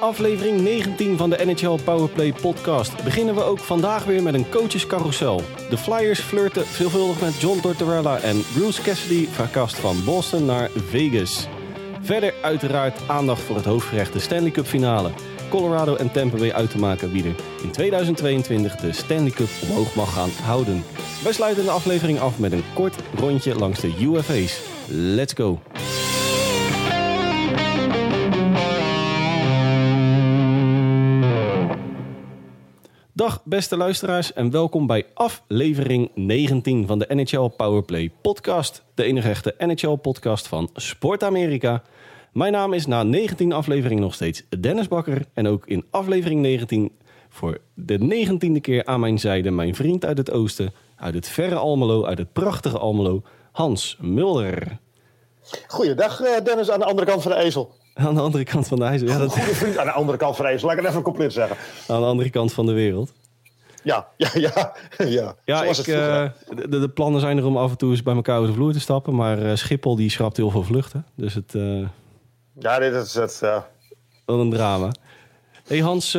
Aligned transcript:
aflevering 0.00 0.60
19 0.60 1.16
van 1.16 1.30
de 1.30 1.44
NHL 1.44 1.78
Powerplay 1.84 2.32
podcast 2.32 3.04
beginnen 3.04 3.34
we 3.34 3.42
ook 3.42 3.58
vandaag 3.58 4.04
weer 4.04 4.22
met 4.22 4.34
een 4.34 4.48
coachescarousel. 4.48 5.42
De 5.70 5.78
Flyers 5.78 6.20
flirten 6.20 6.66
veelvuldig 6.66 7.20
met 7.20 7.40
John 7.40 7.60
Tortorella 7.60 8.18
en 8.18 8.42
Bruce 8.54 8.82
Cassidy 8.82 9.28
verkast 9.28 9.76
van 9.76 10.04
Boston 10.04 10.44
naar 10.44 10.70
Vegas. 10.88 11.48
Verder 12.00 12.34
uiteraard 12.42 13.00
aandacht 13.06 13.42
voor 13.42 13.56
het 13.56 13.64
hoofdgerecht 13.64 14.12
de 14.12 14.18
Stanley 14.18 14.50
Cup 14.50 14.66
finale. 14.66 15.10
Colorado 15.48 15.96
en 15.96 16.12
Tampa 16.12 16.36
Bay 16.36 16.52
uit 16.52 16.70
te 16.70 16.78
maken 16.78 17.12
wie 17.12 17.24
er 17.24 17.34
in 17.62 17.70
2022 17.70 18.76
de 18.76 18.92
Stanley 18.92 19.30
Cup 19.30 19.48
omhoog 19.62 19.94
mag 19.94 20.12
gaan 20.12 20.30
houden. 20.42 20.84
Wij 21.22 21.32
sluiten 21.32 21.64
de 21.64 21.70
aflevering 21.70 22.20
af 22.20 22.38
met 22.38 22.52
een 22.52 22.64
kort 22.74 22.94
rondje 23.18 23.54
langs 23.54 23.80
de 23.80 23.94
UFA's. 24.00 24.60
Let's 24.88 25.32
go! 25.32 25.58
Dag 33.20 33.40
beste 33.44 33.76
luisteraars 33.76 34.32
en 34.32 34.50
welkom 34.50 34.86
bij 34.86 35.06
aflevering 35.14 36.10
19 36.14 36.86
van 36.86 36.98
de 36.98 37.06
NHL 37.08 37.48
Powerplay 37.56 38.12
podcast. 38.22 38.82
De 38.94 39.04
enige 39.04 39.28
echte 39.28 39.54
NHL 39.58 39.94
podcast 39.94 40.48
van 40.48 40.70
Sport 40.74 41.22
Amerika. 41.22 41.82
Mijn 42.32 42.52
naam 42.52 42.72
is 42.72 42.86
na 42.86 43.02
19 43.02 43.52
afleveringen 43.52 44.02
nog 44.02 44.14
steeds 44.14 44.42
Dennis 44.60 44.88
Bakker. 44.88 45.26
En 45.32 45.48
ook 45.48 45.66
in 45.66 45.84
aflevering 45.90 46.40
19 46.40 46.92
voor 47.28 47.58
de 47.74 47.98
negentiende 47.98 48.60
keer 48.60 48.84
aan 48.84 49.00
mijn 49.00 49.18
zijde 49.18 49.50
mijn 49.50 49.74
vriend 49.74 50.04
uit 50.04 50.18
het 50.18 50.30
oosten. 50.30 50.72
Uit 50.96 51.14
het 51.14 51.28
verre 51.28 51.54
Almelo, 51.54 52.04
uit 52.04 52.18
het 52.18 52.32
prachtige 52.32 52.78
Almelo, 52.78 53.22
Hans 53.52 53.96
Mulder. 54.00 54.78
Goeiedag 55.66 56.20
eh, 56.20 56.44
Dennis 56.44 56.70
aan 56.70 56.78
de 56.78 56.84
andere 56.84 57.06
kant 57.06 57.22
van 57.22 57.32
de 57.32 57.38
ezel. 57.38 57.74
Aan 57.94 58.14
de 58.14 58.20
andere 58.20 58.44
kant 58.44 58.68
van 58.68 58.78
de 58.78 58.84
ijzer. 58.84 59.08
Ja, 59.08 59.18
dat... 59.18 59.32
Goede 59.32 59.54
vriend 59.54 59.78
aan 59.78 59.86
de 59.86 59.92
andere 59.92 60.18
kant 60.18 60.36
van 60.36 60.44
de 60.44 60.50
ezel. 60.50 60.68
Laat 60.68 60.76
ik 60.76 60.82
het 60.82 60.90
even 60.90 61.04
compleet 61.04 61.32
zeggen. 61.32 61.56
Aan 61.88 62.00
de 62.00 62.06
andere 62.06 62.30
kant 62.30 62.52
van 62.52 62.66
de 62.66 62.72
wereld. 62.72 63.12
Ja, 63.82 64.08
ja, 64.16 64.30
ja. 64.34 64.72
Ja, 64.98 65.34
ja 65.44 65.62
ik, 65.62 65.86
uh, 65.86 66.28
de, 66.48 66.68
de, 66.68 66.88
plannen 66.88 67.20
zijn 67.20 67.38
er 67.38 67.44
om 67.44 67.56
af 67.56 67.70
en 67.70 67.76
toe 67.76 67.90
eens 67.90 68.02
bij 68.02 68.14
elkaar 68.14 68.36
over 68.36 68.48
de 68.48 68.54
vloer 68.54 68.72
te 68.72 68.80
stappen. 68.80 69.14
Maar 69.14 69.42
uh, 69.42 69.54
Schiphol 69.54 69.96
die 69.96 70.10
schrapt 70.10 70.36
heel 70.36 70.50
veel 70.50 70.62
vluchten. 70.62 71.06
Dus 71.14 71.34
het... 71.34 71.54
Uh... 71.54 71.88
Ja, 72.58 72.78
dit 72.78 72.94
is 72.94 73.14
het. 73.14 73.38
Ja. 73.40 73.68
Wat 74.24 74.38
een 74.38 74.50
drama. 74.50 74.92
hey 75.66 75.78
Hans, 75.78 76.18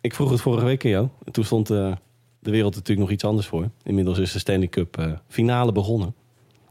ik 0.00 0.14
vroeg 0.14 0.30
het 0.30 0.40
vorige 0.40 0.64
week 0.64 0.84
aan 0.84 0.90
jou. 0.90 1.08
Toen 1.30 1.44
stond 1.44 1.66
de 1.66 1.96
wereld 2.40 2.74
natuurlijk 2.74 3.00
nog 3.00 3.10
iets 3.10 3.24
anders 3.24 3.46
voor. 3.46 3.68
Inmiddels 3.82 4.18
is 4.18 4.32
de 4.32 4.38
Stanley 4.38 4.68
Cup 4.68 5.20
finale 5.28 5.72
begonnen. 5.72 6.14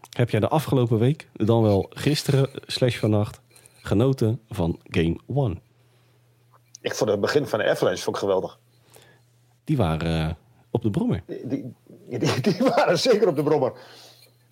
Heb 0.10 0.30
jij 0.30 0.40
de 0.40 0.48
afgelopen 0.48 1.00
week, 1.00 1.28
dan 1.34 1.62
wel 1.62 1.90
gisteren 1.90 2.50
slash 2.66 2.98
vannacht, 2.98 3.42
genoten 3.84 4.42
van 4.50 4.80
Game 4.84 5.20
1? 5.28 5.62
Ik 6.82 6.96
vond 6.96 7.10
het 7.10 7.20
begin 7.20 7.48
van 7.48 7.60
de 7.60 7.70
Avalanche 7.70 8.04
vond 8.04 8.16
ik 8.16 8.22
geweldig. 8.22 8.60
Die 9.64 9.78
waren 9.78 10.28
uh, 10.28 10.34
op 10.72 10.82
de 10.82 10.90
brommer. 10.90 11.24
Die, 11.26 11.48
die, 11.48 12.20
die, 12.20 12.42
die, 12.42 12.58
waren 12.76 13.00
zeker 13.00 13.28
op 13.28 13.36
de 13.36 13.44
brommer. 13.44 13.74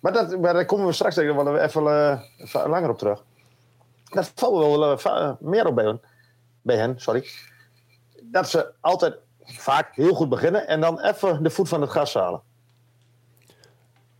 Maar, 0.00 0.12
dat, 0.12 0.40
maar 0.40 0.52
daar 0.52 0.64
komen 0.64 0.86
we 0.86 0.92
straks 0.92 1.16
even, 1.16 1.62
even 1.62 1.82
uh, 1.82 2.66
langer 2.66 2.90
op 2.90 2.98
terug. 2.98 3.24
Dat 4.04 4.32
valt 4.34 4.58
wel 4.58 4.92
uh, 4.92 5.32
meer 5.40 5.66
op 5.66 5.74
bij 5.74 5.84
hen, 5.84 6.00
bij 6.62 6.76
hen. 6.76 7.00
Sorry. 7.00 7.26
Dat 8.22 8.48
ze 8.48 8.72
altijd 8.80 9.16
vaak 9.42 9.94
heel 9.94 10.14
goed 10.14 10.28
beginnen 10.28 10.66
en 10.66 10.80
dan 10.80 11.00
even 11.00 11.42
de 11.42 11.50
voet 11.50 11.68
van 11.68 11.80
het 11.80 11.90
gas 11.90 12.14
halen. 12.14 12.42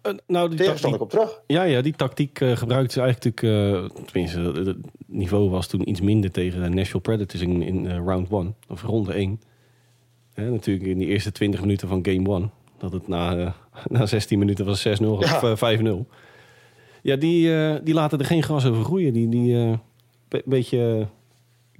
Uh, 0.06 0.12
nou, 0.26 0.54
die 0.54 0.66
ik 0.66 1.00
op 1.00 1.10
terug. 1.10 1.40
Ja, 1.46 1.62
ja 1.62 1.80
die 1.80 1.92
tactiek 1.92 2.40
uh, 2.40 2.56
gebruikte 2.56 2.92
ze 2.92 3.00
eigenlijk 3.00 3.42
natuurlijk... 3.42 3.92
Uh, 3.94 4.04
tenminste, 4.04 4.70
het 4.70 4.76
niveau 5.06 5.50
was 5.50 5.66
toen 5.66 5.88
iets 5.88 6.00
minder 6.00 6.30
tegen 6.30 6.62
de 6.62 6.68
Nashville 6.68 7.00
Predators 7.00 7.42
in, 7.42 7.62
in 7.62 7.96
round 7.96 8.30
1. 8.30 8.54
Of 8.68 8.82
ronde 8.82 9.12
1. 9.12 9.40
natuurlijk 10.34 10.86
in 10.86 10.98
die 10.98 11.08
eerste 11.08 11.32
20 11.32 11.60
minuten 11.60 11.88
van 11.88 12.04
game 12.06 12.34
1. 12.34 12.50
Dat 12.78 12.92
het 12.92 13.08
na, 13.08 13.54
na 13.88 14.06
16 14.06 14.38
minuten 14.38 14.64
was 14.64 14.88
6-0 14.88 14.90
ja. 14.90 15.08
of 15.08 15.60
5-0. 15.78 15.84
Ja, 17.02 17.16
die, 17.16 17.50
die 17.82 17.94
laten 17.94 18.18
er 18.18 18.24
geen 18.24 18.42
gras 18.42 18.66
over 18.66 18.84
groeien. 18.84 19.12
Die, 19.12 19.28
die 19.28 19.78
be 20.28 20.42
beetje 20.44 21.06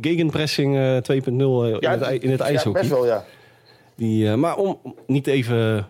gegenpressing 0.00 0.74
2.0 0.74 0.80
ja, 1.80 1.92
in, 1.92 2.00
het, 2.00 2.22
in 2.22 2.30
het 2.30 2.40
ijshockey. 2.40 2.82
Ja, 2.82 2.88
best 2.88 3.00
wel, 3.00 3.06
ja. 3.06 3.24
Die, 3.96 4.36
maar 4.36 4.56
om 4.56 4.78
niet 5.06 5.26
even 5.26 5.86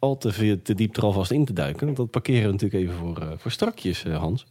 al 0.00 0.18
te, 0.18 0.32
veel, 0.32 0.62
te 0.62 0.74
diep 0.74 0.96
er 0.96 1.02
alvast 1.02 1.30
in 1.30 1.44
te 1.44 1.52
duiken. 1.52 1.94
Dat 1.94 2.10
parkeren 2.10 2.44
we 2.44 2.52
natuurlijk 2.52 2.82
even 2.82 2.94
voor, 2.94 3.22
uh, 3.22 3.28
voor 3.36 3.50
strakjes, 3.50 4.04
uh, 4.04 4.18
Hans. 4.18 4.46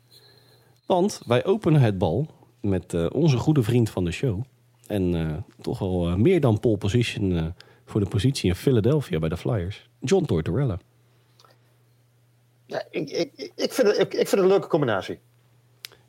Want 0.85 1.21
wij 1.25 1.45
openen 1.45 1.81
het 1.81 1.97
bal 1.97 2.27
met 2.61 2.93
uh, 2.93 3.05
onze 3.11 3.37
goede 3.37 3.63
vriend 3.63 3.89
van 3.89 4.05
de 4.05 4.11
show. 4.11 4.41
En 4.87 5.45
toch 5.61 5.81
al 5.81 6.17
meer 6.17 6.41
dan 6.41 6.59
pole 6.59 6.77
position 6.77 7.53
voor 7.85 8.01
de 8.01 8.07
positie 8.07 8.49
in 8.49 8.55
Philadelphia 8.55 9.19
bij 9.19 9.29
de 9.29 9.37
Flyers. 9.37 9.89
John 9.99 10.25
Tortorella. 10.25 10.79
Ja, 12.65 12.83
ik, 12.89 13.09
ik, 13.09 13.51
ik, 13.55 13.73
vind 13.73 13.87
het, 13.87 13.97
ik, 13.97 14.13
ik 14.13 14.27
vind 14.27 14.31
het 14.31 14.39
een 14.39 14.47
leuke 14.47 14.67
combinatie. 14.67 15.19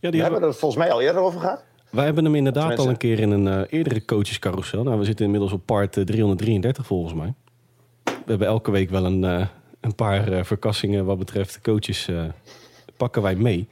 Ja, 0.01 0.11
die 0.11 0.23
we 0.23 0.31
hebben 0.31 0.43
het 0.49 0.57
volgens 0.57 0.83
mij 0.83 0.93
al 0.93 1.01
eerder 1.01 1.23
over 1.23 1.41
gehad. 1.41 1.65
Wij 1.91 2.05
hebben 2.05 2.25
hem 2.25 2.35
inderdaad 2.35 2.79
al 2.79 2.89
een 2.89 2.97
keer 2.97 3.19
in 3.19 3.31
een 3.31 3.65
eerdere 3.65 4.05
coachescarousel. 4.05 4.83
Nou, 4.83 4.99
we 4.99 5.05
zitten 5.05 5.25
inmiddels 5.25 5.53
op 5.53 5.67
part 5.67 5.93
333 5.93 6.87
volgens 6.87 7.15
mij 7.15 7.35
we 8.25 8.31
hebben 8.31 8.49
elke 8.49 8.71
week 8.71 8.91
wel 8.91 9.05
een, 9.05 9.23
uh, 9.23 9.47
een 9.81 9.95
paar 9.95 10.33
uh, 10.33 10.45
verkassingen 10.45 11.05
wat 11.05 11.19
betreft 11.19 11.61
coaches 11.61 12.09
uh, 12.09 12.23
pakken 12.97 13.23
wij 13.23 13.35
mee. 13.35 13.69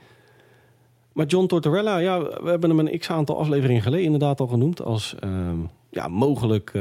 Maar 1.13 1.27
John 1.27 1.47
Tortorella, 1.47 1.99
ja, 1.99 2.23
we 2.23 2.49
hebben 2.51 2.71
hem 2.71 2.79
een 2.79 2.99
x-aantal 2.99 3.39
afleveringen 3.39 3.83
geleden 3.83 4.05
inderdaad 4.05 4.41
al 4.41 4.47
genoemd 4.47 4.83
als 4.83 5.15
ehm, 5.21 5.57
ja, 5.91 6.09
mogelijk 6.09 6.73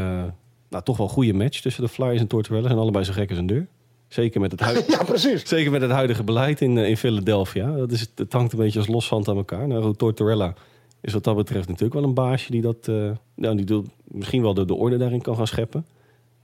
nou, 0.69 0.83
toch 0.83 0.97
wel 0.97 1.07
goede 1.07 1.33
match 1.33 1.59
tussen 1.59 1.83
de 1.83 1.89
Flyers 1.89 2.19
en 2.19 2.27
Tortorella. 2.27 2.67
Zijn 2.67 2.79
allebei 2.79 3.05
zo 3.05 3.13
gek 3.13 3.29
als 3.29 3.37
een 3.37 3.47
deur. 3.47 3.67
Zeker 4.07 4.41
met 4.41 4.51
het, 4.51 4.59
huidige, 4.59 4.91
ja, 4.97 5.03
precies. 5.03 5.47
Zeker 5.47 5.71
met 5.71 5.81
het 5.81 5.91
huidige 5.91 6.23
beleid 6.23 6.61
in, 6.61 6.77
in 6.77 6.97
Philadelphia. 6.97 7.71
Dat 7.75 7.91
is, 7.91 8.11
het 8.15 8.33
hangt 8.33 8.51
een 8.51 8.59
beetje 8.59 8.79
als 8.79 8.87
loszand 8.87 9.27
aan 9.27 9.37
elkaar. 9.37 9.67
Nou, 9.67 9.95
Tortorella 9.95 10.53
is 11.01 11.13
wat 11.13 11.23
dat 11.23 11.35
betreft 11.35 11.67
natuurlijk 11.67 11.93
wel 11.99 12.03
een 12.03 12.13
baasje 12.13 12.51
die 12.51 12.61
dat, 12.61 12.87
nou, 13.35 13.63
die 13.63 13.81
misschien 14.03 14.41
wel 14.41 14.53
de, 14.53 14.65
de 14.65 14.75
orde 14.75 14.97
daarin 14.97 15.21
kan 15.21 15.35
gaan 15.35 15.47
scheppen. 15.47 15.85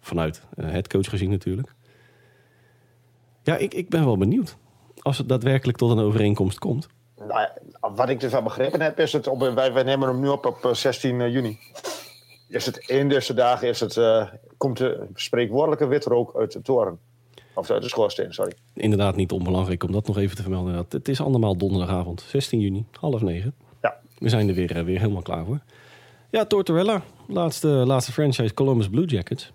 Vanuit 0.03 0.41
uh, 0.55 0.71
het 0.71 0.87
coach 0.87 1.09
gezien 1.09 1.29
natuurlijk. 1.29 1.73
Ja, 3.43 3.57
ik, 3.57 3.73
ik 3.73 3.89
ben 3.89 4.05
wel 4.05 4.17
benieuwd. 4.17 4.57
Als 5.01 5.17
het 5.17 5.29
daadwerkelijk 5.29 5.77
tot 5.77 5.91
een 5.91 5.99
overeenkomst 5.99 6.59
komt. 6.59 6.87
Nou 7.27 7.47
wat 7.95 8.09
ik 8.09 8.23
ervan 8.23 8.43
begrepen 8.43 8.81
heb, 8.81 8.99
is 8.99 9.13
het 9.13 9.27
op, 9.27 9.39
wij, 9.39 9.73
wij 9.73 9.83
nemen 9.83 10.07
hem 10.07 10.19
nu 10.19 10.27
op 10.27 10.45
op 10.45 10.69
16 10.75 11.21
eh, 11.21 11.33
juni. 11.33 11.59
Is 12.47 12.65
het 12.65 12.77
in 12.77 13.09
deze 13.09 13.33
dagen 13.33 13.67
is 13.67 13.79
het, 13.79 13.95
uh, 13.95 14.27
komt 14.57 14.77
de 14.77 15.07
spreekwoordelijke 15.13 15.87
witrook 15.87 16.35
uit 16.35 16.51
de 16.51 16.61
toren. 16.61 16.99
Of 17.55 17.69
uit 17.69 17.81
de 17.81 17.89
schoorsteen, 17.89 18.33
sorry. 18.33 18.53
Inderdaad, 18.73 19.15
niet 19.15 19.31
onbelangrijk 19.31 19.83
om 19.83 19.91
dat 19.91 20.07
nog 20.07 20.17
even 20.17 20.35
te 20.35 20.41
vermelden. 20.41 20.85
Het 20.89 21.07
is 21.07 21.21
allemaal 21.21 21.57
donderdagavond, 21.57 22.21
16 22.21 22.59
juni, 22.59 22.85
half 22.91 23.21
negen. 23.21 23.55
Ja. 23.81 23.99
We 24.17 24.29
zijn 24.29 24.47
er 24.47 24.55
weer, 24.55 24.85
weer 24.85 24.99
helemaal 24.99 25.21
klaar 25.21 25.45
voor. 25.45 25.59
Ja, 26.29 26.45
Tortorella, 26.45 27.01
laatste, 27.27 27.67
laatste 27.67 28.11
franchise 28.11 28.53
Columbus 28.53 28.89
Blue 28.89 29.05
Jackets. 29.05 29.53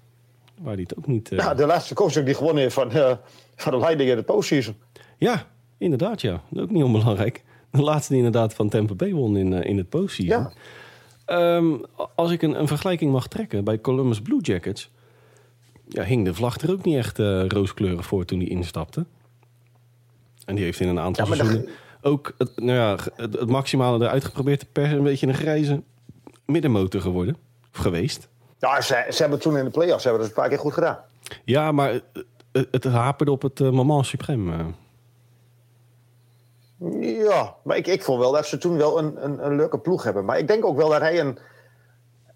Waar 0.61 0.77
die 0.77 0.87
het 0.89 0.99
ook 0.99 1.07
niet... 1.07 1.33
Uh... 1.33 1.39
Ja, 1.39 1.55
de 1.55 1.67
laatste 1.67 1.95
coach 1.95 2.13
die 2.13 2.35
gewonnen 2.35 2.63
heeft 2.63 2.75
van, 2.75 2.97
uh, 2.97 3.13
van 3.57 3.73
de 3.73 3.79
leiding 3.79 4.11
in 4.11 4.17
de 4.17 4.23
postseason. 4.23 4.77
Ja, 5.17 5.47
inderdaad 5.79 6.21
ja. 6.21 6.43
Ook 6.57 6.71
niet 6.71 6.83
onbelangrijk. 6.83 7.45
De 7.71 7.83
laatste 7.83 8.13
die 8.13 8.23
inderdaad 8.23 8.55
van 8.55 8.69
Tampa 8.69 8.95
Bay 8.95 9.13
won 9.13 9.37
in, 9.37 9.53
uh, 9.53 9.65
in 9.65 9.77
het 9.77 9.89
postseason. 9.89 10.53
Ja. 11.27 11.57
Um, 11.57 11.85
als 12.15 12.31
ik 12.31 12.43
een, 12.43 12.61
een, 12.61 12.69
vergelijking 12.69 13.13
mag 13.13 13.29
trekken 13.29 13.65
bij 13.65 13.81
Columbus 13.81 14.21
Blue 14.21 14.41
Jackets... 14.41 14.91
Ja, 15.89 16.03
hing 16.03 16.25
de 16.25 16.35
vlag 16.35 16.59
er 16.59 16.73
ook 16.73 16.85
niet 16.85 16.97
echt 16.97 17.19
rooskleurig 17.53 18.07
voor 18.07 18.25
toen 18.25 18.39
hij 18.39 18.49
instapte. 18.49 19.07
En 20.45 20.55
die 20.55 20.65
heeft 20.65 20.81
in 20.81 20.89
een 20.89 20.99
aantal 20.99 21.27
ja, 21.27 21.35
seizoenen 21.35 21.69
ook 22.03 22.35
het, 22.39 22.53
nou 22.57 22.79
ja, 22.79 22.97
het, 23.17 23.39
het 23.39 23.49
maximale 23.49 24.05
eruit 24.05 24.25
geprobeerd 24.25 24.59
te 24.59 24.67
persen. 24.67 24.97
Een 24.97 25.05
beetje 25.05 25.27
een 25.27 25.35
grijze 25.35 25.83
middenmotor 26.47 27.01
geworden. 27.01 27.37
Of 27.73 27.79
geweest. 27.79 28.29
Ja, 28.59 28.81
ze, 28.81 29.07
ze 29.11 29.21
hebben 29.23 29.39
toen 29.39 29.57
in 29.57 29.65
de 29.65 29.71
play-offs 29.71 30.05
hebben 30.05 30.23
het 30.23 30.31
een 30.31 30.37
paar 30.37 30.49
keer 30.49 30.59
goed 30.59 30.73
gedaan. 30.73 30.99
Ja, 31.45 31.73
maar 31.73 32.01
het, 32.53 32.69
het 32.71 32.85
haperde 32.85 33.33
op 33.33 33.43
het 33.43 33.61
uh, 33.61 33.71
moment 33.71 34.17
suprême. 34.17 34.75
Ja, 37.01 37.55
maar 37.65 37.77
ik, 37.77 37.87
ik 37.87 38.03
vond 38.03 38.21
wel 38.21 38.33
dat 38.33 38.47
ze 38.47 38.59
toen 38.59 38.77
wel 38.77 38.99
een, 38.99 39.25
een, 39.25 39.47
een 39.47 39.57
leuke 39.57 39.79
ploeg 39.79 40.03
hebben. 40.03 40.25
Maar 40.25 40.39
ik 40.39 40.49
denk 40.49 40.65
ook 40.65 40.77
wel 40.77 40.89
dat 40.89 41.01
hij 41.01 41.21
een... 41.21 41.39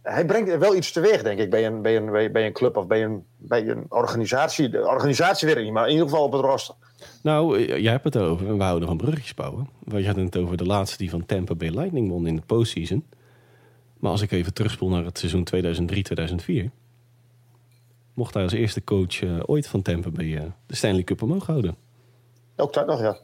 Hij 0.02 0.26
brengt 0.26 0.58
wel 0.58 0.74
iets 0.74 0.92
teweeg, 0.92 1.22
denk 1.22 1.38
ik, 1.38 1.50
bij 1.50 1.66
een, 1.66 1.82
bij 1.82 1.96
een, 1.96 2.32
bij 2.32 2.46
een 2.46 2.52
club 2.52 2.76
of 2.76 2.86
bij 2.86 3.04
een, 3.04 3.24
bij 3.36 3.68
een 3.68 3.84
organisatie. 3.88 4.68
De 4.68 4.86
organisatie 4.86 5.46
weet 5.46 5.56
ik 5.56 5.64
niet, 5.64 5.72
maar 5.72 5.86
in 5.86 5.92
ieder 5.92 6.08
geval 6.08 6.24
op 6.24 6.32
het 6.32 6.40
roster. 6.40 6.74
Nou, 7.22 7.60
jij 7.80 7.92
hebt 7.92 8.04
het 8.04 8.16
over, 8.16 8.56
we 8.56 8.62
houden 8.62 8.88
van 8.88 8.96
bruggetjes 8.96 9.34
bouwen. 9.34 9.68
Je 9.84 10.06
had 10.06 10.16
het 10.16 10.36
over 10.36 10.56
de 10.56 10.66
laatste 10.66 10.98
die 10.98 11.10
van 11.10 11.26
Tampa 11.26 11.54
Bay 11.54 11.68
Lightning 11.68 12.08
won 12.08 12.26
in 12.26 12.36
de 12.36 12.42
postseason. 12.46 13.04
Maar 14.02 14.10
als 14.10 14.20
ik 14.22 14.30
even 14.30 14.54
terugspoel 14.54 14.88
naar 14.88 15.04
het 15.04 15.18
seizoen 15.18 15.46
2003-2004... 16.66 16.70
mocht 18.14 18.34
hij 18.34 18.42
als 18.42 18.52
eerste 18.52 18.84
coach 18.84 19.20
uh, 19.22 19.40
ooit 19.46 19.66
van 19.66 19.82
Tampa 19.82 20.10
Bay 20.10 20.26
uh, 20.26 20.42
de 20.66 20.76
Stanley 20.76 21.02
Cup 21.02 21.22
omhoog 21.22 21.46
houden. 21.46 21.76
Ook 22.56 22.72
dat 22.72 22.86
nog, 22.86 23.00
ja. 23.00 23.16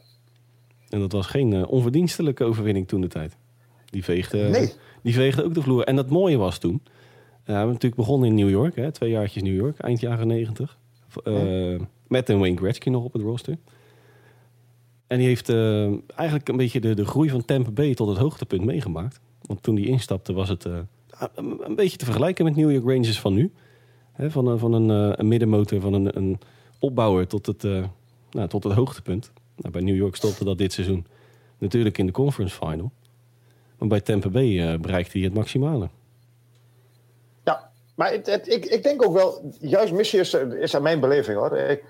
En 0.89 0.99
dat 0.99 1.11
was 1.11 1.25
geen 1.27 1.51
uh, 1.51 1.71
onverdienstelijke 1.71 2.43
overwinning 2.43 2.87
toen 2.87 3.01
de 3.01 3.07
tijd. 3.07 3.37
Die 3.85 4.03
veegde, 4.03 4.37
Nee. 4.37 4.73
die 5.03 5.13
veegde 5.13 5.43
ook 5.43 5.53
de 5.53 5.61
vloer. 5.61 5.83
En 5.83 5.95
dat 5.95 6.09
mooie 6.09 6.37
was 6.37 6.57
toen. 6.57 6.81
eh, 6.83 6.89
we 7.45 7.51
hebben 7.51 7.73
natuurlijk 7.73 8.01
begonnen 8.01 8.29
in 8.29 8.35
New 8.35 8.49
York, 8.49 8.75
hè, 8.75 8.91
twee 8.91 9.09
jaartjes 9.11 9.43
New 9.43 9.55
York, 9.55 9.79
eind 9.79 9.99
jaren 9.99 10.27
negentig. 10.27 10.77
Eh, 11.23 11.79
Met 12.07 12.29
een 12.29 12.39
Wayne 12.39 12.57
Gretzky 12.57 12.89
nog 12.89 13.03
op 13.03 13.13
het 13.13 13.21
roster. 13.21 13.57
En 15.07 15.17
die 15.17 15.27
heeft 15.27 15.49
eh, 15.49 15.85
eigenlijk 16.15 16.47
een 16.49 16.57
beetje 16.57 16.79
de, 16.79 16.93
de 16.93 17.05
groei 17.05 17.29
van 17.29 17.45
Tampa 17.45 17.71
Bay 17.71 17.93
tot 17.93 18.07
het 18.07 18.17
hoogtepunt 18.17 18.65
meegemaakt. 18.65 19.19
Want 19.49 19.63
toen 19.63 19.75
die 19.75 19.87
instapte 19.87 20.33
was 20.33 20.49
het 20.49 20.65
eh, 20.65 20.77
een, 21.35 21.75
beetje 21.75 21.97
te 21.97 22.05
vergelijken 22.05 22.45
met 22.45 22.55
New 22.55 22.71
York 22.71 22.85
Rangers 22.85 23.19
van 23.19 23.33
nu. 23.33 23.51
Van 24.27 24.47
een, 24.47 24.59
van 24.59 24.73
een, 24.73 25.11
eh, 25.11 25.17
een 25.17 25.27
middenmotor, 25.27 25.81
van 25.81 25.93
een, 25.93 26.17
een 26.17 26.39
opbouwer 26.79 27.27
tot 27.27 27.45
het, 27.45 27.63
eh, 27.63 27.83
nou, 28.31 28.47
tot 28.47 28.63
het 28.63 28.73
hoogtepunt. 28.73 29.31
Nou, 29.55 29.73
bij 29.73 29.81
New 29.81 29.95
York 29.95 30.15
stopte 30.15 30.43
dat 30.43 30.57
dit 30.57 30.73
seizoen 30.73 31.05
natuurlijk 31.57 31.97
in 31.97 32.05
de 32.05 32.11
conference 32.11 32.55
final. 32.55 32.91
Maar 33.77 33.87
bij 33.87 34.01
Tampa 34.01 34.29
Bay 34.29 34.59
eh, 34.59 34.79
bereikte 34.79 35.17
hij 35.17 35.27
het 35.27 35.35
maximale. 35.35 35.89
Ja, 37.43 37.71
maar 37.95 38.11
het, 38.11 38.47
ik, 38.47 38.65
ik 38.65 38.83
denk 38.83 39.03
ook 39.03 39.13
wel, 39.13 39.53
juist 39.59 39.93
missie 39.93 40.19
is, 40.19 40.33
is 40.33 40.75
aan 40.75 40.81
mijn 40.81 40.99
beleving 40.99 41.37
hoor. 41.37 41.57
Ik, 41.57 41.83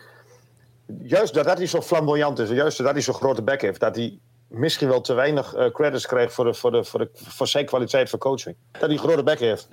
juist 1.03 1.33
doordat 1.33 1.57
hij 1.57 1.67
zo 1.67 1.81
flamboyant 1.81 2.39
is, 2.39 2.49
juist 2.49 2.77
doordat 2.77 2.95
hij 2.95 3.03
zo'n 3.03 3.13
grote 3.13 3.41
bek 3.41 3.61
heeft, 3.61 3.79
dat 3.79 3.95
hij 3.95 4.19
misschien 4.49 4.87
wel 4.87 5.01
te 5.01 5.13
weinig 5.13 5.53
eh, 5.53 5.71
credits 5.71 6.05
krijgt 6.05 6.33
voor, 6.33 6.45
de, 6.45 6.53
voor, 6.53 6.71
de, 6.71 6.83
voor, 6.83 6.99
de, 6.99 7.09
voor 7.13 7.47
zijn 7.47 7.65
kwaliteit 7.65 8.09
van 8.09 8.19
coaching. 8.19 8.55
Dat 8.71 8.81
hij 8.81 8.91
een 8.91 8.97
grote 8.97 9.23
bek 9.23 9.39
heeft. 9.39 9.67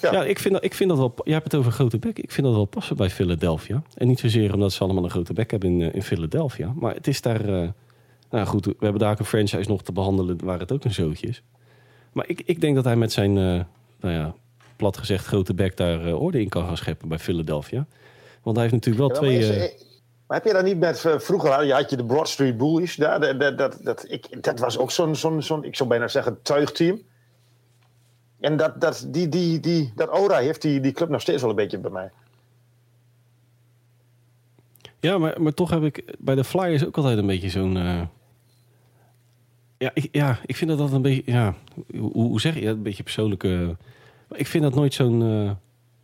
Ja. 0.00 0.12
Ja, 0.12 0.24
ik, 0.24 0.38
vind 0.38 0.54
dat, 0.54 0.64
ik 0.64 0.74
vind 0.74 0.88
dat 0.90 0.98
wel... 0.98 1.14
Jij 1.24 1.34
hebt 1.34 1.44
het 1.52 1.60
over 1.60 1.72
grote 1.72 1.98
bek. 1.98 2.18
Ik 2.18 2.30
vind 2.30 2.46
dat 2.46 2.56
wel 2.56 2.64
passen 2.64 2.96
bij 2.96 3.10
Philadelphia. 3.10 3.82
En 3.94 4.06
niet 4.08 4.18
zozeer 4.20 4.54
omdat 4.54 4.72
ze 4.72 4.84
allemaal 4.84 5.04
een 5.04 5.10
grote 5.10 5.32
bek 5.32 5.50
hebben 5.50 5.68
in, 5.70 5.82
eh, 5.82 5.94
in 5.94 6.02
Philadelphia. 6.02 6.72
Maar 6.74 6.94
het 6.94 7.06
is 7.06 7.20
daar... 7.20 7.62
eh, 7.62 7.68
nou 8.30 8.46
goed, 8.46 8.64
we 8.64 8.74
hebben 8.78 9.00
daar 9.00 9.12
ook 9.12 9.18
een 9.18 9.24
franchise 9.24 9.68
nog 9.70 9.82
te 9.82 9.92
behandelen 9.92 10.44
waar 10.44 10.58
het 10.58 10.72
ook 10.72 10.84
een 10.84 10.94
zootje 10.94 11.26
is. 11.26 11.42
Maar 12.12 12.28
ik, 12.28 12.42
ik 12.44 12.60
denk 12.60 12.74
dat 12.74 12.84
hij 12.84 12.96
met 12.96 13.12
zijn, 13.12 13.32
nou 13.32 14.14
ja, 14.14 14.34
plat 14.76 14.96
gezegd, 14.96 15.26
grote 15.26 15.54
bek 15.54 15.76
daar 15.76 16.14
orde 16.14 16.40
in 16.40 16.48
kan 16.48 16.66
gaan 16.66 16.76
scheppen 16.76 17.08
bij 17.08 17.18
Philadelphia. 17.18 17.86
Want 18.42 18.56
hij 18.56 18.64
heeft 18.68 18.84
natuurlijk 18.84 19.14
wel 19.14 19.30
Ja, 19.30 19.38
twee... 19.48 19.72
maar 20.30 20.38
heb 20.38 20.48
je 20.48 20.52
dat 20.52 20.64
niet 20.64 20.78
met 20.78 21.04
eh, 21.04 21.18
vroeger 21.18 21.50
had 21.50 21.66
je, 21.66 21.72
had 21.72 21.90
je 21.90 21.96
de 21.96 22.04
Broad 22.04 22.28
Street 22.28 22.56
Bullies 22.56 22.96
daar? 22.96 23.20
Dat, 23.20 23.40
dat, 23.40 23.58
dat, 23.58 23.78
dat, 23.82 24.04
ik, 24.08 24.42
dat 24.42 24.58
was 24.58 24.78
ook 24.78 24.90
zo'n, 24.90 25.16
zo'n, 25.16 25.42
zo'n, 25.42 25.64
ik 25.64 25.76
zou 25.76 25.88
bijna 25.88 26.08
zeggen, 26.08 26.42
tuigteam. 26.42 27.00
En 28.40 28.56
dat, 28.56 28.80
dat, 28.80 29.06
die, 29.08 29.28
die, 29.28 29.60
die, 29.60 29.92
dat 29.94 30.08
aura 30.08 30.36
heeft 30.38 30.62
die, 30.62 30.80
die 30.80 30.92
club 30.92 31.08
nog 31.08 31.20
steeds 31.20 31.40
wel 31.40 31.50
een 31.50 31.56
beetje 31.56 31.78
bij 31.78 31.90
mij. 31.90 32.10
Ja, 35.00 35.18
maar, 35.18 35.42
maar 35.42 35.54
toch 35.54 35.70
heb 35.70 35.82
ik 35.82 36.16
bij 36.18 36.34
de 36.34 36.44
Flyers 36.44 36.86
ook 36.86 36.96
altijd 36.96 37.18
een 37.18 37.26
beetje 37.26 37.50
zo'n... 37.50 37.76
eh, 37.76 38.02
Ja, 39.78 39.90
ik, 39.94 40.08
ja, 40.12 40.38
ik 40.46 40.56
vind 40.56 40.70
dat 40.70 40.78
dat 40.78 40.92
een 40.92 41.02
beetje... 41.02 41.32
Ja, 41.32 41.54
hoe, 41.98 42.12
hoe 42.12 42.40
zeg 42.40 42.54
je 42.54 42.64
dat? 42.64 42.76
Een 42.76 42.82
beetje 42.82 43.02
persoonlijke... 43.02 43.76
Ik 44.30 44.46
vind 44.46 44.64
dat 44.64 44.74
nooit 44.74 44.94
zo'n... 44.94 45.22
eh, 45.22 45.50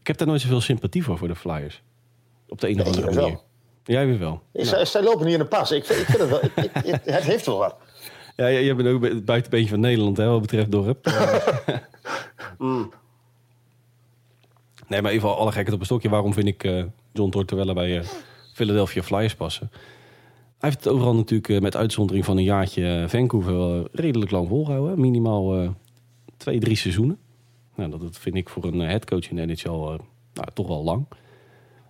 ik 0.00 0.06
heb 0.06 0.16
daar 0.18 0.26
nooit 0.28 0.40
zoveel 0.40 0.60
sympathie 0.60 1.04
voor, 1.04 1.18
voor 1.18 1.28
de 1.28 1.36
Flyers. 1.36 1.82
Op 2.48 2.60
de 2.60 2.68
een 2.68 2.80
of 2.80 2.86
andere 2.86 3.14
wel. 3.14 3.45
Jij 3.86 4.06
weer 4.06 4.18
wel. 4.18 4.42
Ik, 4.52 4.70
Nou, 4.70 4.86
zij, 4.86 5.02
lopen 5.02 5.24
hier 5.24 5.32
in 5.34 5.38
de 5.40 5.46
pas. 5.46 5.70
Ik, 5.72 5.84
vind- 5.84 5.98
ik 6.00 6.06
vind 6.06 6.18
het 6.18 6.28
wel. 6.28 6.44
Ik, 6.44 6.52
ik- 6.56 6.84
ik- 6.84 7.00
het 7.04 7.22
heeft 7.24 7.46
wel 7.46 7.58
wat. 7.58 7.76
ja, 8.36 8.50
jij 8.50 8.64
jij 8.64 8.76
bent 8.76 8.88
ook 8.88 9.02
het 9.04 9.24
buitenbeentje 9.24 9.70
van 9.70 9.80
Nederland, 9.80 10.16
hè, 10.16 10.26
wat 10.28 10.40
betreft 10.40 10.70
dorp. 10.70 11.06
Nee, 14.88 15.02
maar 15.02 15.12
even 15.12 15.36
alle 15.36 15.52
gekheid 15.52 15.72
op 15.72 15.78
een 15.80 15.84
stokje. 15.86 16.08
Waarom 16.08 16.32
vind 16.32 16.46
ik 16.46 16.64
eh, 16.64 16.84
John 17.12 17.30
Tortorella 17.30 17.72
bij 17.72 17.98
eh, 17.98 18.06
Philadelphia 18.54 19.02
Flyers 19.02 19.34
passen? 19.34 19.68
Hij 20.58 20.70
heeft 20.70 20.84
het 20.84 20.92
overal 20.92 21.14
natuurlijk 21.14 21.48
eh, 21.48 21.60
met 21.60 21.76
uitzondering 21.76 22.24
van 22.24 22.36
een 22.36 22.44
jaartje 22.44 23.04
Vancouver 23.08 23.88
redelijk 23.92 24.30
lang 24.30 24.48
volgehouden. 24.48 25.00
Minimaal 25.00 25.74
twee, 26.36 26.60
drie 26.60 26.76
seizoenen. 26.76 27.18
Nou, 27.74 27.90
dat, 27.90 28.00
dat 28.00 28.18
vind 28.18 28.34
ik 28.36 28.48
voor 28.48 28.64
een 28.64 28.80
headcoach 28.80 29.28
in 29.30 29.36
de 29.36 29.46
NHL 29.46 29.68
nou, 29.70 30.48
toch 30.54 30.66
wel 30.68 30.84
lang. 30.84 31.06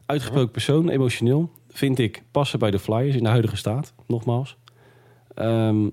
Uitgesproken 0.06 0.50
persoon, 0.50 0.88
emotioneel. 0.88 1.50
Vind 1.76 1.98
ik 1.98 2.22
passen 2.30 2.58
bij 2.58 2.70
de 2.70 2.78
Flyers 2.78 3.16
in 3.16 3.22
de 3.22 3.28
huidige 3.28 3.56
staat, 3.56 3.94
nogmaals. 4.06 4.56
Ehm, 5.34 5.88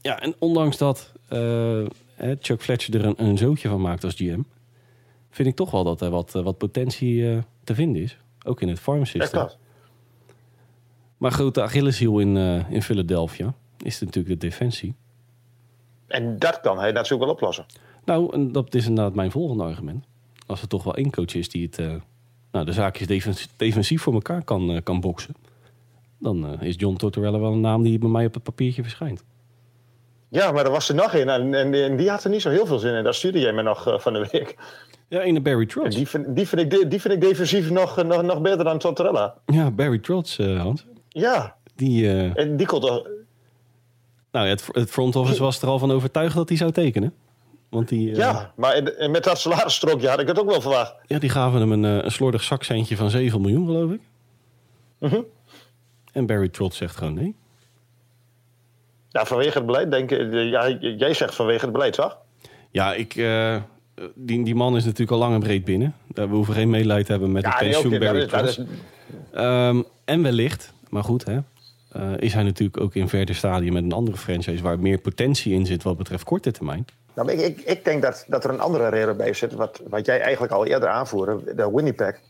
ja, 0.00 0.20
en 0.20 0.34
ondanks 0.38 0.76
dat 0.76 1.12
eh, 1.28 1.84
Chuck 2.40 2.62
Fletcher 2.62 2.94
er 2.94 3.04
een, 3.04 3.24
een 3.24 3.38
zootje 3.38 3.68
van 3.68 3.80
maakt 3.80 4.04
als 4.04 4.14
GM... 4.14 4.40
vind 5.30 5.48
ik 5.48 5.56
toch 5.56 5.70
wel 5.70 5.84
dat 5.84 6.00
er 6.00 6.10
wat, 6.10 6.34
eh, 6.34 6.42
wat 6.42 6.58
potentie 6.58 7.30
eh, 7.30 7.38
te 7.64 7.74
vinden 7.74 8.02
is. 8.02 8.18
Ook 8.44 8.60
in 8.60 8.68
het 8.68 8.80
farm 8.80 9.04
system. 9.04 9.30
klopt. 9.30 9.58
Maar 11.16 11.30
grote 11.30 11.62
Achilleshiel 11.62 12.18
in, 12.18 12.36
in 12.70 12.82
Philadelphia 12.82 13.54
is 13.82 14.00
natuurlijk 14.00 14.40
de 14.40 14.46
defensie. 14.46 14.94
En 16.06 16.38
dat 16.38 16.60
kan 16.60 16.78
hij 16.78 16.92
natuurlijk 16.92 17.22
wel 17.24 17.32
oplossen. 17.32 17.66
Nou, 18.04 18.34
en 18.34 18.52
dat 18.52 18.74
is 18.74 18.86
inderdaad 18.86 19.14
mijn 19.14 19.30
volgende 19.30 19.64
argument. 19.64 20.04
Als 20.46 20.62
er 20.62 20.68
toch 20.68 20.84
wel 20.84 20.96
één 20.96 21.10
coach 21.10 21.34
is 21.34 21.48
die 21.48 21.68
het, 21.70 22.02
nou, 22.52 22.64
de 22.64 22.72
zaakjes 22.72 23.06
defens- 23.06 23.48
defensief 23.56 24.02
voor 24.02 24.12
elkaar 24.12 24.44
kan, 24.44 24.70
eh, 24.70 24.76
kan 24.82 25.00
boksen... 25.00 25.34
dan 26.18 26.46
eh, 26.60 26.68
is 26.68 26.74
John 26.78 26.96
Tortorella 26.96 27.38
wel 27.38 27.52
een 27.52 27.60
naam 27.60 27.82
die 27.82 27.98
bij 27.98 28.08
mij 28.08 28.26
op 28.26 28.34
het 28.34 28.42
papiertje 28.42 28.82
verschijnt. 28.82 29.24
Ja, 30.28 30.52
maar 30.52 30.64
er 30.64 30.70
was 30.70 30.88
er 30.88 30.94
nog 30.94 31.14
een. 31.14 31.28
En, 31.28 31.54
en, 31.54 31.74
en 31.74 31.96
die 31.96 32.10
had 32.10 32.24
er 32.24 32.30
niet 32.30 32.42
zo 32.42 32.50
heel 32.50 32.66
veel 32.66 32.78
zin 32.78 32.94
in. 32.94 33.04
Dat 33.04 33.14
stuurde 33.14 33.38
jij 33.40 33.52
me 33.52 33.62
nog 33.62 33.86
eh, 33.88 33.98
van 33.98 34.12
de 34.12 34.28
week. 34.32 34.56
Ja, 35.08 35.20
ene 35.20 35.40
Barry 35.40 35.60
En 35.62 35.68
Trotz. 35.68 35.96
die, 35.96 36.08
vind, 36.08 36.36
die, 36.36 36.48
vind 36.48 36.60
ik, 36.60 36.70
de- 36.70 36.88
die 36.88 37.00
vind 37.00 37.14
ik 37.14 37.20
defensief 37.20 37.70
nog, 37.70 38.02
nog, 38.02 38.22
nog 38.22 38.40
beter 38.40 38.64
dan 38.64 38.78
Tortorella. 38.78 39.34
Ja, 39.46 39.70
Barry 39.70 39.98
Trotz, 39.98 40.38
Hans. 40.38 40.86
Ja, 41.08 41.56
Die, 41.74 42.10
en 42.34 42.56
die 42.56 42.66
kon 42.66 42.80
toch... 42.80 43.08
nou, 44.32 44.46
het, 44.48 44.68
het 44.72 44.90
front 44.90 45.16
office 45.16 45.42
was 45.42 45.62
er 45.62 45.68
al 45.68 45.78
van 45.78 45.90
overtuigd 45.90 46.34
dat 46.34 46.48
hij 46.48 46.58
zou 46.58 46.70
tekenen. 46.72 47.14
Want 47.72 47.88
die, 47.88 48.10
eh, 48.10 48.16
Ja, 48.16 48.52
maar 48.56 48.72
en- 48.72 48.98
en 48.98 49.10
met 49.10 49.24
dat 49.24 49.38
salarisstrookje 49.40 50.08
had 50.08 50.20
ik 50.20 50.26
het 50.26 50.38
ook 50.40 50.50
wel 50.50 50.60
verwacht. 50.60 50.94
ja, 51.06 51.18
die 51.18 51.30
gaven 51.30 51.60
hem 51.60 51.72
een, 51.72 51.84
eh, 51.84 52.04
een 52.04 52.10
slordig 52.10 52.42
zakcentje 52.42 52.96
van 52.96 53.10
7 53.10 53.40
miljoen, 53.40 53.66
geloof 53.66 53.90
ik. 53.90 54.00
Mhm. 54.98 55.20
En 56.12 56.26
Barry 56.26 56.48
Trotz 56.48 56.76
zegt 56.78 56.96
gewoon 56.96 57.14
nee. 57.14 57.34
Ja, 59.08 59.24
vanwege 59.24 59.56
het 59.58 59.66
beleid, 59.66 59.90
denk 59.90 60.10
ik. 60.10 60.32
eh, 60.32 60.48
Ja, 60.50 60.68
jij 60.96 61.14
zegt 61.14 61.34
vanwege 61.34 61.64
het 61.64 61.72
beleid, 61.72 61.92
toch? 61.92 62.18
Ja, 62.70 62.94
ik, 62.94 63.14
eh, 63.16 63.56
die, 64.14 64.44
die 64.44 64.54
man 64.54 64.76
is 64.76 64.84
natuurlijk 64.84 65.10
al 65.10 65.18
lang 65.18 65.34
en 65.34 65.40
breed 65.40 65.64
binnen. 65.64 65.94
Eh, 66.14 66.24
We 66.24 66.34
hoeven 66.34 66.54
geen 66.54 66.70
medelijden 66.70 67.04
te 67.04 67.10
hebben 67.12 67.32
met 67.32 67.42
Ja, 67.42 67.60
nee, 67.60 67.70
pensioen 67.70 67.98
Barry 67.98 68.46
is- 68.48 68.60
Ehm, 69.32 69.82
en 70.04 70.22
wellicht, 70.22 70.72
maar 70.88 71.04
goed, 71.04 71.24
hè, 71.24 71.38
eh, 71.92 72.10
is 72.18 72.34
hij 72.34 72.42
natuurlijk 72.42 72.80
ook 72.80 72.94
in 72.94 73.08
verder 73.08 73.34
stadium 73.34 73.72
met 73.72 73.82
een 73.84 73.92
andere 73.92 74.16
franchise... 74.16 74.62
waar 74.62 74.78
meer 74.78 74.98
potentie 74.98 75.52
in 75.54 75.66
zit 75.66 75.82
wat 75.82 75.96
betreft 75.96 76.24
korte 76.24 76.50
termijn. 76.50 76.84
Nou, 77.14 77.30
ik, 77.30 77.40
ik, 77.40 77.60
ik 77.60 77.84
denk 77.84 78.02
dat, 78.02 78.24
dat 78.28 78.44
er 78.44 78.50
een 78.50 78.60
andere 78.60 78.88
reden 78.88 79.16
bij 79.16 79.32
zit, 79.32 79.52
wat, 79.52 79.80
wat 79.88 80.06
jij 80.06 80.20
eigenlijk 80.20 80.52
al 80.52 80.66
eerder 80.66 80.88
aanvoerde, 80.88 81.54
de 81.54 81.70
Winnipeg. 81.70 82.20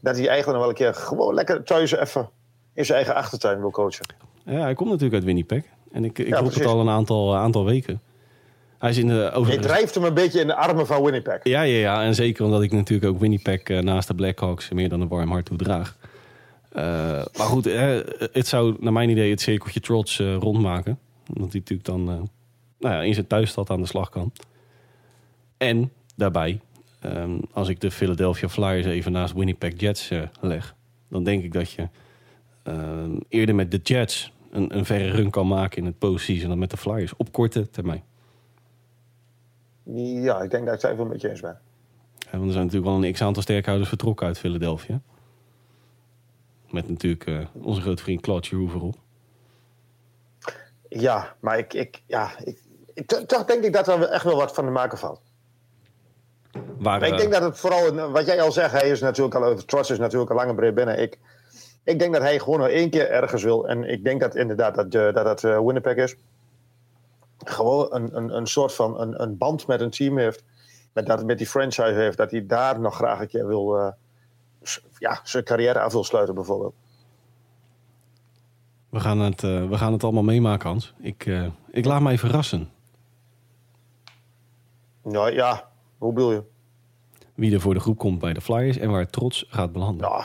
Dat 0.00 0.16
hij 0.16 0.28
eigenlijk 0.28 0.46
nog 0.46 0.58
wel 0.58 0.68
een 0.68 0.74
keer 0.74 0.94
gewoon 0.94 1.34
lekker 1.34 1.64
thuis 1.64 1.92
even 1.92 2.28
in 2.74 2.84
zijn 2.84 2.98
eigen 2.98 3.14
achtertuin 3.14 3.60
wil 3.60 3.70
coachen. 3.70 4.06
Ja, 4.44 4.60
hij 4.60 4.74
komt 4.74 4.88
natuurlijk 4.88 5.14
uit 5.14 5.24
Winnipeg. 5.24 5.64
En 5.92 6.04
ik, 6.04 6.18
ik 6.18 6.28
Ja, 6.28 6.38
roep 6.38 6.54
het 6.54 6.64
al 6.64 6.80
een 6.80 6.88
aantal, 6.88 7.34
eh, 7.34 7.40
aantal 7.40 7.64
weken. 7.64 8.00
Hij 8.78 8.90
is 8.90 8.98
in 8.98 9.06
de 9.06 9.14
Je 9.14 9.32
overigens... 9.32 9.66
drijft 9.66 9.94
hem 9.94 10.04
een 10.04 10.14
beetje 10.14 10.40
in 10.40 10.46
de 10.46 10.54
armen 10.54 10.86
van 10.86 11.02
Winnipeg. 11.02 11.40
Ja, 11.42 11.62
ja, 11.62 11.78
ja. 11.78 12.02
En 12.02 12.14
zeker 12.14 12.44
omdat 12.44 12.62
ik 12.62 12.72
natuurlijk 12.72 13.12
ook 13.12 13.20
Winnipeg 13.20 13.62
eh, 13.62 13.78
naast 13.78 14.08
de 14.08 14.14
Blackhawks 14.14 14.70
meer 14.70 14.88
dan 14.88 15.00
een 15.00 15.08
warm 15.08 15.30
hart 15.30 15.44
toe 15.44 15.56
draag. 15.56 15.96
Eh, 16.72 16.82
maar 17.36 17.46
goed, 17.46 17.64
het 18.32 18.46
zou 18.46 18.76
naar 18.80 18.92
mijn 18.92 19.08
idee 19.08 19.30
het 19.30 19.40
cirkeltje 19.40 19.80
trots 19.80 20.18
rondmaken. 20.18 20.98
Omdat 21.34 21.52
hij 21.52 21.60
natuurlijk 21.60 21.84
dan 21.84 22.30
nou 22.78 22.94
ja, 22.94 23.02
in 23.02 23.14
zijn 23.14 23.26
thuisstad 23.26 23.70
aan 23.70 23.80
de 23.80 23.86
slag 23.86 24.08
kan. 24.08 24.32
En 25.56 25.92
daarbij, 26.16 26.60
ehm, 27.00 27.38
als 27.52 27.68
ik 27.68 27.80
de 27.80 27.90
Philadelphia 27.90 28.48
Flyers 28.48 28.86
even 28.86 29.12
naast 29.12 29.34
Winnipeg 29.34 29.80
Jets 29.80 30.10
eh, 30.10 30.22
leg... 30.40 30.74
dan 31.08 31.24
denk 31.24 31.44
ik 31.44 31.52
dat 31.52 31.70
je 31.70 31.88
ehm, 32.62 33.18
eerder 33.28 33.54
met 33.54 33.70
de 33.70 33.80
Jets 33.82 34.32
een, 34.50 34.76
een 34.76 34.84
verre 34.84 35.10
run 35.10 35.30
kan 35.30 35.48
maken 35.48 35.78
in 35.78 35.84
het 35.84 35.98
postseason... 35.98 36.48
dan 36.48 36.58
met 36.58 36.70
de 36.70 36.76
Flyers 36.76 37.16
op 37.16 37.32
korte 37.32 37.70
termijn. 37.70 38.02
Ja, 39.94 40.42
ik 40.42 40.50
denk 40.50 40.66
dat 40.66 40.74
ik 40.74 40.80
het 40.80 40.90
even 40.90 41.04
een 41.04 41.10
beetje 41.10 41.30
eens 41.30 41.40
ben. 41.40 41.58
Ja, 42.18 42.30
want 42.30 42.44
er 42.44 42.52
zijn 42.52 42.64
natuurlijk 42.64 42.92
wel 42.92 43.04
een 43.04 43.12
x-aantal 43.12 43.42
sterkhouders 43.42 43.88
vertrokken 43.88 44.26
uit 44.26 44.38
Philadelphia. 44.38 45.00
Met 46.70 46.88
natuurlijk 46.88 47.26
eh, 47.26 47.46
onze 47.52 47.80
grote 47.80 48.02
vriend 48.02 48.20
Claude 48.20 48.46
Giroux 48.46 48.72
voorop. 48.72 48.96
Ja, 50.88 51.36
maar 51.40 51.58
ik, 51.58 51.74
ik, 51.74 52.02
ja, 52.06 52.38
ik, 52.44 52.58
toch 53.26 53.44
denk 53.44 53.64
ik 53.64 53.72
dat 53.72 53.88
er 53.88 54.02
echt 54.02 54.24
wel 54.24 54.36
wat 54.36 54.54
van 54.54 54.64
te 54.64 54.70
maken 54.70 54.98
valt. 54.98 55.20
Waar, 56.52 57.00
Maar 57.00 57.02
ik 57.08 57.12
eh, 57.12 57.18
denk 57.18 57.32
dat 57.32 57.42
het 57.42 57.58
vooral, 57.58 57.86
een- 57.86 58.12
wat 58.12 58.26
jij 58.26 58.40
al 58.42 58.52
zegt, 58.52 58.72
hij 58.72 58.90
is 58.90 59.00
natuurlijk 59.00 59.34
al, 59.34 59.54
Trots 59.54 59.90
is 59.90 59.98
natuurlijk 59.98 60.30
al 60.30 60.36
lang 60.36 60.48
en 60.48 60.56
breed 60.56 60.74
binnen. 60.74 60.98
Ik, 61.02 61.18
ik 61.84 61.98
denk 61.98 62.12
dat 62.12 62.22
hij 62.22 62.38
gewoon 62.38 62.58
nog 62.58 62.68
één 62.68 62.90
keer 62.90 63.10
ergens 63.10 63.42
wil. 63.42 63.68
En 63.68 63.84
ik 63.84 64.04
denk 64.04 64.20
dat 64.20 64.34
inderdaad 64.34 64.74
dat 64.74 64.84
eh, 64.94 65.14
dat, 65.14 65.14
dat 65.24 65.44
eh, 65.44 65.60
Winnipeg 65.60 65.96
is. 65.96 66.16
Gewoon 67.38 67.86
een, 67.94 68.16
een, 68.16 68.36
een 68.36 68.46
soort 68.46 68.74
van 68.74 69.00
een, 69.00 69.22
een 69.22 69.36
band 69.36 69.66
met 69.66 69.80
een 69.80 69.90
team 69.90 70.18
heeft. 70.18 70.44
Met, 70.92 71.06
dat, 71.06 71.24
met 71.24 71.38
die 71.38 71.46
franchise 71.46 71.94
heeft. 71.94 72.16
Dat 72.16 72.30
hij 72.30 72.46
daar 72.46 72.80
nog 72.80 72.94
graag 72.94 73.20
een 73.20 73.28
keer 73.28 73.46
wil, 73.46 73.78
eh, 73.78 73.88
ja, 74.98 75.20
zijn 75.22 75.44
carrière 75.44 75.80
af 75.80 75.92
wil 75.92 76.04
sluiten 76.04 76.34
bijvoorbeeld. 76.34 76.74
we, 78.90 79.00
gaan 79.00 79.18
het, 79.20 79.42
eh, 79.42 79.68
we 79.68 79.76
gaan 79.76 79.92
het 79.92 80.02
allemaal 80.04 80.22
meemaken, 80.22 80.68
Hans. 80.68 80.94
Ik, 81.00 81.26
eh, 81.26 81.46
ik 81.70 81.84
laat 81.84 82.00
mij 82.00 82.18
verrassen. 82.18 82.68
Nou 85.08 85.32
ja, 85.32 85.68
hoe 85.98 86.12
bedoel 86.12 86.32
je? 86.32 86.42
Wie 87.34 87.54
er 87.54 87.60
voor 87.60 87.74
de 87.74 87.80
groep 87.80 87.98
komt 87.98 88.18
bij 88.18 88.32
de 88.32 88.40
Flyers 88.40 88.76
en 88.76 88.90
waar 88.90 89.10
trots 89.10 89.44
gaat 89.48 89.72
belanden. 89.72 90.08
Nou, 90.08 90.24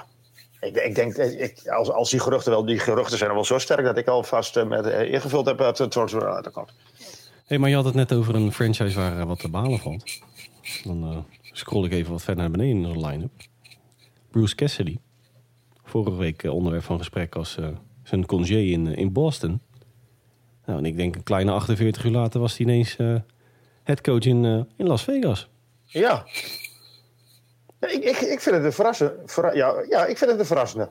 ik, 0.59 0.75
ik 0.75 0.95
denk, 0.95 1.15
ik, 1.15 1.67
als, 1.67 1.91
als 1.91 2.09
die 2.09 2.19
geruchten 2.19 2.51
wel, 2.51 2.65
die 2.65 2.79
geruchten 2.79 3.17
zijn 3.17 3.33
wel 3.33 3.45
zo 3.45 3.57
sterk 3.57 3.83
dat 3.83 3.97
ik 3.97 4.07
alvast 4.07 4.57
uh, 4.57 4.67
met 4.67 4.85
uh, 4.85 5.13
ingevuld 5.13 5.45
heb 5.45 5.57
dat 5.57 5.77
het 5.77 5.91
trots 5.91 6.15
uit 6.15 6.43
de 6.43 6.51
kant. 6.51 6.73
Hey, 7.45 7.57
maar 7.57 7.69
je 7.69 7.75
had 7.75 7.85
het 7.85 7.93
net 7.93 8.13
over 8.13 8.35
een 8.35 8.51
franchise 8.51 9.00
waar 9.00 9.17
uh, 9.17 9.23
wat 9.23 9.39
te 9.39 9.50
balen 9.50 9.79
valt. 9.79 10.19
Dan 10.83 11.25
scroll 11.41 11.85
ik 11.85 11.91
even 11.91 12.11
wat 12.11 12.21
verder 12.23 12.43
naar 12.43 12.51
beneden 12.51 12.83
in 12.83 12.93
de 12.93 13.07
line-up. 13.07 13.31
Bruce 14.31 14.55
Cassidy. 14.55 14.97
Vorige 15.83 16.17
week 16.17 16.43
onderwerp 16.43 16.83
van 16.83 16.97
gesprek 16.97 17.35
als 17.35 17.57
zijn 18.03 18.25
congé 18.25 18.57
in, 18.57 18.88
in 18.88 19.11
Boston. 19.11 19.61
Nou, 20.65 20.79
en 20.79 20.85
ik 20.85 20.95
denk 20.95 21.15
een 21.15 21.23
kleine 21.23 21.51
48 21.51 22.03
uur 22.03 22.11
later 22.11 22.39
was 22.39 22.57
hij 22.57 22.65
ineens 22.65 22.97
headcoach 23.83 24.25
in, 24.25 24.67
in 24.77 24.88
Las 24.88 25.03
Vegas. 25.03 25.50
Ja. 25.85 26.25
ja 27.79 27.88
ik, 27.88 28.03
ik, 28.03 28.17
ik 28.17 28.39
vind 28.41 28.55
het 28.55 28.63
een 28.63 28.73
verrassende. 28.73 29.19
Verra 29.25 29.53
ja, 29.53 29.83
ja, 29.89 30.05
ik 30.05 30.17
vind 30.17 30.31
het 30.31 30.39
een 30.39 30.45
verrassende. 30.45 30.89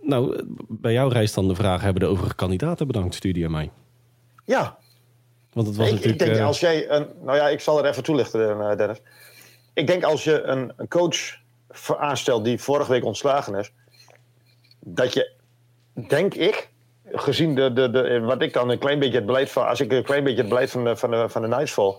Nou, 0.00 0.44
bij 0.68 0.92
jou 0.92 1.12
rijst 1.12 1.34
dan 1.34 1.48
de 1.48 1.54
vraag: 1.54 1.82
hebben 1.82 2.02
de 2.02 2.08
overige 2.08 2.34
kandidaten 2.34 2.86
bedankt? 2.86 3.14
Studie 3.14 3.44
aan 3.44 3.50
mij. 3.50 3.70
Ja. 4.44 4.78
Want 5.52 5.66
het 5.66 5.76
was 5.76 5.86
ik, 5.86 5.92
natuurlijk. 5.92 6.20
Ik 6.20 6.26
denk 6.26 6.38
uh, 6.40 6.46
als 6.46 6.60
jij 6.60 6.90
een. 6.90 7.06
Nou 7.22 7.36
ja, 7.36 7.48
ik 7.48 7.60
zal 7.60 7.78
er 7.78 7.90
even 7.90 8.02
toelichten, 8.02 8.76
Dennis. 8.76 9.00
Ik 9.74 9.86
denk 9.86 10.02
als 10.04 10.24
je 10.24 10.42
een, 10.42 10.72
een 10.76 10.88
coach 10.88 11.38
aanstelt 11.98 12.44
die 12.44 12.60
vorige 12.60 12.90
week 12.90 13.04
ontslagen 13.04 13.54
is, 13.54 13.72
dat 14.80 15.12
je, 15.12 15.32
denk 16.08 16.34
ik, 16.34 16.70
gezien 17.12 17.54
de, 17.54 17.72
de, 17.72 17.90
de, 17.90 18.20
wat 18.20 18.42
ik 18.42 18.52
dan 18.52 18.70
een 18.70 18.78
klein 18.78 18.98
beetje 18.98 19.16
het 19.16 19.26
beleid 19.26 19.50
van, 19.50 19.68
als 19.68 19.80
ik 19.80 19.92
een 19.92 20.04
klein 20.04 20.24
beetje 20.24 20.40
het 20.40 20.48
beleid 20.48 20.70
van 20.70 20.84
de, 20.84 20.96
van 20.96 21.10
de, 21.10 21.28
van 21.28 21.42
de 21.42 21.48
Knights 21.48 21.72
volg, 21.72 21.98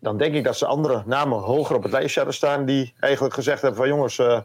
dan 0.00 0.18
denk 0.18 0.34
ik 0.34 0.44
dat 0.44 0.56
ze 0.56 0.66
andere 0.66 1.02
namen 1.06 1.38
hoger 1.38 1.76
op 1.76 1.82
het 1.82 1.92
lijstje 1.92 2.16
hadden 2.16 2.34
staan 2.34 2.64
die 2.64 2.94
eigenlijk 3.00 3.34
gezegd 3.34 3.62
hebben 3.62 3.78
van 3.80 3.88
jongens, 3.88 4.18
uh, 4.18 4.40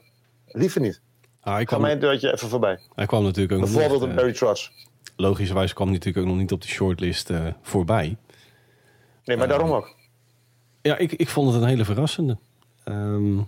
liever 0.45 0.81
niet. 0.81 1.01
Ah, 1.41 1.55
Ga 1.55 1.63
kwam, 1.63 1.81
mijn 1.81 1.99
deurtje 1.99 2.33
even 2.33 2.49
voorbij. 2.49 2.79
hij 2.95 3.05
kwam 3.05 3.23
natuurlijk 3.23 3.53
ook 3.53 3.59
Bijvoorbeeld 3.59 4.01
een 4.01 4.09
eh, 4.09 4.15
Barry 4.15 4.33
Trotz. 4.33 4.69
Logischerwijs 5.15 5.73
kwam 5.73 5.87
hij 5.87 5.95
natuurlijk 5.95 6.25
ook 6.25 6.31
nog 6.31 6.41
niet 6.41 6.51
op 6.51 6.61
de 6.61 6.67
shortlist 6.67 7.29
eh, 7.29 7.45
voorbij. 7.61 8.17
Nee, 9.23 9.37
maar 9.37 9.47
daarom 9.47 9.71
ook. 9.71 9.95
Ja, 10.81 10.97
ik, 10.97 11.11
ik 11.11 11.29
vond 11.29 11.53
het 11.53 11.61
een 11.61 11.67
hele 11.67 11.85
verrassende. 11.85 12.37
Ehm, 12.83 13.39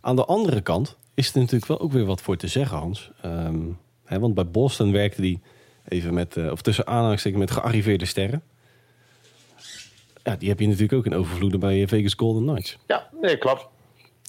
aan 0.00 0.16
de 0.16 0.24
andere 0.24 0.60
kant 0.60 0.96
is 1.14 1.32
er 1.32 1.38
natuurlijk 1.38 1.66
wel 1.66 1.80
ook 1.80 1.92
weer 1.92 2.04
wat 2.04 2.20
voor 2.20 2.36
te 2.36 2.46
zeggen, 2.46 2.78
Hans. 2.78 3.10
Ehm, 3.22 3.66
want 4.08 4.34
bij 4.34 4.46
Boston 4.46 4.92
werkte 4.92 5.20
hij 5.20 5.40
even 5.88 6.14
met, 6.14 6.36
eh, 6.36 6.50
of 6.50 6.62
tussen 6.62 6.86
aanhalingstekens 6.86 7.40
met 7.40 7.50
gearriveerde 7.50 8.04
sterren. 8.04 8.42
Ja, 10.22 10.36
die 10.36 10.48
heb 10.48 10.60
je 10.60 10.66
natuurlijk 10.66 10.92
ook 10.92 11.06
in 11.06 11.14
overvloeden 11.14 11.60
bij 11.60 11.88
Vegas 11.88 12.14
Golden 12.14 12.42
Knights. 12.42 12.78
Ja, 12.86 13.08
nee, 13.20 13.36
klopt. 13.38 13.66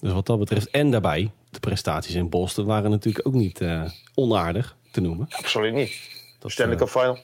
Dus 0.00 0.12
wat 0.12 0.26
dat 0.26 0.38
betreft, 0.38 0.70
en 0.70 0.90
daarbij, 0.90 1.30
de 1.50 1.60
prestaties 1.60 2.14
in 2.14 2.28
Boston 2.28 2.64
waren 2.66 2.90
natuurlijk 2.90 3.26
ook 3.26 3.34
niet 3.34 3.60
eh, 3.60 3.82
onaardig 4.14 4.76
te 4.90 5.00
noemen. 5.00 5.26
Absoluut 5.30 5.74
niet. 5.74 5.92
Dat, 6.38 6.50
Stanley 6.50 6.74
eh, 6.74 6.80
Cup 6.80 6.88
Final. 6.88 7.18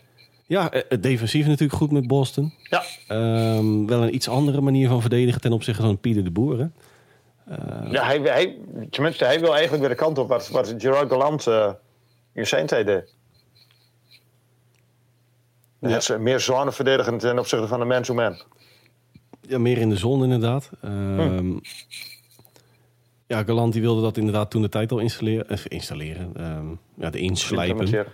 ja, 0.46 0.68
het 0.88 1.02
defensief 1.02 1.46
natuurlijk 1.46 1.78
goed 1.78 1.90
met 1.90 2.06
Boston. 2.06 2.52
Ja, 2.62 2.82
Ehm, 3.06 3.86
wel 3.86 4.02
een 4.02 4.14
iets 4.14 4.28
andere 4.28 4.60
manier 4.60 4.88
van 4.88 5.00
verdedigen 5.00 5.40
ten 5.40 5.52
opzichte 5.52 5.82
van 5.82 5.98
Pieter 5.98 6.24
de 6.24 6.30
Boer. 6.30 6.58
hè? 6.58 6.66
ja 7.90 8.04
hij, 8.04 8.18
hij, 8.18 8.56
tenminste, 8.90 9.24
hij 9.24 9.40
wil 9.40 9.52
eigenlijk 9.52 9.80
weer 9.80 9.90
de 9.96 10.02
kant 10.02 10.18
op 10.18 10.28
wat, 10.28 10.48
wat 10.48 10.74
Gerard 10.78 11.10
Gallant 11.10 11.46
eh, 11.46 11.70
in 12.36 12.46
zijn 12.46 12.66
tijd 12.66 12.86
deed. 12.86 13.14
Ja. 15.80 15.96
Is 15.96 16.16
meer 16.18 16.40
zone 16.40 16.72
verdedigen 16.72 17.18
ten 17.18 17.38
opzichte 17.38 17.66
van 17.66 17.78
de 17.78 17.84
man-to-man. 17.84 18.42
Ja, 19.40 19.58
meer 19.58 19.78
in 19.78 19.88
de 19.88 19.96
zon 19.96 20.22
inderdaad. 20.22 20.70
Ehm, 20.82 21.56
Ja, 23.28 23.42
Galant 23.42 23.72
die 23.72 23.82
wilde 23.82 24.02
dat 24.02 24.16
inderdaad 24.16 24.50
toen 24.50 24.62
de 24.62 24.68
tijd 24.68 24.92
al 24.92 24.98
installeren. 24.98 25.50
Even 25.50 25.70
installeren. 25.70 26.36
ehm, 26.36 26.66
ja, 26.94 27.10
de 27.10 27.18
inslijpen. 27.18 28.06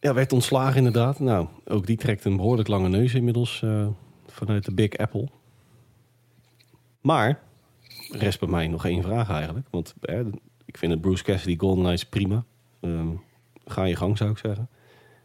Ja, 0.00 0.14
werd 0.14 0.32
ontslagen 0.32 0.76
inderdaad. 0.76 1.18
Nou, 1.18 1.46
ook 1.64 1.86
die 1.86 1.96
trekt 1.96 2.24
een 2.24 2.36
behoorlijk 2.36 2.68
lange 2.68 2.88
neus 2.88 3.14
inmiddels 3.14 3.62
eh, 3.62 3.86
vanuit 4.26 4.64
de 4.64 4.74
Big 4.74 4.96
Apple. 4.96 5.28
Maar, 7.00 7.42
rest 8.10 8.40
bij 8.40 8.48
mij 8.48 8.66
nog 8.68 8.84
één 8.86 9.02
vraag 9.02 9.30
eigenlijk. 9.30 9.66
Want 9.70 9.94
eh, 10.00 10.20
ik 10.64 10.78
vind 10.78 10.92
het 10.92 11.00
Bruce 11.00 11.24
Cassidy 11.24 11.58
Golden 11.58 11.82
Knights 11.84 12.04
prima. 12.04 12.44
Ehm, 12.80 13.08
ga 13.66 13.84
je 13.84 13.96
gang 13.96 14.16
zou 14.16 14.30
ik 14.30 14.38
zeggen. 14.38 14.68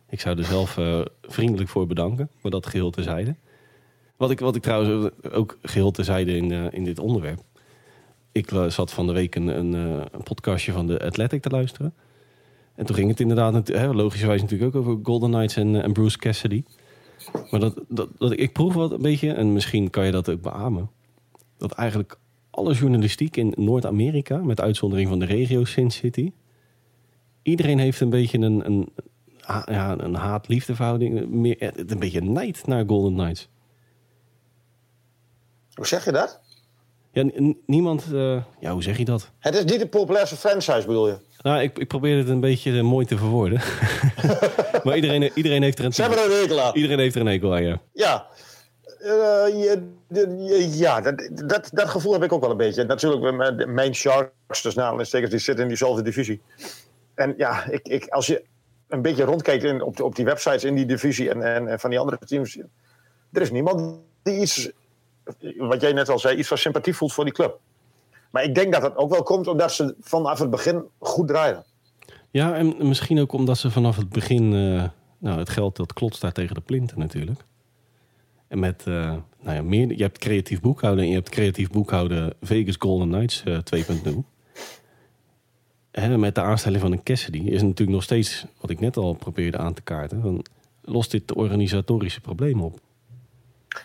Ik 0.10 0.20
zou 0.20 0.38
er 0.38 0.44
zelf 0.44 0.78
eh, 0.78 1.02
vriendelijk 1.22 1.70
voor 1.70 1.88
bedanken. 1.88 2.30
Maar 2.42 2.52
dat 2.52 2.66
geheel 2.66 2.90
terzijde. 2.90 3.36
Wat 4.18 4.32
ik, 4.32 4.40
wat 4.40 4.56
ik 4.56 4.62
trouwens 4.62 5.12
ook 5.32 5.58
geheel 5.62 5.92
terzijde 5.92 6.36
in, 6.36 6.52
eh, 6.52 6.66
in 6.70 6.84
dit 6.84 7.00
onderwerp. 7.00 7.40
Ik 8.32 8.52
eh, 8.52 8.70
zat 8.70 8.94
van 8.94 9.08
de 9.08 9.14
week 9.14 9.36
een, 9.36 9.48
een, 9.48 10.08
podcastje 10.24 10.72
van 10.72 10.88
de 10.88 11.02
Athletic 11.02 11.42
te 11.42 11.50
luisteren. 11.50 11.94
En 12.76 12.86
toen 12.86 12.96
ging 12.96 13.10
het 13.10 13.20
inderdaad, 13.20 13.68
hè, 13.68 13.94
logischerwijs 13.94 14.42
natuurlijk 14.42 14.76
ook 14.76 14.82
over 14.82 15.00
Golden 15.04 15.32
Knights 15.32 15.56
en, 15.56 15.84
en 15.84 15.94
Bruce 15.94 16.18
Cassidy. 16.18 16.64
Maar 17.52 17.60
dat, 17.60 17.82
dat, 17.88 18.10
dat, 18.18 18.40
ik 18.40 18.54
proef 18.54 18.74
wat 18.74 18.92
een 18.92 19.02
beetje, 19.02 19.34
en 19.34 19.54
misschien 19.54 19.90
kan 19.90 20.06
je 20.06 20.12
dat 20.12 20.30
ook 20.30 20.42
beamen. 20.42 20.90
Dat 21.58 21.72
eigenlijk 21.72 22.18
alle 22.50 22.74
journalistiek 22.74 23.38
in 23.38 23.54
Noord-Amerika, 23.56 24.38
met 24.38 24.62
uitzondering 24.62 25.10
van 25.10 25.20
de 25.20 25.26
regio 25.26 25.64
Sin 25.64 25.92
City. 25.92 26.32
Iedereen 27.46 27.80
heeft 27.80 28.00
een 28.00 28.10
beetje 28.10 28.38
een, 28.38 28.66
een, 28.66 28.90
ja, 29.66 29.96
een 30.00 30.16
haat-liefdeverhouding. 30.16 31.30
Meer, 31.30 31.58
eh, 31.60 31.70
een 31.76 32.00
beetje 32.00 32.22
nijd 32.22 32.68
naar 32.68 32.84
Golden 32.88 33.14
Knights. 33.14 33.50
Hoe 35.74 35.88
zeg 35.88 36.06
je 36.06 36.12
dat? 36.12 36.40
Ja, 37.12 37.30
niemand, 37.66 38.06
eh, 38.14 38.44
ja, 38.60 38.72
hoe 38.72 38.84
zeg 38.84 38.98
je 38.98 39.06
dat? 39.06 39.32
Het 39.40 39.56
is 39.56 39.64
niet 39.64 39.80
de 39.80 39.88
populairste 39.88 40.36
franchise, 40.36 40.88
bedoel 40.88 41.08
je? 41.08 41.18
Nou, 41.42 41.62
ik, 41.62 41.78
ik 41.78 41.88
probeer 41.88 42.18
het 42.18 42.30
een 42.30 42.40
beetje 42.40 42.78
eh, 42.78 42.82
mooi 42.82 43.06
te 43.06 43.18
verwoorden. 43.18 43.62
maar 44.84 44.96
iedereen, 44.96 45.32
iedereen 45.36 45.64
heeft 45.64 45.80
er 45.80 45.86
een 45.86 45.94
Ze 45.94 46.02
hebben 46.02 46.20
er 46.20 46.32
een 46.32 46.40
hekel 46.40 46.62
aan. 46.62 46.76
Iedereen 46.76 47.00
heeft 47.00 47.16
er 47.16 47.22
een 47.22 47.28
hekel 47.28 47.54
aan, 47.54 47.64
ja. 47.64 47.82
Ja. 47.94 48.28
Je- 49.48 50.70
ja, 50.72 51.02
dat, 51.02 51.30
dat, 51.48 51.70
dat 51.74 51.90
gevoel 51.90 52.14
heb 52.14 52.24
ik 52.24 52.34
ook 52.34 52.42
wel 52.42 52.52
een 52.52 52.58
beetje. 52.58 52.84
Natuurlijk, 52.84 53.68
mijn 53.68 53.96
Sharks, 53.96 54.62
dus 54.62 54.78
aanhalingstekens, 54.78 55.32
die 55.32 55.40
zitten 55.40 55.64
in 55.64 55.70
diezelfde 55.70 56.02
divisie. 56.02 56.42
En 57.16 57.34
ja, 57.38 57.70
ik, 57.70 57.88
ik, 57.88 58.08
als 58.08 58.28
je 58.28 58.44
een 58.88 59.02
beetje 59.02 59.24
rondkijkt 59.24 59.64
in, 59.64 59.82
op, 59.82 60.02
op 60.02 60.16
die 60.16 60.26
websites 60.26 60.64
in 60.64 60.76
die 60.76 60.86
divisie 60.86 61.30
en, 61.30 61.68
en, 61.68 61.80
van 61.80 61.90
die 61.90 62.00
andere 62.00 62.18
teams. 62.26 62.58
Er 63.32 63.42
is 63.42 63.52
niemand 63.52 64.00
die 64.24 64.42
iets, 64.42 64.72
wat 65.58 65.82
jij 65.82 65.94
net 65.94 66.10
al 66.10 66.20
zei, 66.20 66.38
iets 66.38 66.48
van 66.48 66.58
sympathie 66.58 66.96
voelt 66.96 67.14
voor 67.14 67.24
die 67.24 67.34
club. 67.34 67.60
Maar 68.32 68.44
ik 68.44 68.56
denk 68.56 68.74
dat 68.74 68.82
dat 68.82 68.96
ook 68.96 69.10
wel 69.10 69.24
komt 69.24 69.48
omdat 69.48 69.74
ze 69.74 69.96
vanaf 70.00 70.40
het 70.40 70.50
begin 70.50 70.84
goed 71.00 71.28
draaien. 71.28 71.64
Ja, 72.32 72.56
en 72.56 72.88
misschien 72.88 73.20
ook 73.20 73.32
omdat 73.32 73.58
ze 73.58 73.72
vanaf 73.72 73.98
het 73.98 74.10
begin... 74.10 74.54
eh, 74.54 74.90
nou, 75.18 75.40
het 75.40 75.50
geld 75.50 75.76
dat 75.76 75.94
klotst 75.94 76.22
daar 76.22 76.32
tegen 76.32 76.56
de 76.56 76.62
plinten 76.62 77.00
natuurlijk. 77.00 77.46
En 78.48 78.60
met, 78.60 78.84
eh, 78.88 78.94
nou 79.42 79.56
ja, 79.56 79.62
meer, 79.62 79.98
je 79.98 80.04
hebt 80.04 80.18
creatief 80.18 80.62
boekhouden 80.62 81.04
en 81.04 81.10
je 81.10 81.16
hebt 81.16 81.30
creatief 81.30 81.70
boekhouden 81.70 82.34
Vegas 82.42 82.76
Golden 82.80 83.08
Knights 83.08 83.44
eh 83.44 83.58
2.0. 83.58 84.35
Met 86.18 86.36
de 86.36 86.42
aanstelling 86.42 86.82
van 86.82 86.92
een 86.92 87.04
Cassidy 87.04 87.38
is 87.38 87.62
natuurlijk 87.62 87.90
nog 87.90 88.04
steeds, 88.04 88.46
wat 88.62 88.70
ik 88.70 88.80
net 88.80 88.98
al 88.98 89.14
probeerde 89.14 89.58
aan 89.58 89.74
te 89.74 89.82
kaarten, 89.82 90.22
van, 90.22 90.46
lost 90.82 91.12
dit 91.12 91.28
de 91.28 91.36
organisatorische 91.36 92.22
problemen 92.22 92.66
op. 92.66 92.80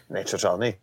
Nee, 0.08 0.24
totaal 0.24 0.56
niet. 0.58 0.76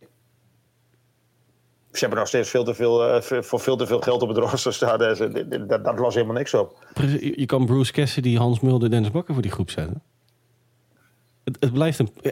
Ze 1.91 1.99
hebben 1.99 2.17
nog 2.19 2.27
steeds 2.27 2.49
veel 2.49 2.63
te 2.63 2.73
veel, 2.73 3.07
eh, 3.07 3.21
voor 3.41 3.59
veel 3.59 3.77
te 3.77 3.87
veel 3.87 3.99
geld 4.01 4.21
op 4.21 4.27
het 4.29 4.37
rooster 4.37 4.73
staan. 4.73 5.01
Eh, 5.01 5.15
ze- 5.15 5.65
Dat, 5.67 5.83
dat, 5.83 5.99
lost 5.99 6.15
helemaal 6.15 6.35
niks 6.37 6.53
op. 6.53 6.85
Je 7.21 7.45
kan 7.45 7.65
Bruce 7.65 7.91
Cassidy, 7.91 8.35
Hans 8.35 8.59
Mulder, 8.59 8.89
Dennis 8.89 9.11
Bakker 9.11 9.33
voor 9.33 9.43
die 9.43 9.51
groep 9.51 9.69
zetten. 9.69 10.01
Het, 11.43 11.57
het 11.59 11.73
blijft 11.73 11.99
een... 11.99 12.09
ja, 12.21 12.31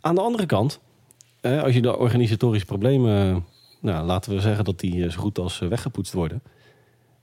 Aan 0.00 0.14
de 0.14 0.20
andere 0.20 0.46
kant, 0.46 0.80
hè, 1.40 1.62
als 1.62 1.74
je 1.74 1.82
de 1.82 1.96
organisatorische 1.98 2.66
problemen... 2.66 3.30
eh, 3.34 3.36
Nou, 3.80 4.06
laten 4.06 4.32
we 4.34 4.40
zeggen 4.40 4.64
dat 4.64 4.80
die 4.80 5.04
eh, 5.04 5.10
zo 5.10 5.20
goed 5.20 5.38
als 5.38 5.60
eh, 5.60 5.68
weggepoetst 5.68 6.12
worden. 6.12 6.42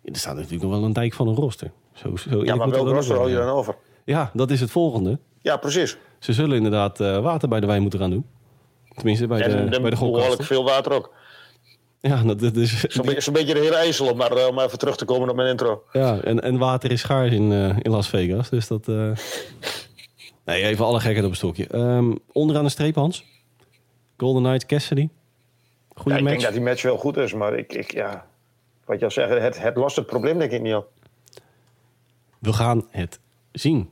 Er 0.03 0.15
staat 0.15 0.35
natuurlijk 0.35 0.61
nog 0.63 0.71
wel 0.71 0.83
een 0.83 0.93
dijk 0.93 1.13
van 1.13 1.27
een 1.27 1.35
roster. 1.35 1.71
Zo, 1.93 2.15
zo 2.15 2.43
Ja, 2.43 2.55
maar 2.55 2.69
welk 2.69 2.87
roster 2.87 3.15
hou 3.15 3.29
je 3.29 3.35
dan 3.35 3.49
over? 3.49 3.75
Ja, 4.05 4.31
dat 4.33 4.51
is 4.51 4.59
het 4.59 4.71
volgende. 4.71 5.19
Ja, 5.41 5.57
precies. 5.57 5.97
Ze 6.19 6.33
zullen 6.33 6.55
inderdaad 6.57 6.99
eh, 6.99 7.19
water 7.19 7.49
bij 7.49 7.59
de 7.59 7.67
wijn 7.67 7.81
moeten 7.81 7.99
gaan 7.99 8.09
doen. 8.09 8.25
Tenminste, 8.95 9.27
bij 9.27 9.37
de, 9.37 9.43
en 9.43 9.81
bij 9.81 9.89
de 9.89 9.95
behoorlijk 9.95 10.43
veel 10.43 10.63
water 10.63 10.91
ook. 10.91 11.13
Ja, 11.99 12.23
dat, 12.23 12.39
dat 12.39 12.55
is, 12.55 12.79
Zo'n 12.79 13.33
beetje, 13.33 13.53
de 13.53 13.59
hele 13.59 13.75
IJssel, 13.75 14.11
om, 14.11 14.17
maar, 14.17 14.31
eh, 14.31 14.47
om 14.47 14.59
even 14.59 14.77
terug 14.77 14.97
te 14.97 15.05
komen 15.05 15.29
op 15.29 15.35
mijn 15.35 15.49
intro. 15.49 15.83
Ja, 15.91 16.19
en, 16.19 16.41
en 16.41 16.57
water 16.57 16.91
is 16.91 16.99
schaars 17.01 17.31
in, 17.31 17.51
eh, 17.51 17.77
in 17.81 17.91
Las 17.91 18.09
Vegas. 18.09 18.49
Dus 18.49 18.67
dat. 18.67 18.87
Nee, 20.45 20.63
even 20.63 20.85
alle 20.85 20.99
gekheid 20.99 21.23
op 21.23 21.29
een 21.29 21.35
stokje. 21.35 21.67
Ehm, 21.67 22.15
onderaan 22.31 22.63
de 22.63 22.69
streep, 22.69 22.95
Hans. 22.95 23.25
Golden 24.17 24.43
Knight, 24.43 24.65
Cassidy. 24.65 25.01
Ja, 25.01 25.07
Goede 26.01 26.17
ik 26.17 26.23
denk 26.23 26.35
match. 26.35 26.43
dat 26.43 26.53
die 26.53 26.61
match 26.61 26.81
wel 26.81 26.97
goed 26.97 27.17
is, 27.17 27.33
maar 27.33 27.57
ik, 27.57 27.73
ik, 27.73 27.93
ja, 27.93 28.25
wat 28.91 28.99
je 28.99 29.05
al 29.05 29.11
zegt, 29.11 29.41
het, 29.41 29.61
het 29.61 29.75
lost 29.75 29.95
het 29.95 30.05
probleem 30.05 30.39
denk 30.39 30.51
ik 30.51 30.61
niet 30.61 30.73
op. 30.73 30.89
We 32.39 32.53
gaan 32.53 32.87
het 32.89 33.19
zien. 33.51 33.89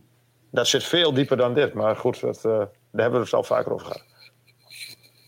Dat 0.50 0.68
zit 0.68 0.84
veel 0.84 1.14
dieper 1.14 1.38
dan 1.38 1.54
dit, 1.54 1.74
maar 1.74 1.96
goed, 1.96 2.22
dat, 2.22 2.38
eh, 2.38 2.44
daar 2.44 2.70
hebben 2.92 3.20
we 3.20 3.26
het 3.26 3.34
al 3.34 3.44
vaker 3.44 3.74
over 3.74 3.86
gehad. 3.86 4.04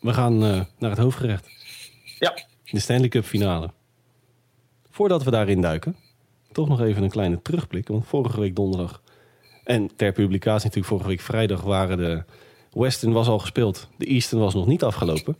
we 0.01 0.13
gaan 0.13 0.43
eh, 0.43 0.61
naar 0.77 0.89
het 0.89 0.99
hoofdgerecht. 0.99 1.47
Ja. 2.19 2.33
De 2.63 2.79
Stanley 2.79 3.07
Cup 3.07 3.23
finale. 3.23 3.69
Voordat 4.89 5.23
we 5.23 5.31
daarin 5.31 5.61
duiken, 5.61 5.95
toch 6.51 6.67
nog 6.67 6.81
even 6.81 7.03
een 7.03 7.09
kleine 7.09 7.41
terugblik. 7.41 7.87
Want 7.87 8.07
vorige 8.07 8.39
week 8.39 8.55
donderdag 8.55 9.01
en 9.63 9.95
ter 9.95 10.11
publicatie 10.11 10.63
natuurlijk 10.63 10.93
vorige 10.93 11.07
week 11.07 11.21
vrijdag 11.21 11.61
waren 11.61 11.97
de 11.97 12.23
Western 12.71 13.11
was 13.11 13.27
al 13.27 13.39
gespeeld. 13.39 13.89
De 13.97 14.05
Eastern 14.05 14.41
was 14.41 14.53
nog 14.53 14.67
niet 14.67 14.83
afgelopen. 14.83 15.37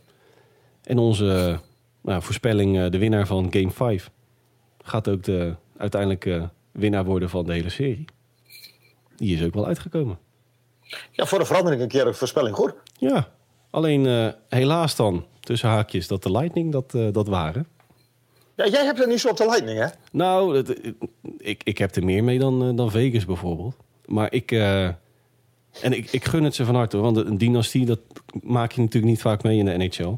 En 0.82 0.98
onze 0.98 1.32
eh, 1.32 1.58
nou, 2.02 2.22
voorspelling, 2.22 2.88
de 2.88 2.98
winnaar 2.98 3.26
van 3.26 3.46
Game 3.50 3.70
5, 3.70 4.10
gaat 4.82 5.08
ook 5.08 5.22
de 5.22 5.54
uiteindelijke 5.76 6.50
winnaar 6.72 7.04
worden 7.04 7.28
van 7.30 7.46
de 7.46 7.52
hele 7.52 7.68
serie. 7.70 8.04
Die 9.16 9.36
is 9.36 9.42
ook 9.44 9.54
wel 9.54 9.66
uitgekomen. 9.66 10.18
Ja, 11.10 11.26
voor 11.26 11.38
de 11.38 11.44
verandering 11.44 11.82
een 11.82 11.88
keer 11.88 12.06
een 12.06 12.14
voorspelling 12.14 12.56
goed. 12.56 12.74
Ja, 12.98 13.28
alleen 13.70 14.06
eh, 14.06 14.28
helaas 14.48 14.96
dan, 14.96 15.26
tussen 15.40 15.68
haakjes, 15.68 16.08
dat 16.08 16.22
de 16.22 16.30
Lightning 16.30 16.72
dat, 16.72 16.94
eh, 16.94 17.06
dat 17.12 17.26
waren. 17.28 17.66
Ja, 18.56 18.66
jij 18.68 18.84
hebt 18.84 19.00
er 19.00 19.08
niet 19.08 19.20
zo 19.20 19.28
op 19.28 19.36
de 19.36 19.44
Lightning, 19.44 19.78
hè? 19.78 19.86
Nou, 20.12 20.56
het- 20.56 20.92
ik, 21.38 21.62
ik 21.64 21.78
heb 21.78 21.94
er 21.96 22.04
meer 22.04 22.24
mee 22.24 22.38
dan, 22.38 22.62
eh, 22.68 22.76
dan 22.76 22.90
Vegas 22.90 23.24
bijvoorbeeld. 23.24 23.76
Maar 24.06 24.32
ik... 24.32 24.50
eh, 24.52 24.84
en 25.80 25.92
ik, 25.92 26.10
ik 26.12 26.24
gun 26.24 26.44
het 26.44 26.54
ze 26.54 26.64
van 26.64 26.74
harte, 26.74 26.96
want 26.96 27.16
een 27.16 27.38
dynastie, 27.38 27.86
dat 27.86 28.00
maak 28.42 28.72
je 28.72 28.80
natuurlijk 28.80 29.12
niet 29.12 29.20
vaak 29.22 29.42
mee 29.42 29.58
in 29.58 29.64
de 29.64 29.76
NHL. 29.76 30.16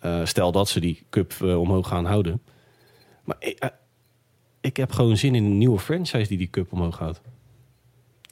Eh, 0.00 0.24
stel 0.24 0.52
dat 0.52 0.68
ze 0.68 0.80
die 0.80 1.02
cup 1.10 1.32
eh, 1.40 1.60
omhoog 1.60 1.88
gaan 1.88 2.04
houden. 2.04 2.42
Maar 3.24 3.36
ik, 3.38 3.58
eh, 3.58 3.68
ik 4.60 4.76
heb 4.76 4.92
gewoon 4.92 5.16
zin 5.16 5.34
in 5.34 5.44
een 5.44 5.58
nieuwe 5.58 5.78
franchise 5.78 6.28
die 6.28 6.38
die 6.38 6.50
cup 6.50 6.72
omhoog 6.72 6.98
houdt. 6.98 7.20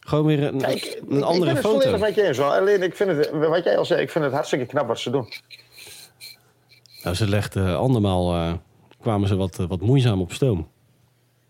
Gewoon 0.01 0.27
weer 0.27 0.43
een, 0.43 0.59
Kijk, 0.61 0.85
ik- 0.85 1.01
een 1.09 1.17
ik 1.17 1.23
andere 1.23 1.45
ben 1.45 1.55
het 1.55 1.65
foto. 1.65 1.81
volledig 1.81 2.01
met 2.01 2.15
je 2.15 2.23
eens. 2.27 2.37
hoor. 2.39 2.47
Alleen, 2.51 2.83
ik 2.83 2.97
vind 2.97 3.11
het, 3.11 3.31
wat 3.31 3.65
jij 3.65 3.79
al 3.79 3.85
zei, 3.85 4.01
ik 4.01 4.11
vind 4.11 4.25
het 4.25 4.33
hartstikke 4.35 4.67
knap 4.67 4.87
wat 4.87 4.99
ze 4.99 5.11
doen. 5.11 5.29
Nou, 7.03 7.17
ze 7.17 7.29
legden 7.29 7.79
andermaal, 7.79 8.35
eh, 8.35 8.53
kwamen 9.01 9.29
ze 9.29 9.37
wat, 9.37 9.59
eh, 9.59 9.67
wat 9.67 9.81
moeizaam 9.81 10.21
op 10.21 10.33
stoom. 10.33 10.69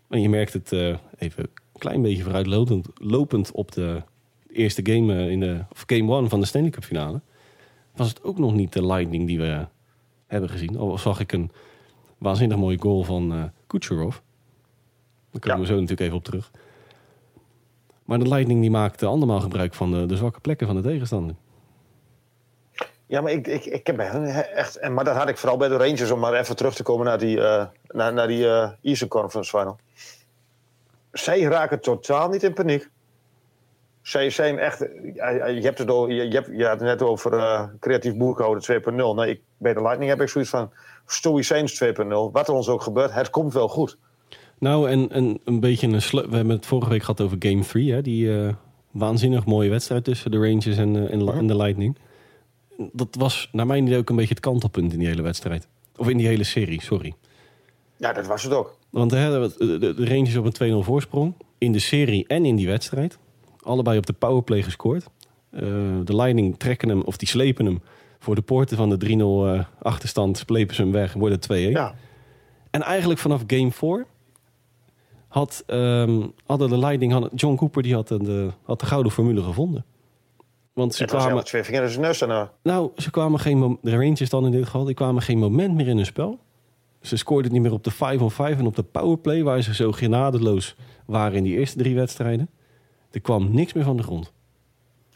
En 0.09 0.21
je 0.21 0.29
merkt 0.29 0.53
het 0.53 0.71
even 1.17 1.43
een 1.43 1.79
klein 1.79 2.01
beetje 2.01 2.23
vooruitlopend 2.23 2.87
lopend 2.95 3.51
op 3.51 3.71
de 3.71 4.01
eerste 4.53 4.81
game 4.91 5.31
in 5.31 5.39
de 5.39 5.63
of 5.71 5.83
game 5.87 6.11
one 6.11 6.29
van 6.29 6.39
de 6.39 6.45
Stanley 6.45 6.69
Cup 6.71 6.83
finale. 6.83 7.21
Was 7.95 8.09
het 8.09 8.23
ook 8.23 8.37
nog 8.37 8.53
niet 8.53 8.73
de 8.73 8.85
Lightning 8.85 9.27
die 9.27 9.39
we 9.39 9.67
hebben 10.27 10.49
gezien. 10.49 10.77
Al 10.77 10.97
zag 10.97 11.19
ik 11.19 11.31
een 11.31 11.51
waanzinnig 12.21 12.57
mooie 12.57 12.79
goal 12.79 13.03
van 13.03 13.33
eh 13.33 13.43
Kucherov. 13.67 14.17
Daar 15.31 15.41
komen 15.41 15.57
Ja. 15.57 15.59
we 15.59 15.65
zo 15.65 15.73
natuurlijk 15.73 16.01
even 16.01 16.15
op 16.15 16.23
terug. 16.23 16.51
Maar 18.05 18.19
de 18.19 18.27
Lightning 18.27 18.61
die 18.61 18.71
maakte 18.71 19.05
andermaal 19.05 19.39
gebruik 19.39 19.73
van 19.73 19.91
de, 19.91 20.05
de 20.05 20.15
zwakke 20.15 20.39
plekken 20.39 20.67
van 20.67 20.75
de 20.75 20.81
tegenstander. 20.81 21.35
Ja, 23.05 23.21
maar 23.21 23.31
ik, 23.31 23.47
ik, 23.47 23.65
ik 23.65 23.87
heb 23.87 23.99
echt... 23.99 24.75
En, 24.75 24.93
maar 24.93 25.03
dat 25.03 25.15
had 25.15 25.29
ik 25.29 25.37
vooral 25.37 25.57
bij 25.57 25.67
de 25.67 25.77
Rangers, 25.77 26.11
om 26.11 26.19
maar 26.19 26.33
even 26.33 26.55
terug 26.55 26.75
te 26.75 26.83
komen 26.83 27.05
naar 27.05 27.17
die, 27.17 27.41
eh 27.41 27.65
naar, 27.87 28.13
naar 28.13 28.27
die 28.27 28.47
eh 28.47 28.69
Eastern 28.81 29.09
Conference 29.09 29.57
Final. 29.57 29.77
Zij 31.11 31.41
raken 31.41 31.81
totaal 31.81 32.29
niet 32.29 32.43
in 32.43 32.53
paniek. 32.53 32.89
Zij 34.01 34.29
zijn 34.29 34.59
echt... 34.59 34.79
Je 34.79 35.59
hebt 35.61 35.77
het, 35.77 35.89
al, 35.89 36.07
je, 36.07 36.27
je, 36.27 36.33
hebt, 36.35 36.47
je 36.51 36.63
had 36.63 36.79
het 36.79 36.89
net 36.89 37.01
over 37.01 37.33
eh, 37.33 37.63
creatief 37.79 38.15
boekhouden 38.15 38.81
2.0. 38.81 38.95
Nee, 39.15 39.29
ik, 39.29 39.41
bij 39.57 39.73
de 39.73 39.81
Lightning 39.81 40.09
heb 40.09 40.21
ik 40.21 40.29
zoiets 40.29 40.49
van 40.49 40.71
stoïcijns 41.13 41.83
2.0. 41.83 42.07
Wat 42.31 42.47
er 42.47 42.53
ons 42.53 42.67
ook 42.67 42.81
gebeurt, 42.81 43.13
het 43.13 43.29
komt 43.29 43.53
wel 43.53 43.67
goed. 43.67 43.97
Nou, 44.59 44.89
en, 44.89 45.09
en 45.11 45.39
een 45.45 45.59
beetje 45.59 45.87
een 45.87 46.01
sleu- 46.01 46.27
We 46.29 46.35
hebben 46.35 46.55
het 46.55 46.65
vorige 46.65 46.89
week 46.89 47.01
gehad 47.01 47.21
over 47.21 47.37
Game 47.39 47.61
3, 47.61 47.91
hè? 47.91 48.01
Die 48.01 48.37
eh, 48.39 48.53
waanzinnig 48.91 49.45
mooie 49.45 49.69
wedstrijd 49.69 50.03
tussen 50.03 50.31
de 50.31 50.37
Rangers 50.37 50.77
en, 50.77 50.95
eh, 50.95 51.35
en, 51.37 51.47
de 51.47 51.55
Lightning. 51.55 51.97
Dat 52.91 53.15
was 53.19 53.49
naar 53.51 53.65
mijn 53.65 53.85
idee 53.85 53.97
ook 53.97 54.09
een 54.09 54.15
beetje 54.15 54.33
het 54.33 54.43
kantelpunt 54.43 54.93
in 54.93 54.99
die 54.99 55.07
hele 55.07 55.21
wedstrijd. 55.21 55.67
Of 55.97 56.09
in 56.09 56.17
die 56.17 56.27
hele 56.27 56.43
serie, 56.43 56.81
sorry. 56.81 57.13
Ja, 57.97 58.13
dat 58.13 58.27
was 58.27 58.43
het 58.43 58.53
ook. 58.53 58.77
Want 58.89 59.11
hè, 59.11 59.49
de, 59.49 59.79
de, 59.79 59.93
de 59.93 60.05
Rangers 60.05 60.35
op 60.35 60.59
een 60.59 60.81
2-0 60.83 60.85
voorsprong. 60.85 61.33
In 61.57 61.71
de 61.71 61.79
serie 61.79 62.27
en 62.27 62.45
in 62.45 62.55
die 62.55 62.67
wedstrijd. 62.67 63.17
Allebei 63.61 63.97
op 63.97 64.05
de 64.05 64.13
powerplay 64.13 64.61
gescoord. 64.61 65.05
Eh, 65.49 65.61
de 66.03 66.15
Lightning 66.15 66.59
trekken 66.59 66.89
hem, 66.89 67.01
of 67.01 67.17
die 67.17 67.27
slepen 67.27 67.65
hem 67.65 67.81
voor 68.21 68.35
de 68.35 68.41
poorten 68.41 68.77
van 68.77 68.89
de 68.89 68.97
3-0 68.97 69.57
eh, 69.59 69.65
achterstand. 69.81 70.37
Slepen 70.37 70.75
ze 70.75 70.81
hem 70.81 70.91
weg, 70.91 71.13
worden 71.13 71.37
het 71.41 71.51
2-1. 71.69 71.71
Ja. 71.71 71.93
En 72.69 72.81
eigenlijk 72.81 73.19
vanaf 73.19 73.43
game 73.47 73.71
4 73.71 74.05
had, 75.27 75.63
ehm, 75.67 76.21
hadden 76.45 76.69
de 76.69 76.77
Lightning, 76.77 77.11
hadden, 77.11 77.29
John 77.35 77.55
Cooper 77.55 77.83
die 77.83 77.93
had 77.93 78.07
de, 78.07 78.51
had 78.63 78.79
de 78.79 78.85
gouden 78.85 79.11
formule 79.11 79.41
gevonden. 79.43 79.85
Want 80.73 80.95
ze 80.95 81.03
Het 81.03 81.11
kwamen, 81.11 81.43
twee 81.43 81.63
vingers 81.63 81.97
neus. 81.97 82.21
Eh, 82.21 82.41
nou, 82.63 82.91
ze 82.97 83.11
kwamen 83.11 83.39
geen, 83.39 83.77
de 83.81 83.91
Rangers 83.91 84.29
dan 84.29 84.45
in 84.45 84.51
dit 84.51 84.65
geval, 84.65 84.83
die 84.83 84.93
kwamen 84.95 85.21
geen 85.21 85.37
moment 85.37 85.75
meer 85.75 85.87
in 85.87 85.95
hun 85.97 86.05
spel. 86.05 86.39
Ze 87.01 87.17
scoorden 87.17 87.51
niet 87.51 87.61
meer 87.61 87.71
op 87.73 87.83
de 87.83 87.91
5-on-5 87.91 88.57
en 88.59 88.65
op 88.65 88.75
de 88.75 88.83
powerplay, 88.83 89.43
waar 89.43 89.61
ze 89.61 89.73
zo 89.73 89.91
genadeloos 89.91 90.75
waren 91.05 91.37
in 91.37 91.43
die 91.43 91.57
eerste 91.57 91.77
drie 91.77 91.95
wedstrijden. 91.95 92.49
Er 93.11 93.21
kwam 93.21 93.53
niks 93.53 93.73
meer 93.73 93.83
van 93.83 93.97
de 93.97 94.03
grond. 94.03 94.31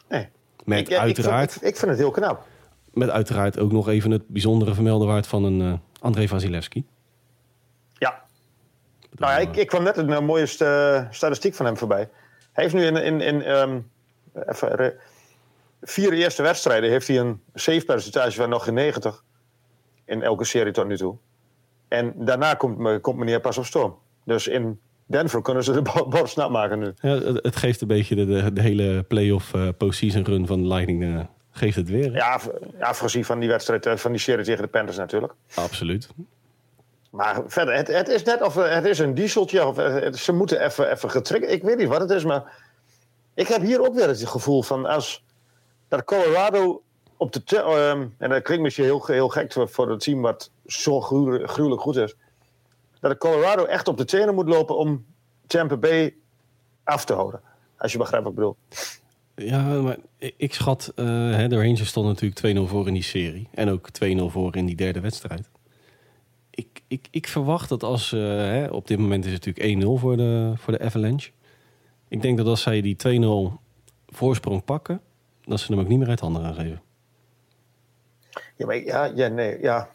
nee. 0.10 0.28
Met, 0.66 0.80
Ik- 0.80 0.90
ja, 0.90 0.96
ik 0.96 1.02
uiteraard, 1.02 1.52
vind- 1.52 1.64
Ik, 1.64 1.70
ik 1.70 1.76
vind 1.78 1.92
het 1.92 2.00
heel 2.00 2.12
knap. 2.12 2.48
Met 2.96 3.10
uiteraard 3.10 3.60
ook 3.60 3.72
nog 3.72 3.88
even 3.88 4.12
het 4.12 4.28
bijzondere 4.28 4.74
vermelden 4.74 5.08
waard 5.08 5.28
van 5.28 5.44
een 5.44 5.62
eh 5.62 5.74
André 6.00 6.28
Vasilevski. 6.28 6.86
Ja. 7.94 8.24
Nou 9.12 9.32
ja, 9.32 9.38
ik, 9.38 9.56
ik 9.56 9.68
kwam 9.68 9.84
net 9.84 9.98
een 9.98 10.14
eh, 10.14 10.20
mooie 10.20 10.46
sta- 10.46 11.08
statistiek 11.12 11.54
van 11.54 11.66
hem 11.66 11.78
voorbij. 11.78 12.10
Hij 12.52 12.64
heeft 12.64 12.76
nu 12.76 12.86
in, 12.86 12.96
in, 12.96 13.22
in 13.22 13.42
ehm, 13.42 13.80
even, 14.34 14.94
vier 15.82 16.14
eerste 16.14 16.42
wedstrijden 16.42 16.90
heeft 16.90 17.08
hij 17.08 17.20
een 17.20 17.42
save 17.54 17.86
percentage 17.86 18.36
van 18.36 18.50
nog 18.50 18.64
geen 18.64 18.74
90 18.74 19.24
in 20.06 20.22
elke 20.22 20.44
serie 20.44 20.74
tot 20.74 20.88
nu 20.88 20.98
toe. 20.98 21.18
En 21.88 22.14
daarna 22.16 22.54
komt, 22.54 23.02
komt 23.02 23.18
meneer 23.18 23.40
pas 23.40 23.58
op 23.58 23.66
storm. 23.66 23.96
Dus 24.24 24.48
in 24.48 24.80
Denver 25.06 25.42
kunnen 25.42 25.64
ze 25.64 25.82
de 25.82 25.82
bord 26.10 26.30
snap 26.30 26.50
maken 26.50 26.80
nu. 26.80 26.94
Ja, 27.02 27.16
het, 27.20 27.56
geeft 27.56 27.82
een 27.82 27.88
beetje 27.88 28.16
de, 28.16 28.26
de, 28.26 28.54
de 28.54 28.62
hele 28.62 29.04
playoff 29.04 29.54
eh 29.54 29.68
postseason 29.78 30.24
run 30.24 30.48
van 30.48 30.62
de 30.62 30.68
Lightning. 30.68 31.28
Geeft 31.58 31.76
het 31.76 31.90
weer. 31.90 32.12
hè? 32.14 32.18
Ja, 32.80 32.94
voorzien 32.94 33.26
van 33.26 33.40
die 33.40 33.50
wedstrijd, 33.50 33.86
eh, 33.86 33.96
van 33.96 34.12
die 34.12 34.20
serie 34.20 34.46
tegen 34.46 34.62
de 34.62 34.68
Panthers 34.70 34.98
natuurlijk. 34.98 35.34
Absoluut. 35.56 36.10
Maar 37.12 37.42
verder, 37.48 37.76
het, 37.76 37.88
het 37.88 38.08
is 38.08 38.24
net 38.24 38.42
of 38.42 38.58
eh, 38.58 38.74
het 38.74 38.86
is 38.86 39.00
een 39.00 39.14
dieseltje. 39.14 39.66
Of 39.68 39.78
eh, 39.78 39.94
het- 39.94 40.18
ze 40.18 40.32
moeten 40.34 40.64
even, 40.66 40.92
even 40.92 41.10
getriggerd. 41.10 41.52
Ik 41.52 41.64
weet 41.64 41.78
niet 41.78 41.88
wat 41.88 42.02
het 42.02 42.10
is, 42.10 42.24
maar 42.24 42.44
ik 43.34 43.48
heb 43.48 43.62
hier 43.62 43.82
ook 43.88 43.96
weer 43.96 44.08
het 44.08 44.28
gevoel 44.28 44.64
van 44.64 44.86
als 44.86 45.24
dat 45.88 46.04
Colorado 46.04 46.82
op 47.18 47.32
de 47.32 47.44
te- 47.44 47.62
ehm, 47.62 48.08
en 48.18 48.30
dat 48.30 48.42
klinkt 48.42 48.64
misschien 48.64 48.86
heel, 48.86 49.06
heel 49.06 49.30
gek 49.30 49.54
voor- 49.54 49.70
voor 49.70 49.90
het 49.90 50.00
team 50.00 50.22
wat 50.22 50.52
zo 50.66 51.02
gruwelijk, 51.02 51.50
gruwelijk 51.52 51.82
goed 51.82 51.96
is, 51.96 52.16
dat 53.00 53.12
de 53.12 53.18
Colorado 53.18 53.66
echt 53.66 53.88
op 53.88 53.98
de 53.98 54.06
tenen 54.06 54.36
moet 54.36 54.48
lopen 54.50 54.78
om 54.78 55.06
Tampa 55.48 55.78
Bay 55.78 56.16
af 56.84 57.06
te 57.06 57.14
houden. 57.14 57.42
Als 57.78 57.92
je 57.92 57.98
begrijpt 57.98 58.24
wat 58.26 58.34
ik 58.34 58.40
bedoel. 58.40 58.56
Ja, 59.36 59.82
maar 59.82 59.98
ik 60.38 60.54
schat, 60.54 60.92
eh, 60.96 61.06
hè, 61.32 61.48
de 61.48 61.56
Rangers 61.56 61.88
stonden 61.88 62.14
natuurlijk 62.14 62.40
2-0 62.40 62.68
voor 62.68 62.88
in 62.88 62.94
die 62.94 63.04
serie. 63.04 63.48
En 63.54 63.70
ook 63.70 63.90
2-0 63.90 64.30
voor 64.30 64.56
in 64.56 64.66
die 64.66 64.76
derde 64.76 65.00
wedstrijd. 65.00 65.50
Ik, 66.50 66.82
ik, 66.88 67.08
ik 67.12 67.28
verwacht 67.28 67.70
dat 67.70 67.84
als, 67.84 68.14
eh, 68.14 68.20
hè, 68.22 68.68
op 68.68 68.88
dit 68.88 68.98
moment 68.98 69.26
is 69.26 69.32
het 69.32 69.46
natuurlijk 69.46 69.84
1-0 69.84 70.00
voor 70.00 70.18
de, 70.18 70.54
voor 70.56 70.74
de 70.78 70.84
Avalanche. 70.84 71.32
Ik 72.08 72.22
denk 72.22 72.38
dat 72.38 72.48
als 72.48 72.62
zij 72.62 72.82
die 72.82 72.96
2-0 72.96 73.60
voorsprong 74.08 74.64
pakken, 74.64 75.02
dat 75.44 75.60
ze 75.60 75.72
hem 75.72 75.82
ook 75.82 75.88
niet 75.88 76.00
meer 76.00 76.10
uit 76.10 76.20
handen 76.20 76.42
gaan 76.42 76.54
geven. 76.54 76.82
Ja, 78.56 78.66
maar 78.66 78.84
ja, 78.84 79.06
ja, 79.06 79.28
nee, 79.28 79.62
ja. 79.62 79.90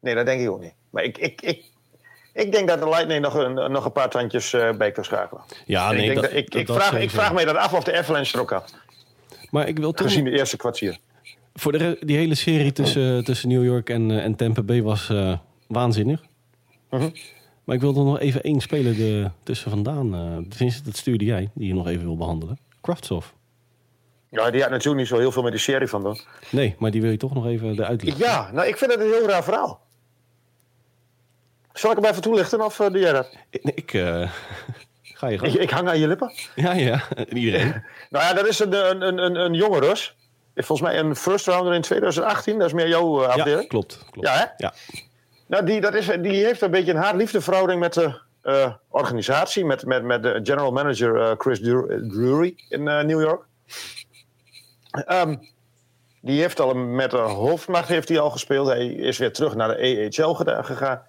Nee, 0.00 0.14
dat 0.14 0.26
denk 0.26 0.40
ik 0.40 0.50
ook 0.50 0.60
niet. 0.60 0.74
Maar 0.90 1.04
ik, 1.04 1.18
ik, 1.18 1.42
ik, 1.42 1.64
ik 2.36 2.52
denk 2.52 2.68
dat 2.68 2.78
de 2.78 2.88
Lightning 2.88 3.20
nog 3.22 3.34
een, 3.34 3.54
nog 3.72 3.84
een 3.84 3.92
paar 3.92 4.10
tandjes 4.10 4.52
eh, 4.52 4.70
bij 4.76 4.92
kan 4.92 5.04
schakelen. 5.04 5.42
Ja, 5.66 5.92
nee, 5.92 6.08
ik, 6.08 6.14
dat- 6.14 6.24
dat, 6.24 6.32
ik, 6.32 6.50
dat- 6.50 6.60
ik, 6.60 6.66
dat 6.66 6.76
vraag, 6.76 7.00
ik 7.00 7.10
vraag 7.10 7.32
mij 7.32 7.44
dat 7.44 7.56
af 7.56 7.72
of 7.72 7.84
de 7.84 7.98
Avalanche 7.98 8.34
er 8.34 8.40
ook 8.40 8.50
had. 8.50 8.74
Maar 9.50 9.68
ik 9.68 9.78
wil 9.78 9.92
toch 9.92 10.06
Gezien 10.06 10.24
de 10.24 10.30
eerste 10.30 10.56
kwartier. 10.56 10.98
Voor 11.54 11.72
de, 11.72 11.96
die 12.00 12.16
hele 12.16 12.34
serie 12.34 12.72
tussen, 12.72 13.24
tussen 13.24 13.48
New 13.48 13.64
York 13.64 13.90
en, 13.90 14.10
eh, 14.10 14.24
en 14.24 14.36
Tampa 14.36 14.62
Bay 14.62 14.82
was 14.82 15.08
eh, 15.10 15.38
waanzinnig. 15.66 16.22
Mhm. 16.90 17.08
Maar 17.64 17.74
ik 17.74 17.80
wil 17.80 17.96
er 17.96 18.04
nog 18.04 18.18
even 18.20 18.42
één 18.42 18.60
speler 18.60 18.94
de, 18.96 19.30
tussen 19.42 19.70
vandaan. 19.70 20.14
eh 20.14 20.36
Vincent, 20.56 20.84
dat 20.84 20.96
stuurde 20.96 21.24
jij, 21.24 21.50
die 21.54 21.68
je 21.68 21.74
nog 21.74 21.88
even 21.88 22.04
wil 22.04 22.16
behandelen. 22.16 22.58
Kraftsov. 22.80 23.26
Ja, 24.30 24.50
die 24.50 24.60
had 24.60 24.70
natuurlijk 24.70 24.98
niet 24.98 25.08
zo 25.08 25.18
heel 25.18 25.32
veel 25.32 25.42
met 25.42 25.52
die 25.52 25.60
serie 25.60 25.88
van 25.88 26.02
doen. 26.02 26.20
Nee, 26.50 26.74
maar 26.78 26.90
die 26.90 27.00
wil 27.00 27.10
je 27.10 27.16
toch 27.16 27.34
nog 27.34 27.46
even 27.46 27.68
eruit 27.72 28.02
leggen. 28.02 28.24
Ja, 28.24 28.50
nou, 28.52 28.66
ik 28.68 28.76
vind 28.76 28.90
het 28.92 29.00
een 29.00 29.06
heel 29.12 29.26
raar 29.28 29.44
verhaal. 29.44 29.85
Zal 31.78 31.90
ik 31.90 31.96
hem 31.96 32.06
even 32.06 32.22
toelichten 32.22 32.60
of 32.64 32.80
eh, 32.80 32.86
doe 32.90 32.98
jij 32.98 33.12
dat? 33.12 33.28
Ik, 33.50 33.92
eh, 33.94 34.02
ga 35.02 35.26
je 35.28 35.34
Ik, 35.34 35.40
gang. 35.40 35.54
ik 35.54 35.70
hang 35.70 35.88
aan 35.88 35.98
je 35.98 36.08
lippen. 36.08 36.32
Ja, 36.54 36.72
ja, 36.72 37.02
iedereen. 37.28 37.82
Nou 38.10 38.24
ja, 38.24 38.32
dat 38.34 38.46
is 38.46 38.58
een, 38.58 38.72
een, 38.72 39.02
een, 39.02 39.18
een, 39.18 39.34
een 39.36 39.54
jonge 39.54 39.80
Rus. 39.80 40.16
Volgens 40.54 40.88
mij 40.88 40.98
een 40.98 41.16
first 41.16 41.46
rounder 41.46 41.74
in 41.74 41.80
2018. 41.80 42.58
Dat 42.58 42.66
is 42.66 42.72
meer 42.72 42.88
jouw 42.88 43.16
eh, 43.22 43.22
Ja, 43.22 43.42
afdeling. 43.42 43.68
klopt. 43.68 44.04
klopt. 44.10 44.28
Ja, 44.28 44.34
hè? 44.34 44.44
Ja. 44.56 44.72
Nou, 45.46 45.64
die, 45.66 45.80
dat 45.80 45.94
is, 45.94 46.06
die 46.06 46.44
heeft 46.44 46.60
een 46.60 46.70
beetje 46.70 46.90
een 46.92 46.98
haat-liefde 46.98 47.40
verhouding 47.40 47.80
met 47.80 47.94
de 47.94 48.20
organisatie. 48.88 49.64
Met, 49.64 49.84
met, 49.84 50.02
met 50.02 50.22
de 50.22 50.40
general 50.42 50.72
manager 50.72 51.34
Chris 51.38 51.60
Drury 51.60 52.54
in 52.68 52.82
New 52.82 53.20
York. 53.20 53.44
Ehm, 54.90 55.36
die 56.20 56.40
heeft 56.40 56.60
al 56.60 56.74
met 56.74 57.10
de 57.10 57.16
hoofdmacht 57.16 57.88
heeft 57.88 58.08
hij 58.08 58.18
al 58.18 58.30
gespeeld. 58.30 58.66
Hij 58.68 58.86
is 58.86 59.18
weer 59.18 59.32
terug 59.32 59.54
naar 59.54 59.68
de 59.68 59.74
EHL 59.76 60.32
gegaan. 60.62 61.02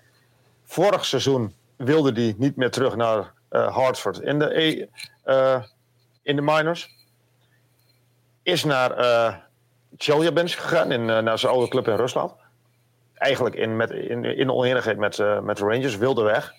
Vorig 0.68 1.06
seizoen 1.06 1.56
wilde 1.76 2.22
hij 2.22 2.36
niet 2.38 2.56
meer 2.56 2.72
terug 2.72 2.96
naar 2.96 3.34
uh, 3.52 3.76
Hartford 3.76 4.20
in 4.20 4.40
de, 4.40 4.62
e, 4.62 4.88
uh, 5.26 5.64
in 6.22 6.36
de 6.36 6.42
minors. 6.42 6.96
Is 8.44 8.64
naar 8.64 9.00
uh, 9.00 9.36
Chelyabinsk 9.98 10.60
gegaan, 10.60 10.92
in, 10.92 11.06
naar 11.06 11.40
zijn 11.40 11.52
oude 11.52 11.68
club 11.68 11.88
in 11.88 11.96
Rusland. 11.96 12.34
Eigenlijk 13.14 13.56
in, 13.56 13.76
met, 13.76 13.92
in, 13.92 14.24
in 14.24 14.98
met, 14.98 15.18
met 15.44 15.58
de 15.58 15.66
Rangers, 15.66 15.98
wilde 15.98 16.24
weg. 16.24 16.54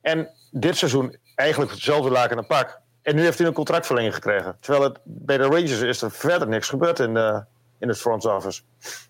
En 0.00 0.30
dit 0.50 0.76
seizoen 0.76 1.16
eigenlijk 1.34 1.70
hetzelfde 1.70 2.10
laken 2.10 2.36
en 2.36 2.46
pak. 2.46 2.80
En 3.02 3.14
nu 3.14 3.22
heeft 3.22 3.38
hij 3.38 3.46
een 3.46 3.52
contractverlenging 3.52 4.14
gekregen. 4.14 4.56
Terwijl 4.60 4.84
het, 4.84 4.98
bij 5.02 5.36
de 5.36 5.44
Rangers 5.44 5.80
is 5.80 6.02
er 6.02 6.10
verder 6.10 6.48
niks 6.48 6.68
gebeurd 6.68 6.98
in, 6.98 7.14
de, 7.14 7.44
in 7.84 7.90
het 7.90 7.98
front 7.98 8.24
office. 8.24 8.62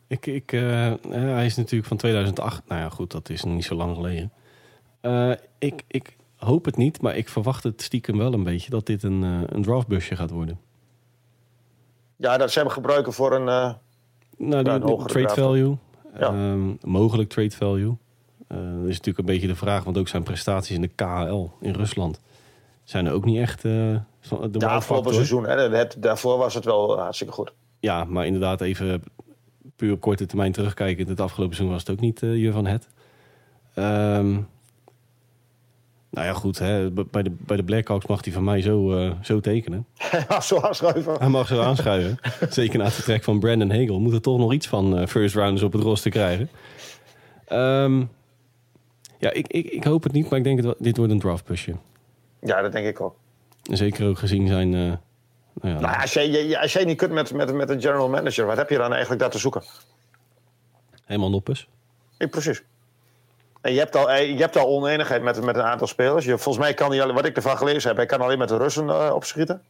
Ik, 0.06 0.26
ik, 0.26 0.52
uh, 0.52 0.92
hij 1.08 1.46
is 1.46 1.56
natuurlijk 1.56 1.88
van 1.88 1.96
2008. 1.96 2.62
Nou 2.68 2.80
ja, 2.80 2.88
goed, 2.88 3.10
dat 3.10 3.28
is 3.28 3.44
niet 3.44 3.64
zo 3.64 3.74
lang 3.74 3.94
geleden. 3.94 4.32
Uh, 5.02 5.32
ik, 5.58 5.82
ik 5.88 6.16
hoop 6.36 6.64
het 6.64 6.76
niet, 6.76 7.00
maar 7.00 7.16
ik 7.16 7.28
verwacht 7.28 7.62
het 7.62 7.82
stiekem 7.82 8.18
wel 8.18 8.32
een 8.32 8.42
beetje 8.42 8.70
dat 8.70 8.86
dit 8.86 9.02
een, 9.02 9.22
uh, 9.22 9.40
een 9.46 9.62
draftbusje 9.62 10.16
gaat 10.16 10.30
worden. 10.30 10.60
Ja, 12.16 12.36
dat 12.36 12.50
ze 12.50 12.58
hem 12.58 12.68
gebruiken 12.68 13.12
voor 13.12 13.34
een. 13.34 13.44
nou, 13.44 14.62
die, 14.62 14.72
een 14.72 14.80
trade 14.80 15.06
draft. 15.06 15.34
value. 15.34 15.76
Ja. 16.18 16.28
Um, 16.28 16.78
mogelijk 16.80 17.28
trade 17.28 17.50
value. 17.50 17.96
dat 18.48 18.58
is 18.58 18.96
natuurlijk 18.96 19.18
een 19.18 19.24
beetje 19.24 19.46
de 19.46 19.54
vraag, 19.54 19.84
want 19.84 19.98
ook 19.98 20.08
zijn 20.08 20.22
prestaties 20.22 20.76
in 20.76 20.80
de 20.80 20.88
KHL 20.88 21.48
in 21.60 21.72
Rusland 21.72 22.20
zijn 22.84 23.06
er 23.06 23.12
ook 23.12 23.24
niet 23.24 23.38
echt. 23.38 23.64
Uh, 23.64 23.72
de 24.30 24.58
ja, 24.58 24.74
afgelopen 24.74 25.14
seizoen, 25.14 25.46
hè, 25.46 25.76
het, 25.76 25.96
daarvoor 25.98 26.38
was 26.38 26.54
het 26.54 26.64
wel 26.64 26.98
hartstikke 26.98 27.32
goed. 27.32 27.52
Ja, 27.84 28.04
maar 28.04 28.26
inderdaad, 28.26 28.60
even 28.60 29.02
puur 29.76 29.92
op 29.92 30.00
korte 30.00 30.26
termijn 30.26 30.52
terugkijken. 30.52 31.08
Het 31.08 31.20
afgelopen 31.20 31.56
seizoen 31.56 31.76
was 31.76 31.86
het 31.86 31.96
ook 31.96 32.02
niet 32.02 32.22
uh, 32.22 32.42
je 32.42 32.52
van 32.52 32.66
het. 32.66 32.88
Um, 33.76 34.48
nou 36.10 36.26
ja, 36.26 36.32
goed. 36.32 36.58
Hè, 36.58 36.90
bij, 36.90 37.22
de, 37.22 37.30
bij 37.30 37.56
de 37.56 37.64
Blackhawks 37.64 38.06
mag 38.06 38.24
hij 38.24 38.32
van 38.32 38.44
mij 38.44 38.60
zo, 38.60 38.98
uh, 38.98 39.12
zo 39.22 39.40
tekenen. 39.40 39.86
Hij 39.98 40.24
mag 40.28 40.44
zo 40.44 40.60
aanschuiven. 40.60 41.14
Hij 41.18 41.28
mag 41.28 41.46
zo 41.46 41.60
aanschuiven. 41.60 42.18
Zeker 42.48 42.78
na 42.78 42.84
het 42.84 42.94
vertrek 42.94 43.24
van 43.24 43.38
Brandon 43.38 43.70
Hagel. 43.70 44.00
Moet 44.00 44.12
er 44.12 44.20
toch 44.20 44.38
nog 44.38 44.52
iets 44.52 44.66
van 44.66 45.00
uh, 45.00 45.06
first 45.06 45.34
rounders 45.34 45.62
op 45.62 45.72
het 45.72 45.82
roster 45.82 46.10
krijgen. 46.10 46.48
Um, 47.52 48.10
ja, 49.18 49.32
ik, 49.32 49.46
ik, 49.48 49.66
ik 49.66 49.84
hoop 49.84 50.02
het 50.02 50.12
niet, 50.12 50.30
maar 50.30 50.38
ik 50.38 50.44
denk 50.44 50.62
dat 50.62 50.76
dit 50.78 50.96
wordt 50.96 51.12
een 51.12 51.20
draftpusje. 51.20 51.74
Ja, 52.40 52.62
dat 52.62 52.72
denk 52.72 52.86
ik 52.86 53.00
ook. 53.00 53.16
Zeker 53.62 54.08
ook 54.08 54.18
gezien 54.18 54.46
zijn... 54.46 55.00
Nou 55.64 55.76
ja, 55.76 55.80
nou, 55.80 56.00
als, 56.00 56.12
jij, 56.12 56.58
als 56.58 56.72
jij 56.72 56.84
niet 56.84 56.96
kunt 56.96 57.12
met, 57.12 57.32
met, 57.32 57.52
met 57.52 57.68
een 57.68 57.80
general 57.80 58.08
manager, 58.08 58.46
wat 58.46 58.56
heb 58.56 58.70
je 58.70 58.76
dan 58.76 58.90
eigenlijk 58.90 59.20
daar 59.20 59.30
te 59.30 59.38
zoeken? 59.38 59.62
Helemaal 61.04 61.30
noppes. 61.30 61.68
Ja, 62.18 62.26
precies. 62.26 62.62
En 63.60 63.72
je 63.72 63.78
hebt 63.78 63.96
al, 63.96 64.10
eh, 64.10 64.28
je 64.28 64.40
hebt 64.40 64.56
al 64.56 64.66
oneenigheid 64.66 65.22
met, 65.22 65.42
met 65.42 65.56
een 65.56 65.62
aantal 65.62 65.86
spelers. 65.86 66.24
Je, 66.24 66.38
volgens 66.38 66.64
mij 66.64 66.74
kan 66.74 66.92
hij, 66.92 67.12
wat 67.12 67.24
ik 67.24 67.36
ervan 67.36 67.56
gelezen 67.56 67.88
heb, 67.88 67.96
hij 67.96 68.06
kan 68.06 68.20
alleen 68.20 68.38
met 68.38 68.48
de 68.48 68.56
Russen 68.56 68.86
uh, 68.86 69.10
opschieten. 69.14 69.62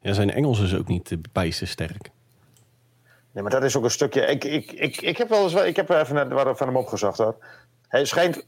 Ja, 0.00 0.12
zijn 0.12 0.32
Engels 0.32 0.60
is 0.60 0.74
ook 0.74 0.86
niet 0.86 1.16
bijster 1.32 1.66
sterk. 1.66 2.10
Nee, 3.32 3.42
maar 3.42 3.52
dat 3.52 3.64
is 3.64 3.76
ook 3.76 3.84
een 3.84 3.90
stukje. 3.90 4.20
Ik, 4.20 4.44
ik, 4.44 4.72
ik, 4.72 5.00
ik 5.00 5.16
heb 5.16 5.28
wel 5.28 5.42
eens, 5.42 5.54
ik 5.54 5.76
heb 5.76 5.90
even 5.90 6.14
net 6.14 6.56
van 6.56 6.66
hem 6.66 6.76
opgezocht 6.76 7.18
hoor. 7.18 7.36
Hij 7.88 8.04
schijnt 8.04 8.44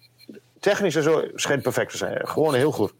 technisch 0.61 0.97
en 0.97 1.03
zo 1.03 1.25
schijnt 1.35 1.63
perfect 1.63 1.91
te 1.91 1.97
zijn. 1.97 2.29
Gewoon 2.29 2.55
heel 2.55 2.73
goed. 2.73 2.93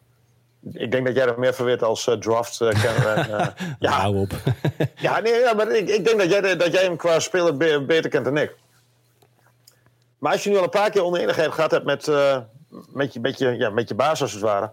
Ik 0.73 0.91
denk 0.91 1.07
dat 1.07 1.15
jij 1.15 1.27
er 1.27 1.39
meer 1.39 1.55
van 1.55 1.65
weet 1.65 1.83
als 1.83 2.07
uh, 2.07 2.15
draft 2.15 2.61
uh, 2.61 2.69
kenner. 2.69 3.31
Uh, 3.31 3.47
ja, 3.79 3.91
hou 3.91 4.19
op. 4.19 4.31
ja, 5.07 5.21
nee, 5.21 5.35
ja, 5.35 5.53
maar 5.55 5.71
ik, 5.71 5.89
ik 5.89 6.05
denk 6.05 6.19
dat 6.19 6.31
jij, 6.31 6.57
dat 6.57 6.73
jij 6.73 6.83
hem 6.83 6.97
qua 6.97 7.19
speler 7.19 7.57
beter 7.87 8.11
kent 8.11 8.25
dan 8.25 8.37
ik. 8.37 8.57
Maar 10.19 10.33
als 10.33 10.45
je 10.45 10.51
nu 10.51 10.57
al 10.57 10.63
een 10.63 10.69
paar 10.71 10.91
keer 10.91 11.05
oneenigheid 11.05 11.53
gehad 11.53 11.71
hebt 11.71 11.85
met, 11.85 12.07
met, 12.93 13.13
je, 13.13 13.21
met, 13.21 13.39
je, 13.39 13.57
ja, 13.57 13.71
met 13.71 13.89
je 13.89 13.95
baas, 13.95 14.23
als 14.23 14.33
het 14.33 14.43
ware. 14.43 14.71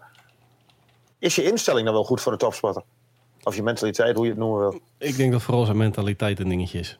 Is 1.18 1.34
je 1.34 1.44
instelling 1.44 1.84
dan 1.84 1.94
wel 1.94 2.04
goed 2.04 2.20
voor 2.20 2.32
de 2.32 2.38
topspotter? 2.38 2.82
Of 3.42 3.56
je 3.56 3.62
mentaliteit, 3.62 4.16
hoe 4.16 4.24
je 4.24 4.30
het 4.30 4.40
noemen 4.40 4.58
wil? 4.58 4.80
Ik 4.98 5.16
denk 5.16 5.32
dat 5.32 5.42
vooral 5.42 5.64
zijn 5.64 5.76
mentaliteit 5.76 6.38
een 6.38 6.48
dingetje 6.48 6.78
is. 6.78 6.98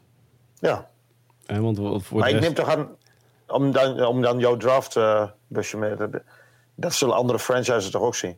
Ja. 0.59 0.89
want 1.47 1.77
voor 2.05 2.19
maar 2.19 2.31
ik 2.31 2.41
neem 2.41 2.55
toch 2.55 2.69
aan, 2.69 2.89
om 3.47 3.73
dan, 3.73 4.05
om 4.05 4.23
dan 4.23 4.39
jouw 4.39 4.57
draft 4.57 4.99
busje 5.47 5.77
mee... 5.77 5.95
Dat 6.75 6.95
zullen 6.95 7.15
andere 7.15 7.39
franchises 7.39 7.91
toch 7.91 8.03
ook 8.03 8.15
zien? 8.15 8.37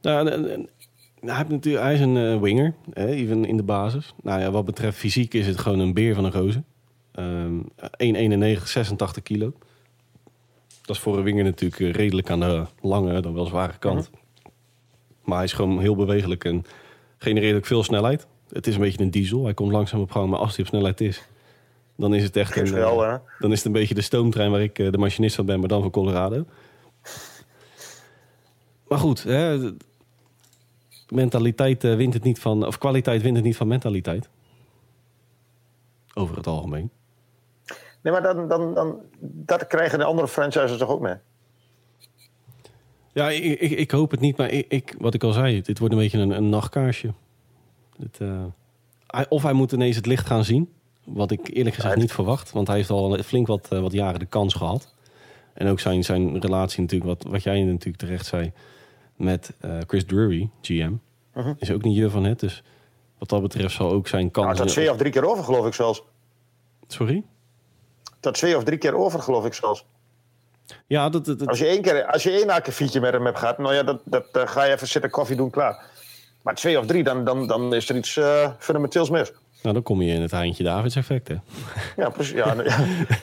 Nou, 0.00 0.28
hij, 0.28 1.36
heeft 1.36 1.48
natuurlijk, 1.48 1.84
hij 1.84 1.94
is 1.94 2.00
een 2.00 2.16
uh, 2.16 2.40
winger, 2.40 2.74
hè, 2.92 3.06
even 3.06 3.44
in 3.44 3.56
de 3.56 3.62
basis. 3.62 4.14
Nou 4.22 4.40
ja, 4.40 4.50
wat 4.50 4.64
betreft 4.64 4.98
fysiek 4.98 5.34
is 5.34 5.46
het 5.46 5.58
gewoon 5.58 5.78
een 5.78 5.94
beer 5.94 6.14
van 6.14 6.24
een 6.24 6.32
gozer. 6.32 6.62
Um, 7.18 7.68
1,91, 8.58 8.62
86 8.62 9.22
kilo. 9.22 9.52
Dat 10.82 10.96
is 10.96 11.02
voor 11.02 11.16
een 11.16 11.22
winger 11.22 11.44
natuurlijk 11.44 11.80
eh, 11.80 11.92
redelijk 11.92 12.30
aan 12.30 12.40
de 12.40 12.64
lange, 12.80 13.20
dan 13.20 13.34
wel 13.34 13.46
zware 13.46 13.78
kant. 13.78 14.10
Mhm. 14.10 14.20
Maar 15.24 15.36
hij 15.36 15.44
is 15.44 15.52
gewoon 15.52 15.80
heel 15.80 15.96
bewegelijk 15.96 16.44
en 16.44 16.64
genereert 17.18 17.56
ook 17.56 17.66
veel 17.66 17.82
snelheid. 17.82 18.26
Het 18.52 18.66
is 18.66 18.74
een 18.74 18.80
beetje 18.80 19.02
een 19.02 19.10
diesel. 19.10 19.44
Hij 19.44 19.54
komt 19.54 19.72
langzaam 19.72 20.00
op 20.00 20.10
gang, 20.10 20.30
maar 20.30 20.38
als 20.38 20.56
hij 20.56 20.64
op 20.64 20.70
snelheid 20.70 21.00
is, 21.00 21.28
dan 21.96 22.14
is 22.14 22.22
het 22.22 22.36
echt 22.36 22.56
een, 22.56 22.66
uh, 22.66 23.14
dan 23.38 23.52
is 23.52 23.56
het 23.56 23.66
een 23.66 23.72
beetje 23.72 23.94
de 23.94 24.00
stoomtrein 24.00 24.50
waar 24.50 24.62
ik 24.62 24.74
de 24.74 24.98
machinist 24.98 25.34
van 25.34 25.46
ben, 25.46 25.58
maar 25.58 25.68
dan 25.68 25.82
van 25.82 25.90
Colorado. 25.90 26.44
Maar 28.88 28.98
goed, 28.98 29.22
hè, 29.22 29.72
mentaliteit 31.08 31.84
eh, 31.84 31.96
wint 31.96 32.14
het 32.14 32.22
niet 32.22 32.38
van, 32.38 32.66
of 32.66 32.78
kwaliteit 32.78 33.22
wint 33.22 33.36
het 33.36 33.44
niet 33.44 33.56
van 33.56 33.68
mentaliteit. 33.68 34.28
Over 36.14 36.36
het 36.36 36.46
algemeen. 36.46 36.90
Nee, 38.02 38.12
maar 38.12 38.22
dan, 38.22 38.48
dan, 38.48 38.74
dan, 38.74 39.00
dat 39.20 39.66
krijgen 39.66 39.98
de 39.98 40.04
andere 40.04 40.28
franchises 40.28 40.78
toch 40.78 40.88
ook 40.88 41.00
mee? 41.00 41.14
Ja, 43.12 43.30
ik, 43.30 43.60
ik, 43.60 43.70
ik 43.70 43.90
hoop 43.90 44.10
het 44.10 44.20
niet, 44.20 44.36
maar 44.36 44.50
ik, 44.50 44.66
ik, 44.68 44.94
wat 44.98 45.14
ik 45.14 45.22
al 45.22 45.32
zei, 45.32 45.62
dit 45.62 45.78
wordt 45.78 45.94
een 45.94 46.00
beetje 46.00 46.18
een, 46.18 46.30
een 46.30 46.48
nachtkaarsje. 46.48 47.12
Uh, 48.18 48.44
of 49.28 49.42
hij 49.42 49.52
moet 49.52 49.72
ineens 49.72 49.96
het 49.96 50.06
licht 50.06 50.26
gaan 50.26 50.44
zien, 50.44 50.72
wat 51.04 51.30
ik 51.30 51.40
eerlijk 51.56 51.74
gezegd 51.74 51.96
niet 51.96 52.12
verwacht, 52.12 52.52
want 52.52 52.66
hij 52.66 52.76
heeft 52.76 52.90
al 52.90 53.22
flink 53.22 53.46
wat, 53.46 53.68
uh, 53.72 53.80
wat 53.80 53.92
jaren 53.92 54.18
de 54.18 54.26
kans 54.26 54.54
gehad. 54.54 54.94
En 55.54 55.68
ook 55.68 55.80
zijn, 55.80 56.04
zijn 56.04 56.40
relatie 56.40 56.80
natuurlijk, 56.80 57.10
wat, 57.10 57.32
wat 57.32 57.42
jij 57.42 57.62
natuurlijk 57.62 57.96
terecht 57.96 58.26
zei, 58.26 58.52
met 59.16 59.52
uh, 59.64 59.78
Chris 59.86 60.04
Drury, 60.04 60.50
GM. 60.60 60.92
Uh-huh. 61.34 61.54
Is 61.58 61.70
ook 61.70 61.82
niet 61.82 61.96
je 61.96 62.10
van 62.10 62.24
het. 62.24 62.40
Dus 62.40 62.62
wat 63.18 63.28
dat 63.28 63.42
betreft 63.42 63.74
zal 63.74 63.90
ook 63.90 64.08
zijn 64.08 64.30
kans... 64.30 64.46
Nou, 64.46 64.58
dat 64.58 64.68
twee 64.68 64.90
of 64.90 64.96
drie 64.96 65.12
keer 65.12 65.28
over, 65.28 65.44
geloof 65.44 65.66
ik 65.66 65.74
zelfs. 65.74 66.02
Sorry? 66.86 67.24
Dat 68.20 68.34
twee 68.34 68.56
of 68.56 68.64
drie 68.64 68.78
keer 68.78 68.94
over, 68.94 69.20
geloof 69.20 69.46
ik 69.46 69.54
zelfs. 69.54 69.84
Ja, 70.86 71.08
dat, 71.08 71.24
dat, 71.24 71.46
Als 71.46 71.58
je 71.58 71.66
één 71.66 71.82
keer, 71.82 72.06
als 72.06 72.22
je 72.22 72.30
één 72.30 72.50
akkefietje 72.50 73.00
met 73.00 73.12
hem 73.12 73.24
hebt 73.24 73.38
gehad, 73.38 73.58
nou 73.58 73.74
ja, 73.74 73.82
dat, 73.82 74.00
dat 74.04 74.26
uh, 74.36 74.46
ga 74.46 74.64
je 74.64 74.72
even 74.72 74.88
zitten 74.88 75.10
koffie 75.10 75.36
doen, 75.36 75.50
klaar. 75.50 75.84
Maar 76.42 76.54
twee 76.54 76.78
of 76.78 76.86
drie, 76.86 77.02
dan, 77.02 77.24
dan, 77.24 77.46
dan 77.46 77.74
is 77.74 77.88
er 77.88 77.96
iets 77.96 78.16
uh, 78.16 78.50
fundamenteels 78.58 79.10
mis. 79.10 79.32
Nou, 79.66 79.78
dan 79.78 79.86
kom 79.86 80.02
je 80.02 80.12
in 80.12 80.22
het 80.22 80.30
Heintje 80.30 80.64
Davids 80.64 80.96
effect, 80.96 81.28
hè? 81.28 81.34
Ja, 82.02 82.08
precies. 82.08 82.34
Ja, 82.34 82.54
nou 82.54 82.68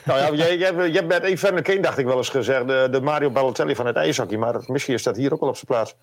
ja. 0.04 0.34
jij, 0.34 0.58
jij, 0.58 0.90
jij 0.90 1.04
hebt 1.06 1.52
met 1.52 1.62
Kane, 1.62 1.80
dacht 1.80 1.98
ik 1.98 2.06
wel 2.06 2.16
eens 2.16 2.28
gezegd, 2.28 2.68
de, 2.68 2.88
de 2.90 3.00
Mario 3.00 3.30
Balotelli 3.30 3.74
van 3.74 3.86
het 3.86 3.96
ijshockey. 3.96 4.38
Maar 4.38 4.64
misschien 4.66 4.94
is 4.94 5.02
dat 5.02 5.16
hier 5.16 5.32
ook 5.32 5.40
wel 5.40 5.48
op 5.48 5.54
zijn 5.54 5.66
plaats. 5.66 5.94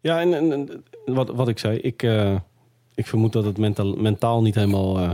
Ja, 0.00 0.20
en, 0.20 0.52
en 0.52 0.84
wat, 1.04 1.28
wat 1.28 1.48
ik 1.48 1.58
zei, 1.58 1.78
ik, 1.78 2.02
uh, 2.02 2.34
ik 2.94 3.06
vermoed 3.06 3.32
dat 3.32 3.44
het 3.44 3.58
mentaal, 3.58 3.94
mentaal 3.94 4.42
niet 4.42 4.54
helemaal 4.54 5.00
uh, 5.00 5.12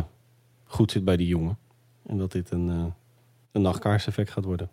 goed 0.64 0.90
zit 0.90 1.04
bij 1.04 1.16
die 1.16 1.26
jongen. 1.26 1.58
En 2.06 2.18
dat 2.18 2.32
dit 2.32 2.50
een, 2.50 2.68
uh, 2.68 2.84
een 3.52 3.62
nachtkaarseffect 3.62 4.30
gaat 4.30 4.44
worden. 4.44 4.70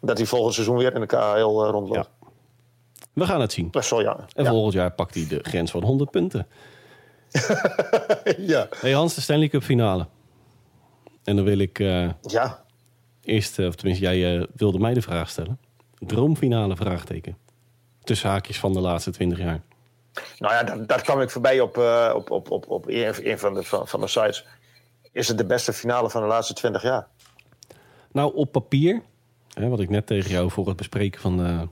Dat 0.00 0.16
hij 0.16 0.26
volgend 0.26 0.54
seizoen 0.54 0.76
weer 0.76 0.94
in 0.94 1.00
de 1.00 1.06
KHL 1.06 1.64
rondloopt. 1.70 2.10
Ja. 2.20 2.28
We 3.12 3.26
gaan 3.26 3.40
het 3.40 3.52
zien. 3.52 3.70
Zo, 3.80 4.00
ja. 4.00 4.26
En 4.34 4.46
volgend 4.46 4.72
jaar 4.72 4.90
pakt 4.92 5.14
hij 5.14 5.26
de 5.28 5.38
grens 5.42 5.70
van 5.70 5.82
100 5.82 6.10
punten. 6.10 6.46
ja. 8.52 8.68
Hey 8.80 8.92
Hans, 8.92 9.14
de 9.14 9.20
Stanley 9.20 9.48
Cup 9.48 9.62
finale. 9.62 10.06
En 11.24 11.36
dan 11.36 11.44
wil 11.44 11.58
ik 11.58 11.78
uh, 11.78 12.10
ja. 12.22 12.64
eerst, 13.22 13.58
of 13.58 13.74
tenminste 13.74 14.04
jij 14.04 14.36
uh, 14.36 14.44
wilde 14.54 14.78
mij 14.78 14.94
de 14.94 15.02
vraag 15.02 15.28
stellen. 15.28 15.58
Droomfinale 15.98 16.76
vraagteken. 16.76 17.36
Tussen 18.02 18.28
haakjes 18.28 18.58
van 18.58 18.72
de 18.72 18.80
laatste 18.80 19.10
20 19.10 19.38
jaar. 19.38 19.60
Nou 20.38 20.54
ja, 20.54 20.62
dat, 20.62 20.88
dat 20.88 21.02
kwam 21.02 21.20
ik 21.20 21.30
voorbij 21.30 21.60
op, 21.60 21.76
uh, 21.76 22.12
op, 22.14 22.30
op, 22.30 22.50
op, 22.50 22.68
op 22.68 22.86
een 22.88 23.38
van 23.38 23.54
de, 23.54 23.62
van, 23.62 23.88
van 23.88 24.00
de 24.00 24.06
sites. 24.06 24.46
Is 25.12 25.28
het 25.28 25.38
de 25.38 25.46
beste 25.46 25.72
finale 25.72 26.10
van 26.10 26.22
de 26.22 26.28
laatste 26.28 26.54
20 26.54 26.82
jaar? 26.82 27.06
Nou, 28.12 28.34
op 28.34 28.52
papier, 28.52 29.02
hè, 29.52 29.68
wat 29.68 29.80
ik 29.80 29.90
net 29.90 30.06
tegen 30.06 30.30
jou 30.30 30.50
voor 30.50 30.66
het 30.66 30.76
bespreken 30.76 31.20
van 31.20 31.36
de, 31.36 31.68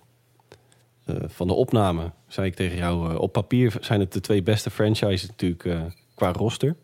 uh, 1.06 1.16
van 1.26 1.46
de 1.46 1.52
opname 1.52 2.10
zei 2.28 2.46
ik 2.46 2.54
tegen 2.54 2.76
jou, 2.76 3.12
uh, 3.12 3.20
op 3.20 3.32
papier 3.32 3.74
zijn 3.80 4.00
het 4.00 4.12
de 4.12 4.20
twee 4.20 4.42
beste 4.42 4.70
franchises 4.70 5.28
natuurlijk 5.28 5.64
uh, 5.64 5.82
qua 6.14 6.32
roster. 6.32 6.76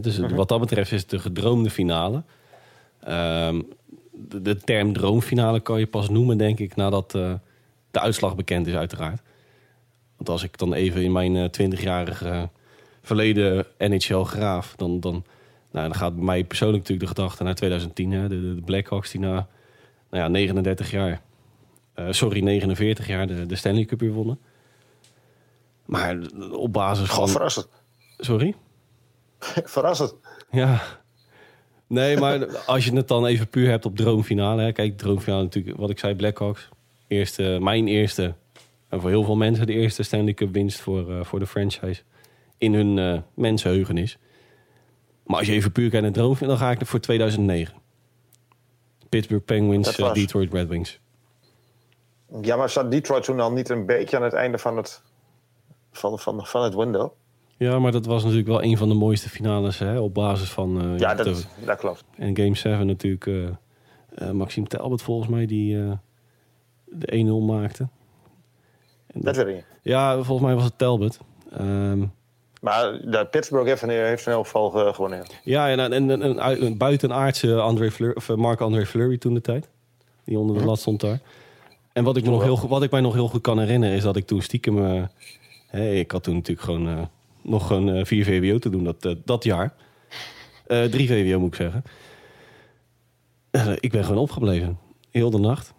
dus 0.00 0.16
-huh. 0.16 0.30
wat 0.30 0.48
dat 0.48 0.60
betreft 0.60 0.92
is 0.92 1.00
het 1.00 1.10
de 1.10 1.18
gedroomde 1.18 1.70
finale. 1.70 2.22
Um, 3.08 3.68
de, 4.12 4.42
de, 4.42 4.56
term 4.56 4.92
droomfinale 4.92 5.60
kan 5.60 5.78
je 5.78 5.86
pas 5.86 6.08
noemen, 6.08 6.38
denk 6.38 6.58
ik, 6.58 6.76
nadat 6.76 7.10
de 7.10 7.40
uitslag 8.00 8.36
bekend 8.36 8.66
is, 8.66 8.74
uiteraard. 8.74 9.22
Want 10.16 10.28
als 10.28 10.42
ik 10.42 10.58
dan 10.58 10.74
even 10.74 11.02
in 11.02 11.12
mijn 11.12 11.50
20-jarige 11.62 12.48
verleden 13.02 13.66
NHL-graaf, 13.78 14.74
dan, 14.76 15.00
dan, 15.00 15.24
nou, 15.70 15.86
dan 15.86 15.94
gaat 15.94 16.14
bij 16.14 16.24
mij 16.24 16.44
persoonlijk 16.44 16.78
natuurlijk 16.78 17.08
de 17.08 17.14
gedachte 17.14 17.42
naar 17.42 17.54
2010. 17.54 18.12
Hè, 18.12 18.28
de, 18.28 18.54
de 18.54 18.60
Blackhawks 18.60 19.10
die 19.10 19.20
na 19.20 19.46
nou 20.10 20.22
ja, 20.22 20.28
39 20.28 20.90
jaar, 20.90 21.10
eh, 21.10 21.18
sorry, 22.10 22.40
49 22.40 23.06
jaar 23.06 23.26
de, 23.26 23.46
de 23.46 23.56
Stanley 23.56 23.84
Cup 23.84 24.00
weer 24.00 24.12
wonnen. 24.12 24.38
Maar 25.84 26.18
op 26.52 26.72
basis 26.72 27.08
Gewoon 27.08 27.28
van... 27.28 27.36
verrassend. 27.36 27.68
Sorry? 28.18 28.54
verrassend. 29.74 30.14
Ja. 30.50 30.82
Nee, 31.86 32.16
maar 32.16 32.56
als 32.56 32.84
je 32.84 32.92
het 32.92 33.08
dan 33.08 33.26
even 33.26 33.48
puur 33.48 33.68
hebt 33.68 33.84
op 33.86 33.96
droomfinale. 33.96 34.62
Hè. 34.62 34.72
Kijk, 34.72 34.98
droomfinale 34.98 35.42
natuurlijk, 35.42 35.76
wat 35.76 35.90
ik 35.90 35.98
zei, 35.98 36.14
Blackhawks. 36.14 36.68
Eerste, 37.06 37.58
mijn 37.60 37.88
eerste, 37.88 38.34
en 38.88 39.00
voor 39.00 39.10
heel 39.10 39.24
veel 39.24 39.36
mensen 39.36 39.66
de 39.66 39.72
eerste 39.72 40.02
Stanley 40.02 40.34
Cup 40.34 40.52
winst 40.52 40.80
voor, 40.80 41.10
eh, 41.10 41.24
voor 41.24 41.38
de 41.38 41.46
franchise. 41.46 42.02
In 42.58 42.74
hun 42.74 42.98
eh 42.98 43.20
mensenheugenis. 43.34 44.18
Maar 45.26 45.38
als 45.38 45.46
je 45.46 45.52
even 45.52 45.72
puur 45.72 45.90
kijkt 45.90 46.04
naar 46.04 46.14
droomfinale, 46.14 46.58
dan 46.58 46.66
ga 46.66 46.72
ik 46.72 46.80
er 46.80 46.86
voor 46.86 47.00
2009. 47.00 47.74
Pittsburgh 49.08 49.44
Penguins, 49.44 49.96
eh, 49.96 50.12
Detroit 50.12 50.52
Red 50.52 50.68
Wings. 50.68 51.00
Ja, 52.42 52.56
maar 52.56 52.70
zat 52.70 52.90
Detroit 52.90 53.24
toen 53.24 53.40
al 53.40 53.52
niet 53.52 53.68
een 53.68 53.86
beetje 53.86 54.16
aan 54.16 54.22
het 54.22 54.32
einde 54.32 54.58
van 54.58 54.76
het, 54.76 55.02
van, 55.92 56.18
van, 56.18 56.46
van 56.46 56.62
het 56.62 56.74
window? 56.74 57.10
Ja, 57.56 57.78
maar 57.78 57.92
dat 57.92 58.06
was 58.06 58.22
natuurlijk 58.22 58.48
wel 58.48 58.62
een 58.62 58.76
van 58.76 58.88
de 58.88 58.94
mooiste 58.94 59.28
finales 59.28 59.78
hè, 59.78 59.98
op 60.00 60.14
basis 60.14 60.50
van... 60.50 60.80
eh, 60.92 60.98
Ja, 60.98 61.10
je 61.10 61.16
dat, 61.16 61.46
dat 61.64 61.78
klopt. 61.78 62.04
En 62.16 62.36
Game 62.36 62.54
7 62.56 62.86
natuurlijk 62.86 63.26
eh 63.26 63.44
eh, 64.14 64.30
Maxime 64.30 64.66
Talbot 64.66 65.02
volgens 65.02 65.28
mij 65.28 65.46
die 65.46 65.76
de 66.84 67.24
1-0 67.42 67.44
maakte. 67.46 67.88
En 69.06 69.20
Dat 69.20 69.36
weet 69.36 69.46
ik 69.46 69.54
niet. 69.54 69.64
Ja, 69.82 70.14
volgens 70.22 70.46
mij 70.46 70.54
was 70.54 70.64
het 70.64 70.78
Talbot. 70.78 71.18
Ehm, 71.52 72.04
Maar 72.60 72.92
de 72.92 73.26
Pittsburgh 73.30 73.66
heeft, 73.68 73.82
een- 73.82 73.90
elk 74.32 74.44
geval 74.44 74.70
ge- 74.70 74.94
gewonnen. 74.94 75.26
ja. 75.42 75.68
en, 75.70 75.92
en, 75.92 76.10
en, 76.22 76.76
buitenaardse 76.78 77.60
André 77.60 77.90
Fleur, 77.90 78.14
of 78.14 78.28
eh, 78.28 78.36
Marc-André 78.36 78.86
Fleury 78.86 79.18
toen 79.18 79.34
de 79.34 79.40
tijd. 79.40 79.68
Die 80.24 80.38
onder 80.38 80.58
de 80.58 80.64
lat 80.64 80.78
stond 80.78 81.00
daar. 81.00 81.20
En 81.98 82.04
wat 82.04 82.16
ik, 82.16 82.24
me 82.24 82.30
nog 82.30 82.42
heel, 82.42 82.56
goed- 82.56 82.70
wat 82.70 82.82
ik 82.82 82.90
mij 82.90 83.00
nog 83.00 83.14
heel 83.14 83.28
goed 83.28 83.40
kan 83.40 83.58
herinneren 83.58 83.96
is 83.96 84.02
dat 84.02 84.16
ik 84.16 84.26
toen 84.26 84.42
stiekem... 84.42 85.08
eh, 85.70 85.98
ik 85.98 86.10
had 86.10 86.22
toen 86.22 86.34
natuurlijk 86.34 86.66
gewoon 86.66 86.88
eh, 86.88 87.02
nog 87.42 87.70
een 87.70 87.88
eh, 87.88 88.04
4 88.04 88.24
VWO 88.24 88.58
te 88.58 88.70
doen 88.70 88.84
dat, 88.84 89.04
eh, 89.04 89.12
dat 89.24 89.44
jaar. 89.44 89.74
Eh 90.66 90.84
3 90.84 91.08
VWO 91.08 91.38
moet 91.38 91.48
ik 91.48 91.54
zeggen. 91.54 91.82
Eh, 93.50 93.72
ik 93.80 93.90
ben 93.90 94.04
gewoon 94.04 94.22
opgebleven. 94.22 94.78
Heel 95.10 95.30
de 95.30 95.38
nacht. 95.38 95.74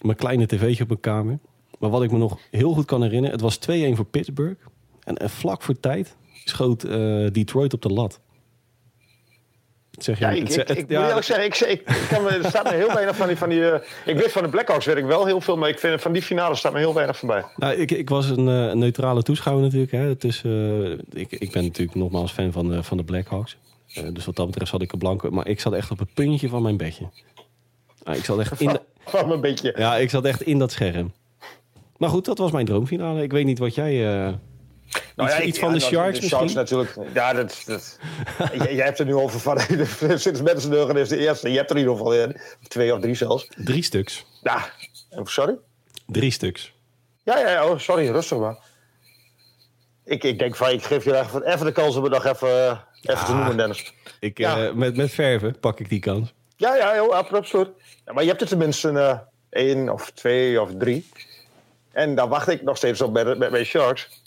Mijn 0.00 0.16
kleine 0.16 0.46
tv'tje 0.46 0.82
op 0.82 0.88
mijn 0.88 1.00
kamer. 1.00 1.38
Maar 1.78 1.90
wat 1.90 2.02
ik 2.02 2.10
me 2.10 2.18
nog 2.18 2.38
heel 2.50 2.72
goed 2.72 2.84
kan 2.84 3.02
herinneren... 3.02 3.32
het 3.32 3.40
was 3.40 3.58
2-1 3.58 3.94
voor 3.94 4.04
Pittsburgh. 4.06 4.60
En, 5.04 5.16
en 5.16 5.30
vlak 5.30 5.62
voor 5.62 5.80
tijd 5.80 6.16
schoot 6.44 6.84
eh, 6.84 7.26
Detroit 7.32 7.74
op 7.74 7.82
de 7.82 7.88
lat. 7.92 8.20
Zeg 10.02 10.18
je, 10.18 10.24
Ja, 10.24 10.30
ik, 10.30 10.48
ik, 10.48 10.68
ik 10.68 10.88
ja, 10.90 11.00
moet 11.00 11.08
eerlijk 11.08 11.26
zeggen, 11.26 11.44
ik, 11.44 11.54
ik, 11.60 11.80
ik 11.96 12.06
kan 12.10 12.22
me, 12.22 12.28
er 12.28 12.44
staat 12.44 12.64
me 12.64 12.74
heel 12.76 12.92
weinig 12.94 13.16
van 13.16 13.26
die... 13.26 13.36
Van 13.36 13.48
die 13.48 13.70
eh, 13.70 13.80
ik 14.04 14.16
weet 14.16 14.32
van 14.32 14.42
de 14.42 14.48
Blackhawks 14.48 14.86
weet 14.86 14.96
ik 14.96 15.04
wel 15.04 15.26
heel 15.26 15.40
veel, 15.40 15.56
maar 15.56 15.68
ik 15.68 15.78
vind 15.78 16.00
van 16.00 16.12
die 16.12 16.22
finale 16.22 16.54
staat 16.54 16.72
me 16.72 16.78
heel 16.78 16.94
weinig 16.94 17.16
voorbij. 17.16 17.44
Nou, 17.56 17.74
ik, 17.74 17.90
ik 17.90 18.08
was 18.08 18.28
een, 18.28 18.48
eh, 18.48 18.66
een 18.66 18.78
neutrale 18.78 19.22
toeschouwer 19.22 19.64
natuurlijk. 19.64 19.92
Hè. 19.92 20.16
Eh, 20.16 20.98
ik, 21.12 21.32
ik 21.32 21.50
ben 21.52 21.62
natuurlijk 21.62 21.96
nogmaals 21.96 22.32
fan 22.32 22.52
van 22.52 22.68
de, 22.68 22.82
van 22.82 22.96
de 22.96 23.04
Blackhawks. 23.04 23.56
Dus 24.12 24.24
wat 24.24 24.36
dat 24.36 24.46
betreft 24.46 24.70
zat 24.70 24.82
ik 24.82 24.92
er 24.92 24.98
blanco. 24.98 25.30
Maar 25.30 25.46
ik 25.48 25.60
zat 25.60 25.72
echt 25.72 25.90
op 25.90 25.98
het 25.98 26.14
puntje 26.14 26.48
van 26.48 26.62
mijn 26.62 26.76
bedje. 26.76 27.08
Ah, 28.02 28.16
ik, 28.16 28.24
zat 28.24 28.38
echt 28.38 28.60
in 28.60 28.68
de- 28.68 28.80
Van 29.04 29.30
een 29.30 29.40
beetje. 29.40 29.74
ja, 29.76 29.96
ik 29.96 30.10
zat 30.10 30.24
echt 30.24 30.42
in 30.42 30.58
dat 30.58 30.72
scherm. 30.72 31.12
Maar 31.96 32.08
goed, 32.10 32.24
dat 32.24 32.38
was 32.38 32.50
mijn 32.50 32.66
droomfinale. 32.66 33.22
Ik 33.22 33.32
weet 33.32 33.44
niet 33.44 33.58
wat 33.58 33.74
jij... 33.74 34.34
Nou 35.16 35.28
iets 35.28 35.38
ja, 35.38 35.44
iets 35.44 35.58
van 35.58 35.72
de 35.72 35.78
nou, 35.78 35.90
Sharks 35.92 36.20
misschien? 36.20 36.54
natuurlijk. 36.54 36.96
Ja, 37.14 37.32
dat, 37.32 37.62
dat, 37.66 37.98
jij, 38.52 38.84
hebt 38.84 38.98
er 38.98 39.04
nu 39.04 39.14
over 39.14 39.40
van. 39.40 39.60
Sinds 40.18 40.42
Madison 40.42 40.96
is 40.96 41.08
de 41.08 41.18
eerste. 41.18 41.50
Je 41.50 41.56
hebt 41.56 41.70
er 41.70 41.76
in 41.76 41.82
ieder 41.82 41.96
geval 41.96 42.14
eh, 42.14 42.28
twee 42.68 42.94
of 42.94 43.00
drie 43.00 43.14
zelfs. 43.14 43.48
drie 43.56 43.82
stuks. 43.82 44.26
Ja, 44.42 44.70
sorry? 45.24 45.58
Drie 46.06 46.30
stuks. 46.30 46.72
Ja, 47.24 47.38
ja, 47.38 47.50
ja, 47.50 47.66
oh, 47.68 47.78
sorry, 47.78 48.08
rustig 48.10 48.38
maar. 48.38 48.56
Ik, 50.04 50.24
ik 50.24 50.38
denk 50.38 50.56
van, 50.56 50.70
ik 50.70 50.82
geef 50.82 51.04
je 51.04 51.18
even, 51.18 51.42
even 51.52 51.66
de 51.66 51.72
kans 51.72 51.96
om 51.96 52.02
het 52.02 52.12
nog 52.12 52.24
even, 52.24 52.48
eh, 52.48 52.78
even 53.02 53.24
te 53.24 53.32
noemen, 53.34 53.56
Dennis. 53.56 53.94
Ik, 54.20 54.38
Ja. 54.38 54.64
eh, 54.66 54.72
met, 54.72 54.96
met 54.96 55.10
verven 55.10 55.58
pak 55.60 55.80
ik 55.80 55.88
die 55.88 56.00
kans. 56.00 56.32
Ja, 56.56 56.76
ja, 56.76 56.92
heel, 56.92 57.14
absoluut. 57.14 57.68
Ja, 58.04 58.12
maar 58.12 58.22
je 58.22 58.28
hebt 58.28 58.40
er 58.40 58.48
tenminste 58.48 58.90
eh, 58.90 59.18
één 59.50 59.88
of 59.88 60.10
twee 60.10 60.60
of 60.60 60.70
drie. 60.78 61.08
En 61.92 62.14
daar 62.14 62.28
wacht 62.28 62.48
ik 62.48 62.62
nog 62.62 62.76
steeds 62.76 63.00
op 63.00 63.12
met, 63.12 63.38
met 63.38 63.50
mijn 63.50 63.64
Sharks. 63.64 64.21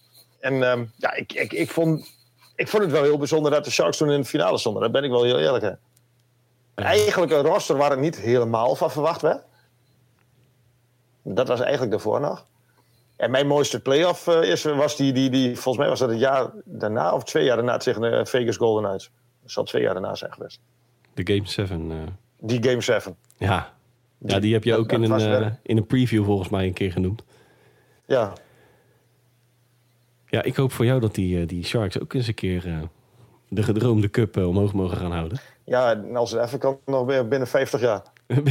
En 0.45 0.63
ehm, 0.63 0.85
ja, 0.95 1.13
ik, 1.13 1.33
ik, 1.33 1.53
ik, 1.53 1.71
vond, 1.71 2.11
ik 2.55 2.67
vond 2.67 2.83
het 2.83 2.91
wel 2.91 3.03
heel 3.03 3.17
bijzonder 3.17 3.51
dat 3.51 3.63
de 3.65 3.71
Sharks 3.71 3.97
toen 3.97 4.11
in 4.11 4.19
de 4.19 4.25
finale 4.27 4.57
stonden. 4.57 4.81
Daar 4.81 4.91
ben 4.91 5.03
ik 5.03 5.09
wel 5.09 5.23
heel 5.23 5.39
eerlijk 5.39 5.63
in. 5.63 5.77
Eigenlijk 6.75 7.31
een 7.31 7.41
roster 7.41 7.77
waar 7.77 7.91
ik 7.91 7.99
niet 7.99 8.19
helemaal 8.19 8.75
van 8.75 8.91
verwacht 8.91 9.21
werd. 9.21 9.43
Dat 11.21 11.47
was 11.47 11.59
eigenlijk 11.59 11.91
daarvoor 11.91 12.19
nog. 12.19 12.45
En 13.15 13.31
mijn 13.31 13.47
mooiste 13.47 13.81
playoff 13.81 14.27
eh, 14.27 14.41
is, 14.41 14.63
was 14.63 14.95
die, 14.95 15.13
die, 15.13 15.29
die, 15.29 15.53
volgens 15.53 15.77
mij 15.77 15.87
was 15.87 15.99
dat 15.99 16.09
het 16.09 16.19
jaar 16.19 16.51
daarna 16.65 17.13
of 17.13 17.23
twee 17.23 17.43
jaar 17.43 17.55
daarna 17.55 17.77
tegen 17.77 18.01
de 18.01 18.25
Vegas 18.25 18.57
Golden 18.57 18.83
Knights. 18.83 19.11
Dat 19.41 19.51
zal 19.51 19.63
twee 19.63 19.81
jaar 19.81 19.93
daarna 19.93 20.15
zijn 20.15 20.33
geweest. 20.33 20.59
De 21.13 21.33
Game 21.33 21.47
7. 21.47 21.91
eh, 21.91 21.97
Die 22.39 22.63
Game 22.63 22.81
7. 22.81 23.15
ja. 23.37 23.73
ja, 24.17 24.39
die 24.39 24.53
heb 24.53 24.63
je 24.63 24.75
ook 24.75 24.89
dat 24.89 25.01
in 25.01 25.11
een, 25.11 25.43
eh, 25.43 25.51
in 25.61 25.77
een 25.77 25.85
preview 25.85 26.25
volgens 26.25 26.49
mij 26.49 26.65
een 26.65 26.73
keer 26.73 26.91
genoemd. 26.91 27.23
Ja, 28.05 28.33
Ja, 30.35 30.43
ik 30.43 30.55
hoop 30.55 30.71
voor 30.71 30.85
jou 30.85 30.99
dat 30.99 31.15
die, 31.15 31.39
eh, 31.41 31.47
die 31.47 31.65
Sharks 31.65 31.99
ook 31.99 32.13
eens 32.13 32.27
een 32.27 32.33
keer 32.33 32.67
eh, 32.67 32.81
de 33.49 33.63
gedroomde 33.63 34.09
cup 34.09 34.37
eh, 34.37 34.47
omhoog 34.47 34.73
mogen 34.73 34.97
gaan 34.97 35.11
houden. 35.11 35.39
Ja, 35.65 35.91
en 35.91 36.15
als 36.15 36.31
het 36.31 36.41
even 36.41 36.59
kan, 36.59 36.79
nog 36.85 37.05
weer 37.05 37.27
binnen 37.27 37.47
50 37.47 37.81
jaar. 37.81 38.03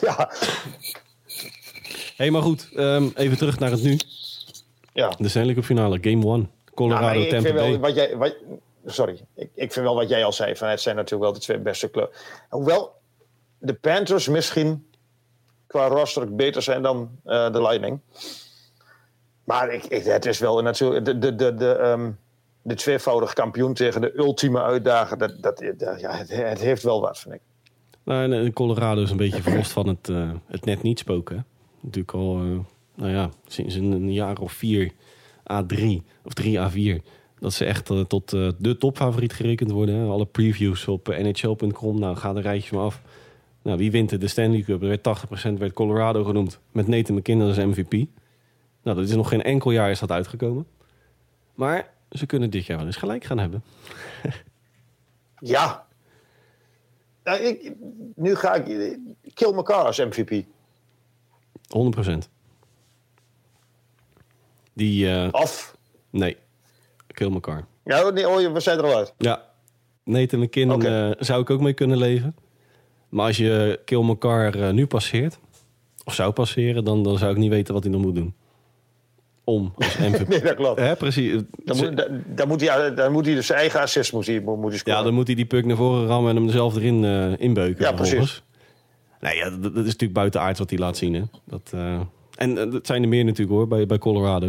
Ja, 0.00 0.30
hey, 2.16 2.30
maar 2.30 2.42
goed, 2.42 2.68
ehm, 2.74 3.08
even 3.14 3.36
terug 3.36 3.58
naar 3.58 3.70
het 3.70 3.82
nu. 3.82 3.98
ja. 4.92 5.14
De 5.18 5.28
Stanley 5.28 5.54
Cup 5.54 5.64
finale, 5.64 5.98
Game 6.00 6.26
1. 6.26 6.50
Colorado, 6.74 7.20
ik 7.20 7.28
Tampa 7.28 7.52
Bay. 7.52 7.78
wat 7.78 7.94
jij. 7.94 8.16
Wat, 8.16 8.36
sorry, 8.84 9.20
ik, 9.34 9.50
ik 9.54 9.72
vind 9.72 9.86
wel 9.86 9.94
wat 9.94 10.08
jij 10.08 10.24
al 10.24 10.32
zei. 10.32 10.56
Van 10.56 10.68
het 10.68 10.80
zijn 10.80 10.96
natuurlijk 10.96 11.22
wel 11.22 11.32
de 11.32 11.40
twee 11.40 11.58
beste 11.58 11.90
clubs. 11.90 12.16
Hoewel 12.48 12.92
de 13.58 13.74
Panthers 13.74 14.28
misschien 14.28 14.86
qua 15.66 15.86
roster 15.86 16.34
beter 16.34 16.62
zijn 16.62 16.82
dan 16.82 17.10
de 17.24 17.62
Lightning. 17.62 18.00
Maar 19.46 19.72
ik, 19.72 19.84
ik, 19.84 20.04
het 20.04 20.26
is 20.26 20.38
wel 20.38 20.62
natuurlijk 20.62 21.04
de, 21.04 21.18
de, 21.18 21.54
de, 21.54 21.72
ehm, 21.72 22.10
de 22.62 22.74
tweevoudig 22.74 23.32
kampioen 23.32 23.74
tegen 23.74 24.00
de 24.00 24.18
ultieme 24.18 24.62
uitdager. 24.62 25.18
Dat, 25.18 25.32
dat, 25.40 25.62
ja, 26.00 26.10
het, 26.26 26.60
heeft 26.60 26.82
wel 26.82 27.00
wat, 27.00 27.18
vind 27.18 27.34
ik. 27.34 27.40
Nou, 28.04 28.32
en 28.32 28.52
Colorado 28.52 29.02
is 29.02 29.10
een 29.10 29.16
beetje 29.16 29.42
verlost 29.42 29.72
van 29.72 29.88
het, 29.88 30.08
eh, 30.08 30.30
het 30.46 30.64
net 30.64 30.82
niet 30.82 30.98
spoken. 30.98 31.46
Natuurlijk 31.80 32.14
al, 32.14 32.36
eh, 32.36 32.58
nou 32.94 33.10
ja, 33.10 33.30
sinds 33.46 33.74
een, 33.74 33.92
een 33.92 34.12
jaar 34.12 34.38
of 34.38 34.52
vier 34.52 34.92
A3 35.52 36.02
of 36.24 36.32
3 36.32 36.58
A4. 36.58 37.02
Dat 37.38 37.52
ze 37.52 37.64
echt 37.64 37.90
eh, 37.90 38.00
tot 38.00 38.32
eh, 38.32 38.48
de 38.58 38.76
topfavoriet 38.76 39.32
gerekend 39.32 39.70
worden. 39.70 40.10
Alle 40.10 40.26
previews 40.26 40.88
op 40.88 41.08
eh, 41.08 41.24
nhl.com. 41.24 41.98
Nou, 41.98 42.16
ga 42.16 42.34
er 42.34 42.42
rijtje 42.42 42.76
maar 42.76 42.84
af. 42.84 43.02
Nou, 43.62 43.78
wie 43.78 43.90
wint 43.90 44.20
de 44.20 44.28
Stanley 44.28 44.62
Cup? 44.62 44.82
Er 44.82 44.88
werd 44.88 45.08
80% 45.48 45.52
werd 45.58 45.72
Colorado 45.72 46.24
genoemd. 46.24 46.60
Met 46.72 46.86
Nathan 46.86 47.16
McKinnon 47.16 47.48
als 47.48 47.56
MVP. 47.56 48.06
Nou, 48.86 48.98
dat 48.98 49.08
is 49.08 49.14
nog 49.14 49.28
geen 49.28 49.42
enkel 49.42 49.70
jaar 49.70 49.90
is 49.90 49.98
dat 49.98 50.10
uitgekomen. 50.10 50.66
Maar 51.54 51.90
ze 52.10 52.26
kunnen 52.26 52.50
dit 52.50 52.66
jaar 52.66 52.76
wel 52.76 52.86
eens 52.86 52.96
gelijk 52.96 53.24
gaan 53.24 53.38
hebben. 53.38 53.62
Ja. 55.40 55.86
Nou, 57.24 57.40
ik, 57.40 57.72
nu 58.14 58.34
ga 58.34 58.54
ik. 58.54 58.98
Kill 59.34 59.52
elkaar 59.52 59.84
als 59.84 59.98
MVP. 59.98 60.44
100%. 62.04 62.18
Die, 64.72 65.10
eh, 65.10 65.28
Of. 65.30 65.76
nee, 66.10 66.36
kill 67.06 67.32
elkaar. 67.32 67.66
Ja, 67.84 68.10
nee, 68.10 68.28
oh, 68.28 68.52
we 68.52 68.60
zijn 68.60 68.78
er 68.78 68.84
al 68.84 68.96
uit. 68.96 69.14
Ja, 69.18 69.44
Nathan 70.04 70.40
McKinnon 70.40 70.76
Oké. 70.76 71.10
eh, 71.10 71.22
zou 71.24 71.40
ik 71.40 71.50
ook 71.50 71.60
mee 71.60 71.72
kunnen 71.74 71.98
leven. 71.98 72.36
Maar 73.08 73.26
als 73.26 73.36
je 73.36 73.80
Kill 73.84 74.08
elkaar 74.08 74.54
eh, 74.54 74.70
nu 74.72 74.86
passeert, 74.86 75.38
of 76.04 76.14
zou 76.14 76.32
passeren, 76.32 76.84
dan, 76.84 77.02
dan 77.02 77.18
zou 77.18 77.30
ik 77.32 77.38
niet 77.38 77.50
weten 77.50 77.74
wat 77.74 77.82
hij 77.82 77.92
nog 77.92 78.02
moet 78.02 78.14
doen. 78.14 78.34
Om 79.48 79.72
als 79.76 79.96
MVP. 80.10 80.28
Nee, 80.28 80.40
dat 80.40 80.54
klopt. 80.54 80.80
Hè, 80.80 80.96
precies. 80.96 81.42
Dan 81.64 81.76
moet, 81.76 81.96
dan, 81.96 82.22
dan 82.26 82.48
moet 82.48 82.60
hij, 82.60 82.94
dan 82.94 83.12
moet 83.12 83.26
hij 83.26 83.34
dus 83.34 83.46
zijn 83.46 83.58
eigen 83.58 83.80
assist 83.80 84.12
moet 84.12 84.26
hij, 84.26 84.40
moet 84.40 84.68
hij 84.68 84.78
scoren. 84.78 84.98
Ja, 84.98 85.04
dan 85.04 85.14
moet 85.14 85.26
hij 85.26 85.36
die 85.36 85.44
puck 85.44 85.64
naar 85.64 85.76
voren 85.76 86.06
rammen 86.06 86.30
en 86.30 86.36
hem 86.36 86.46
er 86.46 86.52
zelf 86.52 86.76
erin 86.76 87.04
eh, 87.04 87.32
inbeuken. 87.38 87.84
Ja, 87.84 87.92
precies. 87.92 88.42
Nee, 89.20 89.36
ja, 89.36 89.50
dat, 89.50 89.62
dat 89.62 89.76
is 89.76 89.84
natuurlijk 89.84 90.12
buitenaard 90.12 90.58
wat 90.58 90.70
hij 90.70 90.78
laat 90.78 90.96
zien. 90.96 91.14
Hè. 91.14 91.22
Dat, 91.44 91.70
eh, 91.74 92.00
en 92.36 92.58
eh, 92.58 92.70
dat 92.70 92.86
zijn 92.86 93.02
er 93.02 93.08
meer 93.08 93.24
natuurlijk 93.24 93.56
hoor, 93.56 93.68
bij, 93.68 93.86
bij 93.86 93.98
Colorado. 93.98 94.46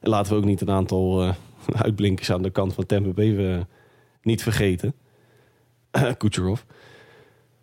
En 0.00 0.10
laten 0.10 0.32
we 0.32 0.38
ook 0.38 0.44
niet 0.44 0.60
een 0.60 0.70
aantal 0.70 1.34
uitblinkers 1.84 2.30
aan 2.30 2.42
de 2.42 2.50
kant 2.50 2.74
van 2.74 2.86
Tampa 2.86 3.10
Bay 3.10 3.66
niet 4.22 4.42
vergeten. 4.42 4.94
Kucherov. 6.18 6.60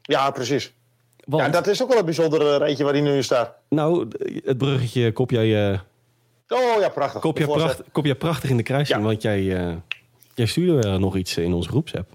Ja, 0.02 0.32
precies. 0.32 0.74
Want, 1.26 1.44
Ja, 1.44 1.50
dat 1.50 1.68
is 1.68 1.82
ook 1.84 1.90
wel 1.90 2.00
een 2.00 2.06
bijzonder 2.06 2.58
rijtje 2.58 2.84
waar 2.84 2.94
hij 2.94 3.02
nu 3.02 3.12
in 3.12 3.24
staat. 3.24 3.56
Nou, 3.70 4.08
het 4.44 4.58
bruggetje 4.58 5.12
kop 5.12 5.32
jij 5.32 5.80
Oh 6.48 6.80
ja, 6.80 6.90
prachtig. 6.90 7.22
Kop 7.22 7.38
je, 7.38 7.46
pracht, 7.46 7.82
kop 7.92 8.18
prachtig 8.18 8.50
in 8.50 8.58
de 8.58 8.64
kruising, 8.64 9.00
Ja. 9.00 9.06
want 9.06 9.22
jij, 9.22 9.58
eh, 9.68 9.76
jij 10.34 10.46
stuurde 10.46 10.88
eh, 10.88 10.96
nog 10.96 11.16
iets 11.16 11.38
in 11.38 11.54
onze 11.54 11.70
groepsapp. 11.70 12.10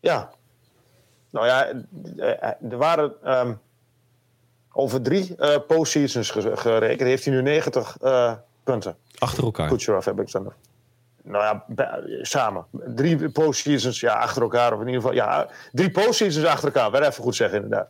Ja. 0.00 0.30
Nou 1.30 1.46
ja, 1.46 1.66
eh, 2.16 2.70
er 2.70 2.76
waren 2.76 3.12
ehm, 3.22 3.54
over 4.72 5.02
drie 5.02 5.36
eh 5.36 5.56
postseasons 5.66 6.30
ge- 6.30 6.56
gerekend. 6.56 7.08
Heeft 7.08 7.24
hij 7.24 7.34
nu 7.34 7.42
90 7.42 7.96
eh, 8.00 8.32
punten. 8.64 8.96
Achter 9.18 9.44
elkaar. 9.44 9.68
Kucherov 9.68 10.04
heb 10.04 10.20
ik 10.20 10.30
dan. 10.32 10.52
Nou 11.22 11.44
ja, 11.44 11.64
samen. 12.22 12.66
Drie 12.72 13.28
postseasons 13.28 14.00
ja, 14.00 14.14
achter 14.14 14.42
elkaar. 14.42 14.72
Of 14.72 14.80
in 14.80 14.86
ieder 14.86 15.00
geval, 15.00 15.16
ja, 15.16 15.48
drie 15.72 15.90
postseasons 15.90 16.46
achter 16.46 16.64
elkaar. 16.64 16.90
Wel 16.90 17.02
even 17.02 17.22
goed 17.22 17.34
zeggen, 17.36 17.62
inderdaad. 17.62 17.88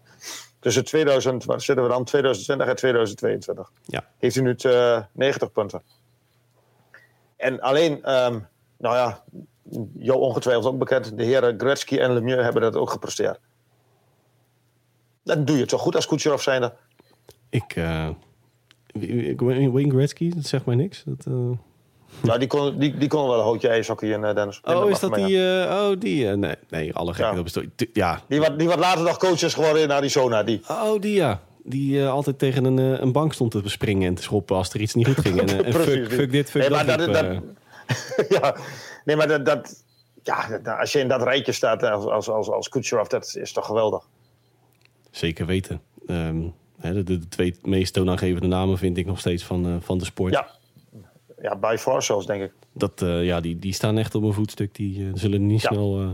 Tussen 0.67 0.85
2000, 0.85 1.45
waar 1.45 1.61
zitten 1.61 1.85
we 1.85 1.91
dan? 1.91 2.05
2020 2.05 2.67
en 2.69 2.77
2022. 2.77 3.73
Ja. 3.85 4.05
Heeft 4.19 4.35
hij 4.35 4.45
nu 4.45 4.55
eh, 4.55 5.03
90 5.13 5.53
punten. 5.53 5.83
En 7.37 7.61
alleen, 7.61 8.03
ehm, 8.05 8.39
nou 8.79 8.95
ja, 8.97 9.25
jou 9.99 10.21
ongetwijfeld 10.21 10.67
ook 10.67 10.79
bekend. 10.79 11.17
De 11.17 11.25
heren 11.25 11.59
Gretzky 11.61 11.99
en 11.99 12.13
Lemieux 12.13 12.43
hebben 12.43 12.63
dat 12.63 12.77
ook 12.77 12.91
gepresteerd. 12.91 13.39
Dat 15.23 15.47
doe 15.47 15.59
je 15.59 15.67
toch 15.67 15.81
goed 15.81 15.95
als 15.95 16.07
Kucherov 16.07 16.43
zijnde. 16.43 16.75
Ik, 17.49 17.77
eh, 17.77 18.09
wie- 18.87 19.37
Wayne 19.37 19.91
Gretzky, 19.91 20.31
dat 20.35 20.45
zegt 20.45 20.67
mij 20.67 20.75
niks. 20.77 21.03
Dat, 21.07 21.27
eh, 21.27 21.51
Nou, 22.23 22.39
die 22.39 22.49
kon, 22.49 22.79
die, 22.79 22.97
die 22.97 23.09
kon 23.09 23.29
wel 23.29 23.37
een 23.39 23.43
houtje 23.45 23.69
ijshockey 23.69 24.09
in, 24.11 24.25
eh, 24.25 24.35
Dennis. 24.35 24.61
Oh, 24.65 24.91
is 24.91 25.01
dat 25.01 25.15
die... 25.15 25.49
eh, 25.61 25.71
oh, 25.91 26.01
die... 26.01 26.29
eh, 26.29 26.37
nee, 26.37 26.55
nee, 26.69 26.95
alle 26.95 27.15
gekheid 27.15 27.55
Ja. 27.55 27.63
Ja. 27.93 28.21
Die 28.29 28.41
wat, 28.41 28.59
die 28.59 28.69
wat 28.69 28.79
later 28.79 29.05
nog 29.05 29.17
coach 29.17 29.43
is 29.43 29.55
geworden 29.55 29.83
in 29.83 29.93
Arizona. 29.93 30.43
Die. 30.43 30.61
Oh, 30.69 31.01
die 31.01 31.15
ja. 31.15 31.41
Die 31.63 32.07
altijd 32.07 32.39
tegen 32.39 32.65
een, 32.65 32.79
een 32.79 33.13
bank 33.13 33.33
stond 33.33 33.51
te 33.51 33.63
springen 33.65 34.09
en 34.09 34.15
te 34.15 34.23
schoppen 34.23 34.57
als 34.57 34.71
er 34.71 34.81
iets 34.81 34.95
niet 34.95 35.07
goed 35.07 35.21
ging. 35.21 35.41
En, 35.41 35.73
fuck, 35.73 36.13
fuck 36.13 36.31
dit, 36.31 36.51
fuck 36.51 36.61
Nee, 36.61 36.71
dat. 36.71 36.87
maar 36.87 36.97
dat- 36.97 37.07
riep, 37.07 37.43
dat- 38.17 38.27
ja, 38.41 38.57
nee, 39.05 39.17
maar 39.17 39.29
dat, 39.29 39.47
dat, 39.47 39.83
ja, 40.23 40.59
dat- 40.59 40.79
als 40.79 40.93
je 40.93 40.99
in 40.99 41.09
dat 41.09 41.23
rijtje 41.23 41.53
staat 41.53 41.83
als, 41.83 42.05
als, 42.05 42.29
als, 42.29 42.49
als 42.51 42.69
Kucherov, 42.69 43.07
dat 43.07 43.35
is 43.37 43.53
toch 43.53 43.67
geweldig. 43.67 44.05
Zeker 45.11 45.47
weten. 45.47 45.81
Ehm, 46.07 46.43
hè, 46.79 46.93
de, 46.95 47.03
de 47.19 47.29
twee 47.29 47.59
meest 47.63 47.95
toonaangevende 47.95 48.47
namen 48.49 48.79
vind 48.79 48.97
ik 48.99 49.07
nog 49.07 49.19
steeds 49.19 49.45
van, 49.45 49.79
van 49.83 49.99
de 49.99 50.05
sport. 50.05 50.33
Ja, 50.33 50.49
ja 51.47 51.57
by 51.57 51.77
far 51.79 52.03
zelfs, 52.03 52.27
denk 52.27 52.43
ik. 52.43 52.53
Dat, 52.73 53.03
eh, 53.03 53.25
ja, 53.25 53.41
die, 53.41 53.59
die 53.59 53.73
staan 53.73 53.99
echt 53.99 54.15
op 54.15 54.23
een 54.23 54.33
voetstuk. 54.33 54.75
Die 54.75 55.07
eh, 55.07 55.11
zullen 55.15 55.47
niet 55.47 55.63
Ja. 55.63 55.69
snel... 55.69 56.01
eh, 56.01 56.09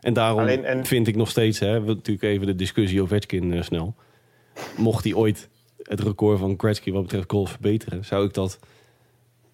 en 0.00 0.12
daarom 0.12 0.38
Alleen- 0.40 0.64
en- 0.64 0.84
vind 0.84 1.06
ik 1.06 1.16
nog 1.16 1.30
steeds... 1.30 1.58
Hè, 1.58 1.80
natuurlijk 1.80 2.22
even 2.22 2.46
de 2.46 2.54
discussie 2.54 3.02
Ovechkin 3.02 3.52
eh, 3.52 3.62
snel. 3.62 3.94
Mocht 4.76 5.04
hij 5.04 5.14
ooit 5.14 5.48
het 5.82 6.00
record 6.00 6.38
van 6.38 6.54
Gretzky 6.56 6.92
wat 6.92 7.02
betreft 7.02 7.30
goals 7.30 7.50
verbeteren... 7.50 8.04
zou 8.04 8.26
ik 8.26 8.34
dat, 8.34 8.58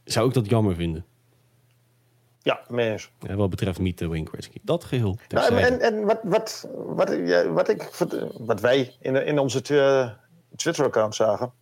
zou 0.04 0.28
ik 0.28 0.34
dat 0.34 0.48
jammer 0.50 0.74
vinden. 0.74 1.04
Ja, 2.42 2.60
mee 2.68 2.90
eens. 2.90 3.10
Hè, 3.26 3.36
wat 3.36 3.50
betreft 3.50 3.78
niet 3.78 3.98
de 3.98 4.06
Wayne 4.08 4.26
Gretzky. 4.26 4.58
Dat 4.62 4.84
geheel 4.84 5.18
Nou, 5.28 5.56
en 5.56 5.80
en 5.80 6.04
wat, 6.04 6.20
wat, 6.22 6.68
wat, 6.74 7.18
ja, 7.24 7.48
wat, 7.48 7.68
ik, 7.68 7.90
wat 8.38 8.60
wij 8.60 8.94
in, 9.00 9.26
in 9.26 9.38
onze 9.38 9.62
tw- 9.62 10.16
Twitter-account 10.56 11.14
zagen. 11.14 11.52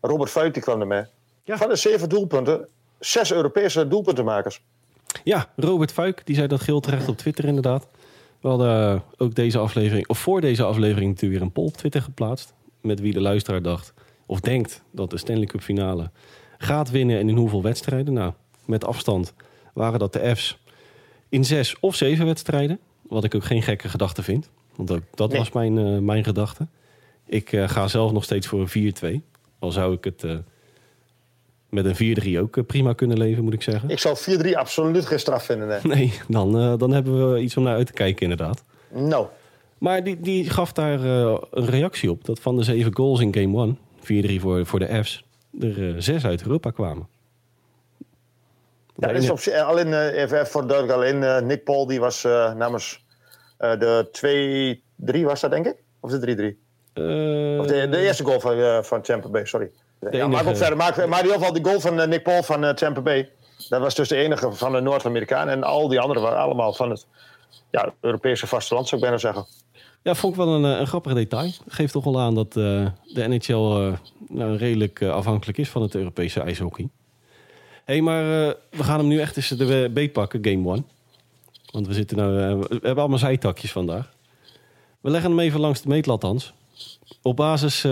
Robert 0.00 0.30
Fuik 0.30 0.54
die 0.54 0.62
kwam 0.62 0.80
ermee. 0.80 1.04
Ja. 1.44 1.56
Van 1.56 1.68
de 1.68 1.76
zeven 1.76 2.08
doelpunten, 2.08 2.68
zes 2.98 3.32
Europese 3.32 3.88
doelpuntenmakers. 3.88 4.62
Ja, 5.24 5.48
Robert 5.56 5.92
Fuik, 5.92 6.22
die 6.26 6.34
zei 6.34 6.46
dat 6.46 6.58
geheel 6.60 6.80
terecht 6.80 7.08
op 7.08 7.16
Twitter 7.16 7.44
inderdaad. 7.44 7.88
We 8.40 8.48
hadden 8.48 9.02
ook 9.16 9.34
deze 9.34 9.58
aflevering, 9.58 10.08
of 10.08 10.18
voor 10.18 10.40
deze 10.40 10.64
aflevering 10.64 11.10
natuurlijk 11.10 11.32
weer 11.38 11.42
een 11.48 11.52
poll 11.54 11.66
op 11.66 11.76
Twitter 11.76 12.02
geplaatst. 12.02 12.54
Met 12.80 13.00
wie 13.00 13.12
de 13.12 13.20
luisteraar 13.20 13.62
dacht, 13.62 13.92
of 14.26 14.40
denkt 14.40 14.82
dat 14.90 15.10
de 15.10 15.18
Stanley 15.18 15.46
Cup 15.46 15.60
finale 15.60 16.10
gaat 16.58 16.90
winnen 16.90 17.18
en 17.18 17.28
in 17.28 17.36
hoeveel 17.36 17.62
wedstrijden. 17.62 18.14
Nou, 18.14 18.32
met 18.64 18.84
afstand 18.84 19.34
waren 19.74 19.98
dat 19.98 20.12
de 20.12 20.36
F's 20.36 20.58
in 21.28 21.44
zes 21.44 21.80
of 21.80 21.94
zeven 21.94 22.26
wedstrijden. 22.26 22.78
Wat 23.02 23.24
ik 23.24 23.34
ook 23.34 23.44
geen 23.44 23.62
gekke 23.62 23.88
gedachte 23.88 24.22
vind. 24.22 24.50
Want 24.76 24.90
ook 24.90 25.02
dat 25.14 25.28
Nee. 25.30 25.38
was 25.38 25.52
mijn, 25.52 25.78
eh, 25.78 25.98
mijn 25.98 26.24
gedachte. 26.24 26.66
Ik 27.26 27.52
eh, 27.52 27.68
ga 27.68 27.88
zelf 27.88 28.12
nog 28.12 28.24
steeds 28.24 28.46
voor 28.46 28.60
een 28.60 28.68
4-2. 28.68 29.22
Al 29.58 29.72
zou 29.72 29.94
ik 29.94 30.04
het 30.04 30.24
eh, 30.24 30.36
met 31.74 31.84
een 32.00 32.16
4-3 32.36 32.40
ook 32.40 32.56
eh, 32.56 32.64
prima 32.64 32.92
kunnen 32.92 33.18
leven, 33.18 33.44
moet 33.44 33.52
ik 33.54 33.62
zeggen. 33.62 33.88
Ik 33.88 33.98
zou 33.98 34.16
4-3 34.46 34.50
absoluut 34.54 35.06
geen 35.06 35.18
straf 35.20 35.44
vinden. 35.44 35.68
Nee. 35.68 35.80
Nee, 35.82 36.12
dan, 36.28 36.58
eh, 36.58 36.74
dan 36.78 36.90
hebben 36.92 37.32
we 37.32 37.40
iets 37.40 37.56
om 37.56 37.62
naar 37.62 37.74
uit 37.76 37.86
te 37.86 37.92
kijken, 37.92 38.22
inderdaad. 38.22 38.64
Nou, 38.90 39.26
Maar 39.78 40.04
die, 40.04 40.20
die 40.20 40.50
gaf 40.50 40.72
daar 40.72 41.04
eh, 41.04 41.38
een 41.50 41.66
reactie 41.66 42.10
op. 42.10 42.24
Dat 42.24 42.40
van 42.40 42.56
de 42.56 42.62
zeven 42.62 42.94
goals 42.96 43.20
in 43.20 43.34
game 43.34 43.76
1, 44.00 44.38
4-3 44.38 44.40
voor, 44.40 44.66
voor 44.66 44.78
de 44.78 45.04
F's, 45.04 45.24
er 45.60 45.88
eh, 45.88 45.94
zes 45.98 46.24
uit 46.24 46.42
Europa 46.42 46.70
kwamen. 46.70 47.08
Ja, 48.96 49.12
dat 49.12 49.22
is 49.22 49.30
op, 49.30 49.54
alleen, 49.54 50.10
even, 50.10 50.46
voor 50.46 50.60
de 50.60 50.66
duidelijk, 50.66 50.98
alleen 50.98 51.46
Nick 51.46 51.64
Paul 51.64 51.86
die 51.86 52.00
was 52.00 52.22
namens 52.56 53.04
de 53.58 54.78
2-3 55.20 55.20
was 55.24 55.40
dat 55.40 55.50
denk 55.50 55.66
ik? 55.66 55.76
Of 56.00 56.10
de 56.10 56.54
3-3? 56.54 56.62
Eh, 56.92 57.58
Of 57.60 57.66
de, 57.66 57.88
de 57.90 57.98
eerste 57.98 58.24
goal 58.24 58.40
van, 58.40 58.84
van 58.84 59.02
Tampa 59.02 59.28
Bay, 59.28 59.44
sorry. 59.44 59.70
Ja, 60.10 60.26
maak 60.26 60.46
op 60.46 60.56
verder. 60.56 60.76
Maak, 60.76 60.96
maar 60.96 61.18
in 61.18 61.24
ieder 61.24 61.38
geval 61.38 61.52
die 61.52 61.64
goal 61.64 61.80
van 61.80 62.00
eh, 62.00 62.08
Nick 62.08 62.22
Paul 62.22 62.42
van 62.42 62.64
eh, 62.64 62.74
Tampa 62.74 63.00
Bay. 63.00 63.30
Dat 63.68 63.80
was 63.80 63.94
dus 63.94 64.08
de 64.08 64.16
enige 64.16 64.52
van 64.52 64.72
de 64.72 64.80
Noord-Amerikaan. 64.80 65.48
En 65.48 65.62
al 65.62 65.88
die 65.88 66.00
anderen 66.00 66.22
waren 66.22 66.38
allemaal 66.38 66.72
van 66.72 66.90
het 66.90 67.06
ja, 67.70 67.94
Europese 68.00 68.46
vasteland, 68.46 68.88
zou 68.88 69.00
ik 69.00 69.06
bijna 69.06 69.20
zeggen. 69.20 69.46
Ja, 70.02 70.14
vond 70.14 70.32
ik 70.32 70.44
wel 70.44 70.54
een, 70.54 70.64
eh, 70.64 70.80
een 70.80 70.86
grappig 70.86 71.14
detail. 71.14 71.50
Geeft 71.68 71.92
toch 71.92 72.04
wel 72.04 72.20
aan 72.20 72.34
dat 72.34 72.52
de 72.52 72.92
NHL 73.14 73.92
nou, 74.28 74.56
redelijk 74.56 75.02
afhankelijk 75.02 75.58
is 75.58 75.68
van 75.68 75.82
het 75.82 75.94
Europese 75.94 76.40
ijshockey. 76.40 76.88
Hé, 77.84 77.92
hey, 77.92 78.00
maar 78.00 78.24
we 78.70 78.82
gaan 78.82 78.98
hem 78.98 79.08
nu 79.08 79.20
echt 79.20 79.36
eens 79.36 79.48
de 79.48 79.90
beet 79.92 80.12
pakken, 80.12 80.44
game 80.44 80.74
1. 80.74 80.86
Want 81.70 81.86
we, 81.86 81.92
zitten 81.92 82.16
nou, 82.16 82.58
we 82.58 82.66
hebben 82.70 82.96
allemaal 82.96 83.18
zijtakjes 83.18 83.72
vandaag. 83.72 84.12
We 85.00 85.10
leggen 85.10 85.30
hem 85.30 85.40
even 85.40 85.60
langs 85.60 85.82
de 85.82 85.88
meetlat, 85.88 86.22
Hans. 86.22 86.52
Op 87.22 87.36
basis, 87.36 87.84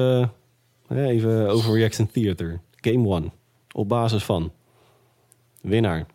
even 0.96 1.48
over 1.48 1.74
Reaction 1.74 2.10
Theater. 2.10 2.60
Game 2.70 3.14
1. 3.14 3.32
Op 3.72 3.88
basis 3.88 4.24
van 4.24 4.52
winnaar. 5.60 6.06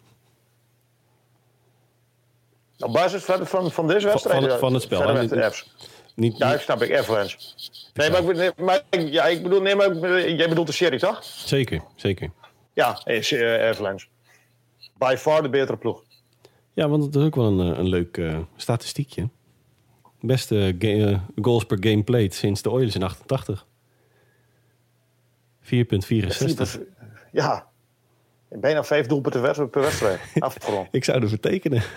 Op 2.80 2.94
basis 2.94 3.24
van, 3.24 3.48
van, 3.48 3.72
van 3.72 3.88
deze 3.88 4.08
wedstrijd? 4.08 4.44
van 4.44 4.60
van 4.60 4.74
het 4.74 4.84
spel, 4.84 5.18
apps. 5.44 5.76
Niet, 6.16 6.38
Ja, 6.38 6.54
ik 6.54 6.60
snap 6.60 6.82
ik. 6.82 6.98
Avalanche. 6.98 7.38
Nee, 7.94 8.10
maar, 8.10 8.24
ik, 8.24 8.58
maar 8.58 8.84
ja, 8.90 9.26
ik 9.26 9.44
bedoel, 9.44 9.62
nee, 9.62 9.76
maar 9.76 9.98
jij 10.30 10.50
bedoelt 10.50 10.68
de 10.68 10.74
serie, 10.74 11.00
toch? 11.00 11.24
Zeker, 11.24 11.84
zeker. 11.96 12.32
Ja, 12.74 13.02
eh, 13.04 13.32
eh, 13.32 13.70
Avalanche. 13.70 14.08
By 14.98 15.16
far 15.18 15.42
de 15.42 15.50
betere 15.50 15.78
ploeg. 15.78 16.04
Ja, 16.74 16.90
want 16.90 17.04
dat 17.04 17.22
is 17.22 17.28
ook 17.28 17.36
wel 17.36 17.46
een, 17.46 17.74
eh, 17.74 17.78
een 17.78 17.88
leuk 17.88 18.18
eh, 18.18 18.40
statistiekje. 18.56 19.30
Beste 20.22 20.76
goals 21.42 21.64
per 21.64 21.78
game 21.80 22.04
played 22.04 22.34
sinds 22.34 22.62
de 22.62 22.70
Oilers 22.70 22.96
in 22.96 23.04
88. 23.04 23.66
4,64. 25.68 26.82
Ja, 27.32 27.68
bijna 28.50 28.84
vijf 28.84 29.06
doelpunten 29.08 29.70
per 29.70 29.82
wedstrijd. 29.82 30.20
Afgerond. 30.40 30.88
Ik 30.92 31.04
zou 31.04 31.22
ervoor 31.22 31.40
tekenen. 31.40 31.84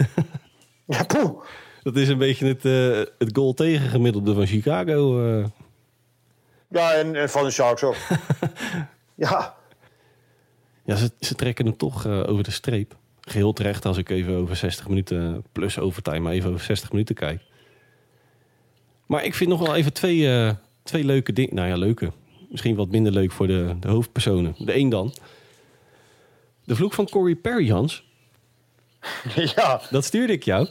Ja, 0.86 1.04
poeh. 1.04 1.42
Dat 1.82 1.96
is 1.96 2.08
een 2.08 2.18
beetje 2.18 2.46
het, 2.46 2.64
eh, 2.64 3.12
het 3.18 3.36
goal 3.36 3.52
tegengemiddelde 3.54 4.34
van 4.34 4.46
Chicago. 4.46 5.24
eh. 5.40 5.46
Ja, 6.68 6.92
en, 6.92 7.14
en 7.16 7.30
van 7.30 7.44
de 7.44 7.50
Sharks 7.50 7.82
ook. 7.82 7.96
ja, 9.14 9.54
Ja, 10.84 10.96
ze, 10.96 11.10
ze 11.20 11.34
trekken 11.34 11.66
hem 11.66 11.76
toch 11.76 12.06
eh, 12.06 12.28
over 12.28 12.44
de 12.44 12.50
streep. 12.50 12.96
Geheel 13.20 13.52
terecht 13.52 13.84
als 13.86 13.96
ik 13.96 14.08
even 14.10 14.34
over 14.34 14.56
60 14.56 14.88
minuten, 14.88 15.44
plus 15.52 15.78
overtime, 15.78 16.18
maar 16.20 16.32
even 16.32 16.50
over 16.50 16.64
60 16.64 16.90
minuten 16.92 17.14
kijk. 17.14 17.42
Maar 19.06 19.24
ik 19.24 19.34
vind 19.34 19.50
nog 19.50 19.60
wel 19.60 19.76
even 19.76 19.92
twee, 19.92 20.52
twee 20.82 21.04
leuke 21.04 21.32
dingen. 21.32 21.54
Nou 21.54 21.68
ja, 21.68 21.76
leuke. 21.76 22.12
Misschien 22.50 22.76
wat 22.76 22.88
minder 22.88 23.12
leuk 23.12 23.32
voor 23.32 23.46
de, 23.46 23.76
de 23.80 23.88
hoofdpersonen. 23.88 24.54
De 24.58 24.76
een 24.76 24.88
dan. 24.88 25.14
De 26.64 26.76
vloek 26.76 26.92
van 26.92 27.08
Corey 27.08 27.34
Perry, 27.34 27.70
Hans. 27.70 28.08
ja, 29.56 29.80
Dat 29.90 30.04
stuurde 30.04 30.32
ik 30.32 30.42
jou. 30.42 30.68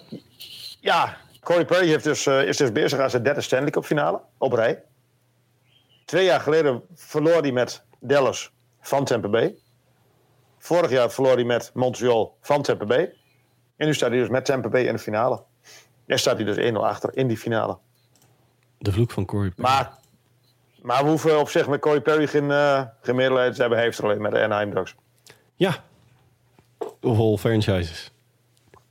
ja. 0.80 1.18
Corey 1.44 1.66
Perry 1.66 1.88
heeft 1.88 2.04
dus, 2.04 2.26
eh, 2.26 2.44
is 2.44 2.58
dus 2.58 2.72
bezig 2.72 3.00
aan 3.00 3.10
zijn 3.10 3.24
derde 3.24 3.42
Stanley 3.42 3.70
Cup 3.70 3.86
finale 3.86 4.22
op 4.38 4.54
rij. 4.54 4.84
Twee 6.06 6.26
jaar 6.26 6.40
geleden 6.40 6.82
verloor 6.96 7.42
hij 7.42 7.52
met 7.52 7.84
Dallas 8.00 8.52
van 8.82 9.06
Tampa 9.06 9.28
Bay. 9.28 9.56
Vorig 10.58 10.92
jaar 10.92 11.12
verloor 11.12 11.34
hij 11.34 11.44
met 11.44 11.72
Montreal 11.74 12.38
van 12.42 12.62
Tampa 12.62 12.86
Bay. 12.86 13.14
En 13.76 13.86
nu 13.88 13.94
staat 13.94 14.10
hij 14.10 14.20
dus 14.20 14.30
met 14.30 14.46
Tampa 14.46 14.70
Bay 14.70 14.84
in 14.84 14.94
de 14.94 15.00
finale. 15.00 15.44
En 16.06 16.20
staat 16.20 16.36
hij 16.36 16.46
dus 16.46 16.72
1-0 16.72 16.74
achter 16.74 17.18
in 17.18 17.28
die 17.28 17.38
finale. 17.38 17.78
De 18.78 18.92
vloek 18.92 19.12
van 19.12 19.26
Corey 19.26 19.50
Perry. 19.50 19.62
Maar, 19.70 19.98
maar 20.82 21.04
we 21.04 21.10
hoeven 21.10 21.40
op 21.40 21.50
zich 21.50 21.68
met 21.68 21.80
Corey 21.80 22.02
Perry 22.02 22.28
geen, 22.28 22.52
geen 23.02 23.16
medelijden 23.16 23.54
te 23.54 23.62
hebben. 23.62 23.80
Heeft 23.80 23.98
er 23.98 24.04
alleen 24.04 24.22
met 24.22 24.32
de 24.32 24.42
Anaheim 24.42 24.74
Ducks. 24.74 24.96
Ja. 25.56 25.84
Of 27.02 27.20
all 27.20 27.38
franchises. 27.38 28.12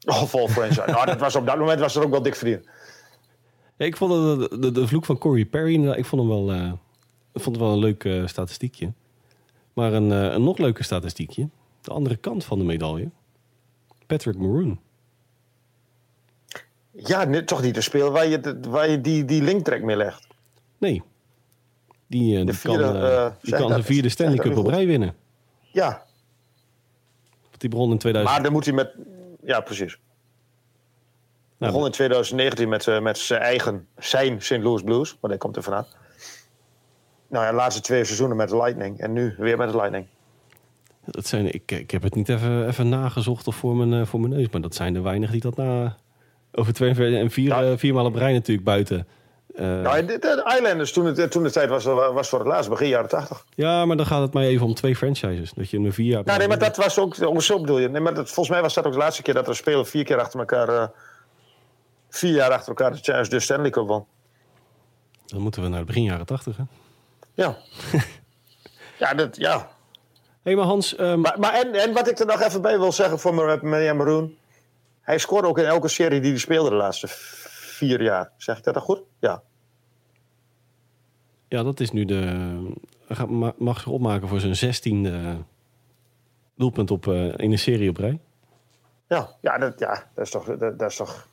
Oh, 0.05 0.23
vol 0.23 0.49
franchise. 0.49 0.83
nou, 0.87 1.07
dat 1.07 1.19
was 1.19 1.37
op 1.37 1.47
dat 1.47 1.59
moment 1.59 1.81
was 1.81 1.97
er 1.97 2.03
ook 2.03 2.11
wel 2.11 2.23
dik 2.23 2.35
verdiend. 2.35 2.69
Ja, 3.77 3.87
ik 3.87 3.97
vond 3.97 4.11
de, 4.13 4.59
de, 4.59 4.73
de, 4.73 4.87
vloek 4.87 5.05
van 5.05 5.19
Corey 5.19 5.45
Perry, 5.45 5.73
inderdaad, 5.75 5.99
ik 5.99 6.05
vond 6.05 6.23
hem 6.23 6.31
wel, 6.31 6.53
eh, 6.53 6.73
ik 7.33 7.41
vond 7.41 7.57
het 7.57 7.65
wel 7.65 7.75
een 7.75 7.81
leuk 7.81 8.05
eh, 8.05 8.27
statistiekje. 8.27 8.93
Maar 9.73 9.93
een, 9.93 10.11
een 10.11 10.45
nog 10.45 10.59
leuker 10.59 10.85
statistiekje. 10.85 11.49
de 11.81 11.91
andere 11.91 12.17
kant 12.17 12.45
van 12.45 12.59
de 12.59 12.65
medaille. 12.65 13.11
Patrick 14.07 14.37
Maroon. 14.37 14.81
Ja, 16.91 17.25
nee, 17.25 17.45
toch 17.45 17.63
niet 17.63 17.75
de 17.75 17.81
speel 17.81 18.11
waar 18.11 18.27
je, 18.27 18.61
waar 18.69 18.91
je 18.91 19.01
die, 19.01 19.25
die 19.25 19.43
linktrek 19.43 19.83
mee 19.83 19.97
legt. 19.97 20.27
Nee. 20.79 21.03
Die, 22.09 22.39
eh, 22.39 22.45
die 22.45 22.55
vierde, 22.55 22.83
kan, 22.83 22.97
eh, 22.97 23.25
eh, 23.25 23.33
die 23.43 23.55
kan 23.55 23.69
zijn 23.69 23.85
vierde 23.85 24.09
Stanley 24.09 24.39
Cup 24.39 24.57
op 24.57 24.67
rij 24.67 24.87
winnen. 24.87 25.15
Ja, 25.73 26.03
Want 27.49 27.61
die 27.61 27.71
begon 27.71 27.91
in 27.91 27.99
2000. 27.99 28.35
maar 28.35 28.43
dan 28.45 28.53
moet 28.53 28.65
hij 28.65 28.75
met... 28.75 28.91
Ja, 29.45 29.61
precies. 29.61 29.99
Nou, 31.59 31.73
begon 31.73 31.87
in 31.87 31.93
2019 31.93 32.69
met, 32.69 33.01
met 33.03 33.19
zijn 33.19 33.41
eigen, 33.41 33.87
zijn 33.99 34.43
St. 34.43 34.51
Louis 34.51 34.83
Blues. 34.83 35.11
Want 35.11 35.33
hij 35.33 35.37
komt 35.37 35.57
er 35.57 35.63
vandaan. 35.63 35.87
Nou 37.29 37.45
ja, 37.45 37.51
de 37.51 37.57
laatste 37.57 37.81
twee 37.83 38.05
seizoenen 38.05 38.37
met 38.37 38.49
de 38.49 38.57
Lightning. 38.57 38.99
En 38.99 39.13
nu 39.13 39.35
weer 39.39 39.57
met 39.57 39.71
de 39.71 39.77
Lightning. 39.77 40.07
dat 41.05 41.27
zijn, 41.27 41.55
ik, 41.55 41.71
ik 41.73 41.91
heb 41.91 42.03
het 42.03 42.15
niet 42.15 42.29
even, 42.29 42.67
even 42.69 42.89
nagezocht 42.89 43.47
of 43.47 43.57
voor 43.57 43.77
mijn, 43.77 44.07
voor 44.07 44.21
mijn 44.21 44.33
neus. 44.33 44.49
Maar 44.51 44.61
dat 44.61 44.75
zijn 44.75 44.95
er 44.95 45.03
weinig 45.03 45.31
die 45.31 45.41
dat 45.41 45.57
na... 45.57 45.97
Over 46.53 46.73
twee 46.73 47.17
en 47.17 47.31
vier, 47.31 47.49
Ja. 47.49 47.63
eh, 47.63 47.77
viermaal 47.77 48.05
op 48.05 48.15
rij 48.15 48.33
natuurlijk 48.33 48.67
buiten. 48.67 49.07
Eh, 49.59 49.65
Nou, 49.81 50.05
de, 50.05 50.19
de 50.19 50.55
Islanders, 50.59 50.93
toen, 50.93 51.05
het, 51.07 51.31
toen 51.31 51.51
tijd 51.51 51.69
was, 51.69 51.85
was 51.85 52.29
voor 52.29 52.39
het 52.39 52.49
laatst, 52.49 52.71
begin 52.71 52.89
jaren 52.89 53.09
80. 53.09 53.45
Ja, 53.55 53.85
maar 53.85 53.97
dan 53.97 54.07
gaat 54.07 54.21
het 54.23 54.33
mij 54.33 54.47
even 54.47 54.67
om 54.67 54.75
twee 54.75 54.97
franchises. 54.97 55.53
Dat 55.53 55.71
je 55.71 55.81
hem 55.81 55.93
vier 55.93 56.07
jaar... 56.07 56.25
Nou, 56.25 56.39
nee, 56.39 56.49
maar 56.49 56.59
dat 56.59 56.77
was 56.77 56.99
ook, 56.99 57.15
zo 57.43 57.61
bedoel 57.61 57.79
je. 57.79 57.89
Nee, 57.89 58.01
maar 58.01 58.15
dat, 58.15 58.27
volgens 58.27 58.49
mij 58.49 58.61
was 58.63 58.75
dat 58.75 58.87
ook 58.87 58.93
de 58.93 58.99
laatste 58.99 59.23
keer 59.23 59.35
dat 59.35 59.43
er 59.43 59.49
een 59.51 59.57
speler 59.57 59.87
vier 59.87 60.05
keer 60.05 60.21
achter 60.21 60.39
elkaar, 60.39 60.69
eh, 60.69 60.87
vier 62.09 62.33
jaar 62.35 62.51
achter 62.51 62.69
elkaar 62.69 62.91
de, 62.91 62.97
Champions- 63.03 63.29
de 63.29 63.41
Stanley 63.41 63.71
Cup 63.71 63.87
won. 63.87 64.05
Dan 65.27 65.41
moeten 65.41 65.63
we 65.63 65.69
naar 65.69 65.81
de 65.81 65.87
begin 65.87 66.03
jaren 66.03 66.27
tachtig, 66.27 66.57
hè? 66.57 66.63
Ja. 67.35 67.57
ja, 68.99 69.15
dat, 69.15 69.37
ja. 69.37 69.69
Hé, 70.43 70.55
maar 70.55 70.65
Hans... 70.65 70.97
ehm, 70.97 71.21
Maar, 71.21 71.37
maar 71.39 71.53
en, 71.55 71.75
en 71.75 71.93
wat 71.93 72.09
ik 72.09 72.19
er 72.19 72.27
nog 72.27 72.41
even 72.43 72.63
bij 72.63 72.79
wil 72.79 72.93
zeggen 72.93 73.19
voor 73.19 73.35
Mar- 73.35 73.67
Maria 73.67 73.95
Maroon. 73.95 74.35
Hij 75.01 75.19
scoorde 75.19 75.49
ook 75.49 75.59
in 75.59 75.65
elke 75.65 75.89
serie 75.89 76.21
die 76.21 76.31
hij 76.31 76.41
speelde 76.41 76.71
de 76.71 76.77
laatste 76.77 77.09
vier 77.79 78.03
jaar. 78.03 78.31
Zeg 78.37 78.59
ik 78.59 78.65
dat 78.65 78.75
dan 78.75 78.83
goed? 78.83 79.03
Ja. 79.19 79.43
Ja, 81.49 81.63
dat 81.63 81.81
is 81.81 81.91
nu 81.91 82.05
de... 82.05 82.73
Mag 83.59 83.77
zich 83.81 83.87
opmaken 83.89 84.29
voor 84.29 84.41
zijn 84.41 84.57
zestiende 84.57 85.37
doelpunt 86.57 86.91
op, 86.91 87.07
eh, 87.07 87.25
in 87.37 87.53
een 87.53 87.59
serie 87.59 87.89
op 87.91 87.97
rij. 87.97 88.19
Ja, 89.09 89.29
ja, 89.41 89.59
dat, 89.59 89.79
ja 89.79 90.11
dat 90.15 90.25
is 90.25 90.31
toch... 90.31 90.45
Dat, 90.45 90.79
dat 90.79 90.91
is 90.91 90.97
toch 90.97 91.27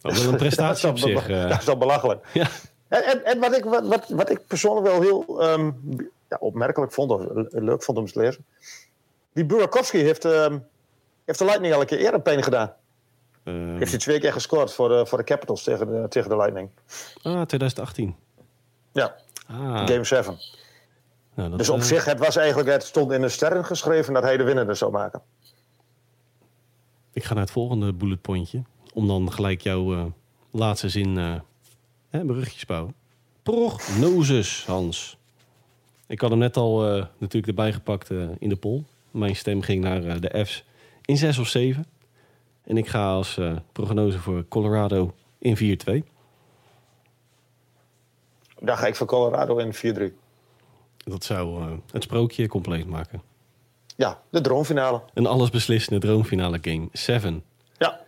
Dat 0.00 0.12
is 0.12 0.24
een 0.24 0.36
prestatie 0.46 0.88
op 0.88 0.98
zich. 0.98 1.28
eh. 1.28 1.48
Dat 1.48 1.58
is 1.58 1.64
toch 1.64 1.78
belachelijk. 1.78 2.26
ja. 2.32 2.46
En, 2.88 3.04
en, 3.04 3.24
en 3.24 3.38
wat, 3.40 3.56
ik, 3.56 3.64
wat, 3.64 3.86
wat, 3.86 4.08
wat 4.08 4.30
ik 4.30 4.46
persoonlijk 4.46 4.86
wel 4.86 5.00
heel 5.00 5.42
ehm, 5.42 5.70
ja, 6.28 6.36
opmerkelijk 6.40 6.92
vond, 6.92 7.10
of 7.10 7.20
le- 7.32 7.48
leuk 7.50 7.82
vond 7.82 7.98
om 7.98 8.06
te 8.06 8.20
lezen. 8.20 8.44
Die 9.32 9.44
Burakovsky 9.44 9.96
heeft, 9.98 10.24
ehm, 10.24 10.58
heeft 11.24 11.38
de 11.38 11.44
Lightning 11.44 11.74
al 11.74 11.80
een 11.80 11.86
keer 11.86 11.98
eerder 11.98 12.20
pijn 12.20 12.42
gedaan. 12.42 12.72
Ehm, 13.44 13.76
Heeft 13.76 13.90
hij 13.90 14.00
twee 14.00 14.20
keer 14.20 14.32
gescoord 14.32 14.72
voor 14.72 14.88
de, 14.88 15.06
voor 15.06 15.18
de 15.18 15.24
Capitals 15.24 15.62
tegen 15.62 15.86
de, 15.86 16.08
tegen 16.08 16.28
de 16.30 16.36
Lightning. 16.36 16.70
ah, 17.22 17.42
2018. 17.42 18.16
Ja, 18.92 19.14
Ah, 19.46 19.86
game 19.86 20.04
7. 20.04 20.38
nou, 21.34 21.56
Dus 21.56 21.68
op 21.68 21.78
eh, 21.78 21.84
zich, 21.84 22.04
het 22.04 22.18
was 22.18 22.36
eigenlijk, 22.36 22.68
het 22.68 22.82
stond 22.84 23.12
in 23.12 23.20
de 23.20 23.28
sterren 23.28 23.64
geschreven 23.64 24.14
dat 24.14 24.22
hij 24.22 24.36
de 24.36 24.44
winnende 24.44 24.74
zou 24.74 24.92
maken. 24.92 25.22
Ik 27.12 27.24
ga 27.24 27.34
naar 27.34 27.42
het 27.42 27.52
volgende 27.52 27.92
bulletpointje. 27.92 28.62
Om 28.92 29.06
dan 29.06 29.32
gelijk 29.32 29.60
jouw 29.60 29.94
eh, 29.94 30.04
laatste 30.50 30.88
zin 30.88 31.18
eh 31.18 31.34
hè, 32.10 32.24
bruggetjes 32.24 32.66
bouwen. 32.66 32.94
Prognoses, 33.42 34.64
Hans. 34.66 35.16
Ik 36.06 36.20
had 36.20 36.30
hem 36.30 36.38
net 36.38 36.56
al 36.56 36.86
eh, 36.96 37.04
natuurlijk 37.18 37.46
erbij 37.46 37.72
gepakt 37.72 38.10
eh, 38.10 38.28
in 38.38 38.48
de 38.48 38.56
poll. 38.56 38.82
Mijn 39.10 39.36
stem 39.36 39.62
ging 39.62 39.82
naar 39.84 40.04
eh, 40.04 40.20
de 40.20 40.44
F's 40.46 40.64
in 41.04 41.16
6 41.16 41.38
of 41.38 41.48
7. 41.48 41.86
En 42.64 42.76
ik 42.76 42.88
ga 42.88 43.08
als 43.12 43.38
eh, 43.38 43.52
prognose 43.72 44.18
voor 44.18 44.48
Colorado 44.48 45.14
in 45.38 45.78
4-2. 46.02 46.08
Daar 48.60 48.76
ga 48.76 48.86
ik 48.86 48.94
voor 48.96 49.06
Colorado 49.06 49.56
in 49.58 49.74
4-3. 49.74 50.14
Dat 50.96 51.24
zou 51.24 51.60
eh, 51.62 51.72
het 51.92 52.02
sprookje 52.02 52.48
compleet 52.48 52.86
maken. 52.88 53.22
Ja, 53.96 54.20
de 54.30 54.40
droomfinale. 54.40 55.00
Een 55.14 55.26
allesbeslissende 55.26 56.00
droomfinale 56.00 56.58
game 56.60 56.88
7. 56.92 57.44
Ja, 57.78 58.00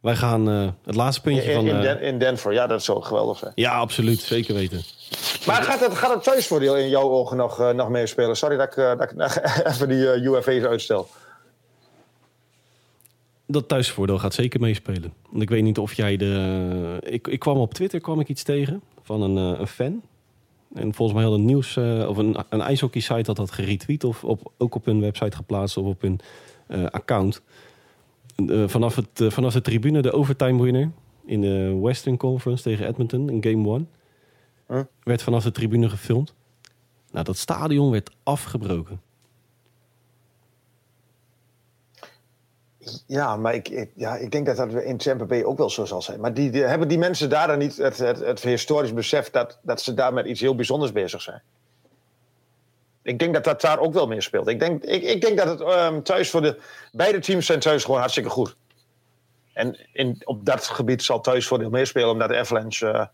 Wij 0.00 0.16
gaan 0.16 0.48
eh, 0.50 0.68
het 0.84 0.94
laatste 0.94 1.22
puntje 1.22 1.42
in, 1.50 1.54
van... 1.54 1.66
in, 1.66 1.80
Den- 1.80 2.00
in 2.00 2.18
Denver. 2.18 2.52
Ja, 2.52 2.66
dat 2.66 2.82
zou 2.82 3.02
geweldig 3.02 3.38
zijn. 3.38 3.52
ja, 3.54 3.72
absoluut. 3.78 4.20
Zeker 4.20 4.54
weten. 4.54 4.82
Maar 5.46 5.62
gaat 5.62 5.80
het, 5.80 5.94
gaat 5.94 6.14
het 6.14 6.22
thuisvoordeel 6.22 6.76
in 6.76 6.88
jouw 6.88 7.10
ogen 7.10 7.36
nog, 7.36 7.72
nog 7.72 7.88
meespelen? 7.88 8.36
Sorry 8.36 8.56
dat 8.56 8.66
ik, 8.66 8.74
dat 8.76 9.02
ik 9.12 9.12
even 9.72 9.88
die 9.88 10.06
UFA's 10.06 10.62
uitstel. 10.62 11.08
Dat 13.50 13.68
thuisvoordeel 13.68 14.18
gaat 14.18 14.34
zeker 14.34 14.60
meespelen. 14.60 15.12
Want 15.30 15.42
ik 15.42 15.48
weet 15.48 15.62
niet 15.62 15.78
of 15.78 15.92
jij 15.92 16.16
de... 16.16 16.98
Ik, 17.02 17.28
ik 17.28 17.38
kwam 17.38 17.56
op 17.56 17.74
Twitter 17.74 18.00
kwam 18.00 18.20
ik 18.20 18.28
iets 18.28 18.42
tegen 18.42 18.82
van 19.02 19.22
een, 19.22 19.54
eh, 19.54 19.60
een 19.60 19.66
fan. 19.66 20.02
En 20.74 20.94
volgens 20.94 21.18
mij 21.18 21.28
had 21.28 21.38
een 21.38 21.44
nieuws... 21.44 21.76
eh, 21.76 22.08
of 22.08 22.16
een, 22.16 22.36
een 22.48 22.60
ijshockey 22.60 23.00
site 23.00 23.26
had 23.26 23.36
dat 23.36 23.50
geretweet. 23.50 24.04
Of 24.04 24.24
op, 24.24 24.52
ook 24.58 24.74
op 24.74 24.84
hun 24.84 25.00
website 25.00 25.36
geplaatst 25.36 25.76
of 25.76 25.86
op 25.86 26.00
hun 26.00 26.20
eh, 26.66 26.84
account. 26.84 27.42
Vanaf, 28.66 28.96
het, 28.96 29.32
vanaf 29.32 29.52
de 29.52 29.60
tribune 29.60 30.02
de 30.02 30.12
overtime 30.12 30.62
winner 30.62 30.90
in 31.24 31.40
de 31.40 31.78
Western 31.82 32.16
Conference 32.16 32.62
tegen 32.62 32.86
Edmonton 32.86 33.30
in 33.30 33.42
Game 33.42 33.74
1. 33.74 33.88
Huh? 34.68 34.80
Werd 35.02 35.22
vanaf 35.22 35.42
de 35.42 35.50
tribune 35.50 35.88
gefilmd. 35.88 36.34
Nou, 37.12 37.24
dat 37.24 37.36
stadion 37.36 37.90
werd 37.90 38.10
afgebroken. 38.22 39.00
Ja, 43.06 43.36
maar 43.36 43.54
ik, 43.54 43.88
ja, 43.94 44.16
ik 44.16 44.30
denk 44.30 44.46
dat 44.46 44.56
dat 44.56 44.72
in 44.72 44.96
Tampa 44.96 45.24
Bay 45.24 45.42
ook 45.42 45.58
wel 45.58 45.70
zo 45.70 45.84
zal 45.84 46.02
zijn. 46.02 46.20
Maar 46.20 46.34
die, 46.34 46.50
hebben 46.64 46.88
die 46.88 46.98
mensen 46.98 47.30
daar 47.30 47.46
dan 47.46 47.58
niet 47.58 47.76
het, 47.76 47.98
het, 47.98 48.18
het 48.18 48.42
historisch 48.42 48.94
besef 48.94 49.30
dat, 49.30 49.58
dat 49.62 49.80
ze 49.80 49.94
daar 49.94 50.12
met 50.12 50.26
iets 50.26 50.40
heel 50.40 50.54
bijzonders 50.54 50.92
bezig 50.92 51.22
zijn? 51.22 51.42
Ik 53.02 53.18
denk 53.18 53.34
dat 53.34 53.44
dat 53.44 53.60
daar 53.60 53.78
ook 53.78 53.92
wel 53.92 54.06
meer 54.06 54.22
speelt. 54.22 54.48
Ik 54.48 54.58
denk, 54.58 54.82
ik, 54.84 55.02
ik 55.02 55.20
denk 55.20 55.36
dat 55.36 55.46
het 55.46 55.60
ehm, 55.60 56.02
thuis 56.02 56.30
voor 56.30 56.42
de... 56.42 56.60
Beide 56.92 57.18
teams 57.18 57.46
zijn 57.46 57.60
thuis 57.60 57.84
gewoon 57.84 58.00
hartstikke 58.00 58.30
goed. 58.30 58.56
En 59.52 59.78
in, 59.92 60.22
op 60.24 60.44
dat 60.44 60.66
gebied 60.66 61.02
zal 61.02 61.20
thuisvoordeel 61.20 61.70
meespelen... 61.70 62.10
omdat 62.10 62.28
de 62.28 62.36
Avalanche 62.36 62.90
eh, 62.90 63.06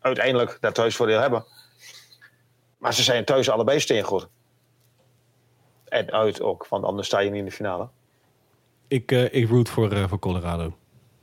uiteindelijk 0.00 0.58
dat 0.60 0.74
thuisvoordeel 0.74 1.20
hebben. 1.20 1.44
Maar 2.78 2.94
ze 2.94 3.02
zijn 3.02 3.24
thuis 3.24 3.50
allebei 3.50 3.80
steengoed. 3.80 4.28
En 5.88 6.12
uit 6.12 6.40
ook, 6.40 6.66
want 6.68 6.84
anders 6.84 7.06
sta 7.06 7.18
je 7.18 7.30
niet 7.30 7.38
in 7.38 7.44
de 7.44 7.52
finale. 7.52 7.88
Ik, 8.92 9.12
eh, 9.12 9.34
ik 9.34 9.48
root 9.48 9.68
voor, 9.68 9.92
eh, 9.92 10.08
voor 10.08 10.18
Colorado. 10.18 10.76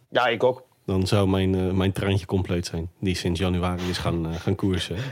Ja, 0.09 0.27
ik 0.27 0.43
ook. 0.43 0.63
Dan 0.85 1.07
zou 1.07 1.27
mijn, 1.27 1.55
eh, 1.55 1.71
mijn 1.71 1.91
traantje 1.91 2.25
compleet 2.25 2.65
zijn. 2.65 2.89
Die 2.99 3.15
sinds 3.15 3.39
januari 3.39 3.89
is 3.89 3.97
gaan, 3.97 4.33
gaan 4.33 4.55
koersen. 4.55 4.95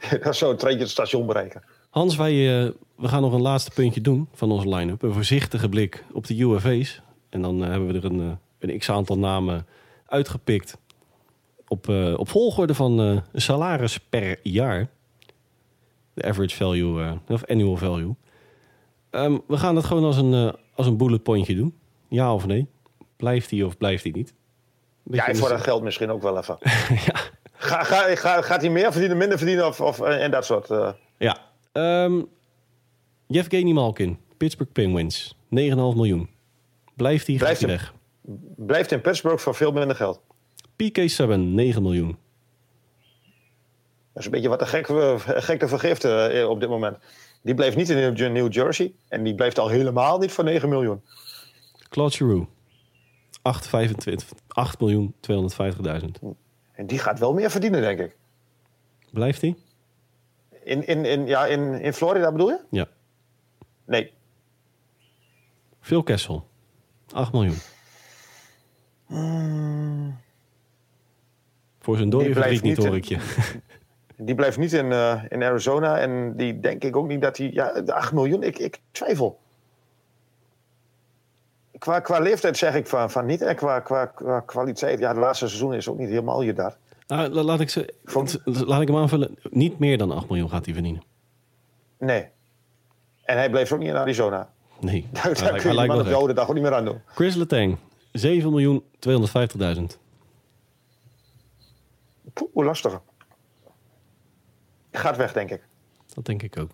Het 0.00 0.38
treintje 0.38 0.78
het 0.78 0.90
station 0.90 1.26
bereiken. 1.26 1.62
Hans, 1.90 2.16
wij 2.16 2.32
we 2.96 3.08
gaan 3.08 3.22
nog 3.22 3.32
een 3.32 3.40
laatste 3.40 3.70
puntje 3.70 4.00
doen 4.00 4.28
van 4.32 4.50
onze 4.50 4.68
line-up. 4.68 5.02
Een 5.02 5.12
voorzichtige 5.12 5.68
blik 5.68 6.04
op 6.12 6.26
de 6.26 6.38
UFA's. 6.38 7.02
En 7.28 7.42
dan 7.42 7.60
hebben 7.60 7.88
we 7.88 7.94
er 7.94 8.04
een, 8.04 8.38
een 8.58 8.78
x-aantal 8.78 9.18
namen 9.18 9.66
uitgepikt. 10.06 10.78
Op, 11.68 11.88
op 12.16 12.28
volgorde 12.28 12.74
van 12.74 13.22
salaris 13.34 13.98
per 13.98 14.38
jaar. 14.42 14.88
De 16.14 16.22
average 16.22 16.56
value, 16.56 17.18
of 17.28 17.44
annual 17.44 17.76
value. 17.76 18.14
Ehm, 19.10 19.38
we 19.46 19.56
gaan 19.56 19.76
het 19.76 19.84
gewoon 19.84 20.04
als 20.04 20.16
een, 20.16 20.54
als 20.74 20.86
een 20.86 20.96
bullet 20.96 21.22
pointje 21.22 21.54
doen. 21.54 21.74
Ja 22.08 22.34
of 22.34 22.46
nee? 22.46 22.68
Blijft 23.16 23.48
die 23.50 23.66
of 23.66 23.76
blijft 23.76 24.02
die 24.02 24.12
niet? 24.12 24.34
Ja, 25.10 25.26
en 25.28 25.36
voor 25.36 25.48
dat 25.48 25.60
geld 25.60 25.82
misschien 25.82 26.10
ook 26.10 26.22
wel 26.22 26.38
even. 26.38 26.56
ja. 27.06 27.14
Ga, 27.52 27.82
ga, 27.82 28.14
ga, 28.16 28.42
gaat 28.42 28.60
hij 28.60 28.70
meer 28.70 28.90
verdienen, 28.92 29.16
minder 29.16 29.38
verdienen 29.38 29.66
of, 29.66 29.80
of, 29.80 30.00
eh, 30.00 30.22
en 30.24 30.30
dat 30.30 30.44
soort... 30.44 30.70
eh, 30.70 30.92
Ja. 31.18 31.38
Ehm 31.72 32.22
Yevgeny 33.26 33.72
Malkin, 33.72 34.18
Pittsburgh 34.36 34.72
Penguins, 34.72 35.34
9,5 35.34 35.48
miljoen. 35.50 36.28
Blijft 36.94 37.26
hij, 37.26 37.36
Blijft 37.36 37.60
hij 37.60 37.70
weg. 37.70 37.94
blijft 38.56 38.92
in 38.92 39.00
Pittsburgh 39.00 39.42
voor 39.42 39.54
veel 39.54 39.72
minder 39.72 39.96
geld. 39.96 40.20
PK 40.76 40.98
Subban, 41.08 41.54
9 41.54 41.82
miljoen. 41.82 42.08
Dat 44.12 44.24
is 44.24 44.24
een 44.24 44.30
beetje 44.30 44.48
wat 44.48 44.58
de 44.58 44.66
gek, 44.66 44.88
eh, 44.88 45.14
gek 45.26 45.58
te 45.58 45.68
vergiften 45.68 46.32
eh, 46.32 46.48
op 46.48 46.60
dit 46.60 46.68
moment. 46.68 46.96
Die 47.42 47.54
bleef 47.54 47.76
niet 47.76 47.88
in 47.88 48.32
New 48.32 48.52
Jersey. 48.52 48.92
En 49.08 49.22
die 49.22 49.34
blijft 49.34 49.58
al 49.58 49.68
helemaal 49.68 50.18
niet 50.18 50.32
voor 50.32 50.44
9 50.44 50.68
miljoen. 50.68 51.02
Claude 51.96 52.14
Giroux, 52.14 52.46
8,25 53.42 54.28
8 54.48 54.80
miljoen 54.80 55.14
250.000. 55.30 56.06
En 56.72 56.86
die 56.86 56.98
gaat 56.98 57.18
wel 57.18 57.32
meer 57.32 57.50
verdienen, 57.50 57.80
denk 57.80 57.98
ik. 57.98 58.16
Blijft 59.10 59.40
hij? 59.40 59.56
In, 60.64 60.86
in, 60.86 61.04
in, 61.04 61.26
ja, 61.26 61.46
in, 61.46 61.80
in 61.80 61.92
Florida 61.92 62.32
bedoel 62.32 62.48
je? 62.48 62.60
Ja. 62.70 62.88
Nee. 63.84 64.12
Phil 65.80 66.02
Kessel, 66.02 66.48
8 67.12 67.32
miljoen. 67.32 67.58
Voor 71.80 71.96
zijn 71.96 72.10
dode 72.10 72.32
verdriet 72.32 72.62
niet, 72.62 72.76
hoor 72.76 72.96
ik 72.96 73.04
je. 73.04 73.18
Die 74.16 74.34
blijft 74.34 74.58
niet 74.58 74.72
in, 74.72 74.92
eh, 74.92 75.22
in 75.28 75.42
Arizona. 75.42 75.98
En 75.98 76.36
die 76.36 76.60
denk 76.60 76.84
ik 76.84 76.96
ook 76.96 77.08
niet 77.08 77.20
dat 77.20 77.36
hij... 77.36 77.50
Ja, 77.52 77.80
de 77.80 77.94
8 77.94 78.12
miljoen, 78.12 78.42
ik, 78.42 78.58
ik 78.58 78.80
twijfel. 78.90 79.44
Qua, 81.78 82.00
qua 82.00 82.18
leeftijd 82.18 82.56
zeg 82.56 82.74
ik 82.74 82.86
van, 82.86 83.10
van 83.10 83.26
niet. 83.26 83.42
En 83.42 83.56
qua, 83.56 83.80
qua, 83.80 84.06
qua 84.06 84.40
kwaliteit. 84.40 84.98
Ja, 84.98 85.12
de 85.14 85.20
laatste 85.20 85.46
seizoen 85.46 85.74
is 85.74 85.88
ook 85.88 85.98
niet 85.98 86.08
helemaal 86.08 86.42
je 86.42 86.52
daar. 86.52 86.76
Nou, 87.06 87.28
la- 87.28 87.42
laat, 87.42 87.60
ik 87.60 87.70
ze, 87.70 87.94
Vond- 88.04 88.40
laat 88.44 88.80
ik 88.80 88.88
hem 88.88 88.96
aanvullen. 88.96 89.36
Niet 89.50 89.78
meer 89.78 89.98
dan 89.98 90.10
8 90.10 90.28
miljoen 90.28 90.48
gaat 90.50 90.64
hij 90.64 90.74
verdienen. 90.74 91.02
Nee. 91.98 92.28
En 93.24 93.36
hij 93.36 93.50
bleef 93.50 93.72
ook 93.72 93.78
niet 93.78 93.88
in 93.88 93.96
Arizona. 93.96 94.50
Nee, 94.80 95.06
Daar, 95.12 95.22
daar 95.22 95.42
lijkt- 95.42 95.62
kun 95.62 95.74
je 95.74 95.86
man 95.86 95.98
op 95.98 96.04
de 96.06 96.14
oude 96.14 96.32
dag 96.32 96.48
ook 96.48 96.54
niet 96.54 96.62
meer 96.62 96.74
aan 96.74 96.84
doen. 96.84 97.00
Chris 97.06 97.34
Letang, 97.34 97.76
7 98.12 98.50
miljoen 98.50 98.82
250.000. 98.98 99.98
Poeh, 102.32 102.66
lastig. 102.66 103.00
Gaat 104.92 105.16
weg, 105.16 105.32
denk 105.32 105.50
ik. 105.50 105.62
Dat 106.14 106.24
denk 106.24 106.42
ik 106.42 106.58
ook. 106.58 106.70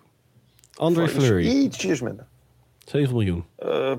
Andre 0.75 1.09
Voor 1.09 1.21
Fleury, 1.23 1.47
Ietsjes 1.47 2.01
minder. 2.01 2.27
7 2.85 3.13
miljoen. 3.15 3.45
Eh. 3.57 3.95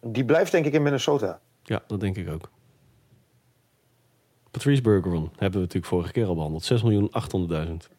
Die 0.00 0.24
blijft 0.24 0.52
denk 0.52 0.66
ik 0.66 0.72
in 0.72 0.82
Minnesota. 0.82 1.40
Ja, 1.62 1.82
dat 1.86 2.00
denk 2.00 2.16
ik 2.16 2.30
ook. 2.30 2.50
Patrice 4.50 4.82
Bergeron 4.82 5.30
hebben 5.30 5.52
we 5.52 5.58
natuurlijk 5.58 5.86
vorige 5.86 6.12
keer 6.12 6.26
al 6.26 6.34
behandeld. 6.34 6.64
6 6.64 6.82
miljoen 6.82 7.10
800.000. 7.68 7.94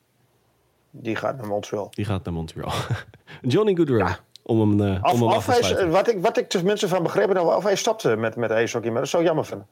Die 0.91 1.15
gaat 1.15 1.37
naar 1.37 1.47
Montreal. 1.47 1.87
Die 1.91 2.05
gaat 2.05 2.23
naar 2.23 2.33
Montreal. 2.33 2.71
Johnny 3.41 3.75
Goodrow. 3.75 4.09
Om 4.43 4.59
hem, 4.59 4.95
eh, 4.95 5.13
om 5.13 5.19
hem 5.19 5.27
af 5.27 5.47
of 5.47 5.59
te 5.59 5.75
hij, 5.75 5.89
wat, 5.89 6.07
ik, 6.07 6.21
wat 6.21 6.37
ik 6.37 6.49
tenminste 6.49 6.87
van 6.87 7.03
begrepen 7.03 7.35
heb, 7.35 7.45
of 7.45 7.63
hij 7.63 7.75
stopte 7.75 8.15
met, 8.15 8.35
met 8.35 8.51
ijshockey. 8.51 8.91
Maar 8.91 8.99
dat 8.99 9.09
zou 9.09 9.21
ik 9.21 9.27
jammer 9.27 9.45
vinden. 9.45 9.67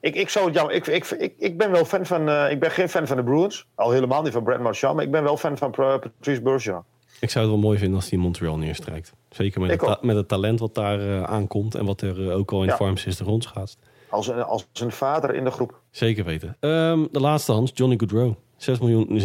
Ik, 0.00 0.14
ik, 0.14 0.28
zou 0.28 0.46
het 0.46 0.54
jammer, 0.54 0.74
ik, 0.74 0.86
ik, 0.86 1.10
ik, 1.10 1.34
ik 1.38 1.58
ben 1.58 1.70
wel 1.70 1.84
fan 1.84 2.06
van... 2.06 2.28
eh, 2.28 2.50
ik 2.50 2.60
ben 2.60 2.70
geen 2.70 2.88
fan 2.88 3.06
van 3.06 3.16
de 3.16 3.24
Bruins. 3.24 3.66
Al 3.74 3.90
helemaal 3.90 4.22
niet 4.22 4.32
van 4.32 4.44
Brad 4.44 4.60
Marchand. 4.60 4.94
Maar 4.94 5.04
ik 5.04 5.10
ben 5.10 5.22
wel 5.22 5.36
fan 5.36 5.56
van 5.56 5.70
Patrice 5.70 6.42
Bergeron. 6.42 6.84
Ik 7.20 7.30
zou 7.30 7.44
het 7.44 7.54
wel 7.54 7.62
mooi 7.64 7.78
vinden 7.78 7.96
als 7.96 8.08
hij 8.08 8.18
in 8.18 8.24
Montreal 8.24 8.58
neerstrijkt. 8.58 9.12
Zeker 9.28 9.60
met, 9.60 9.80
het, 9.80 10.02
met 10.02 10.28
talent 10.28 10.60
wat 10.60 10.74
daar 10.74 11.00
eh, 11.00 11.22
aankomt. 11.22 11.74
En 11.74 11.84
wat 11.84 12.00
er 12.00 12.28
eh, 12.28 12.36
ook 12.36 12.52
al 12.52 12.62
in 12.62 12.68
Ja. 12.68 12.76
Farm 12.76 12.96
System 12.96 13.26
rondgaat. 13.26 13.76
Als 14.08 14.28
een, 14.28 14.42
als 14.42 14.66
een 14.72 14.92
vader 14.92 15.34
in 15.34 15.44
de 15.44 15.50
groep. 15.50 15.80
Zeker 15.90 16.24
weten. 16.24 16.56
Ehm, 16.60 17.06
de 17.10 17.20
laatste 17.20 17.52
Hans, 17.52 17.70
Johnny 17.74 17.96
Goodrow. 17.98 18.34
6 18.56 18.78
miljoen 18.78 19.20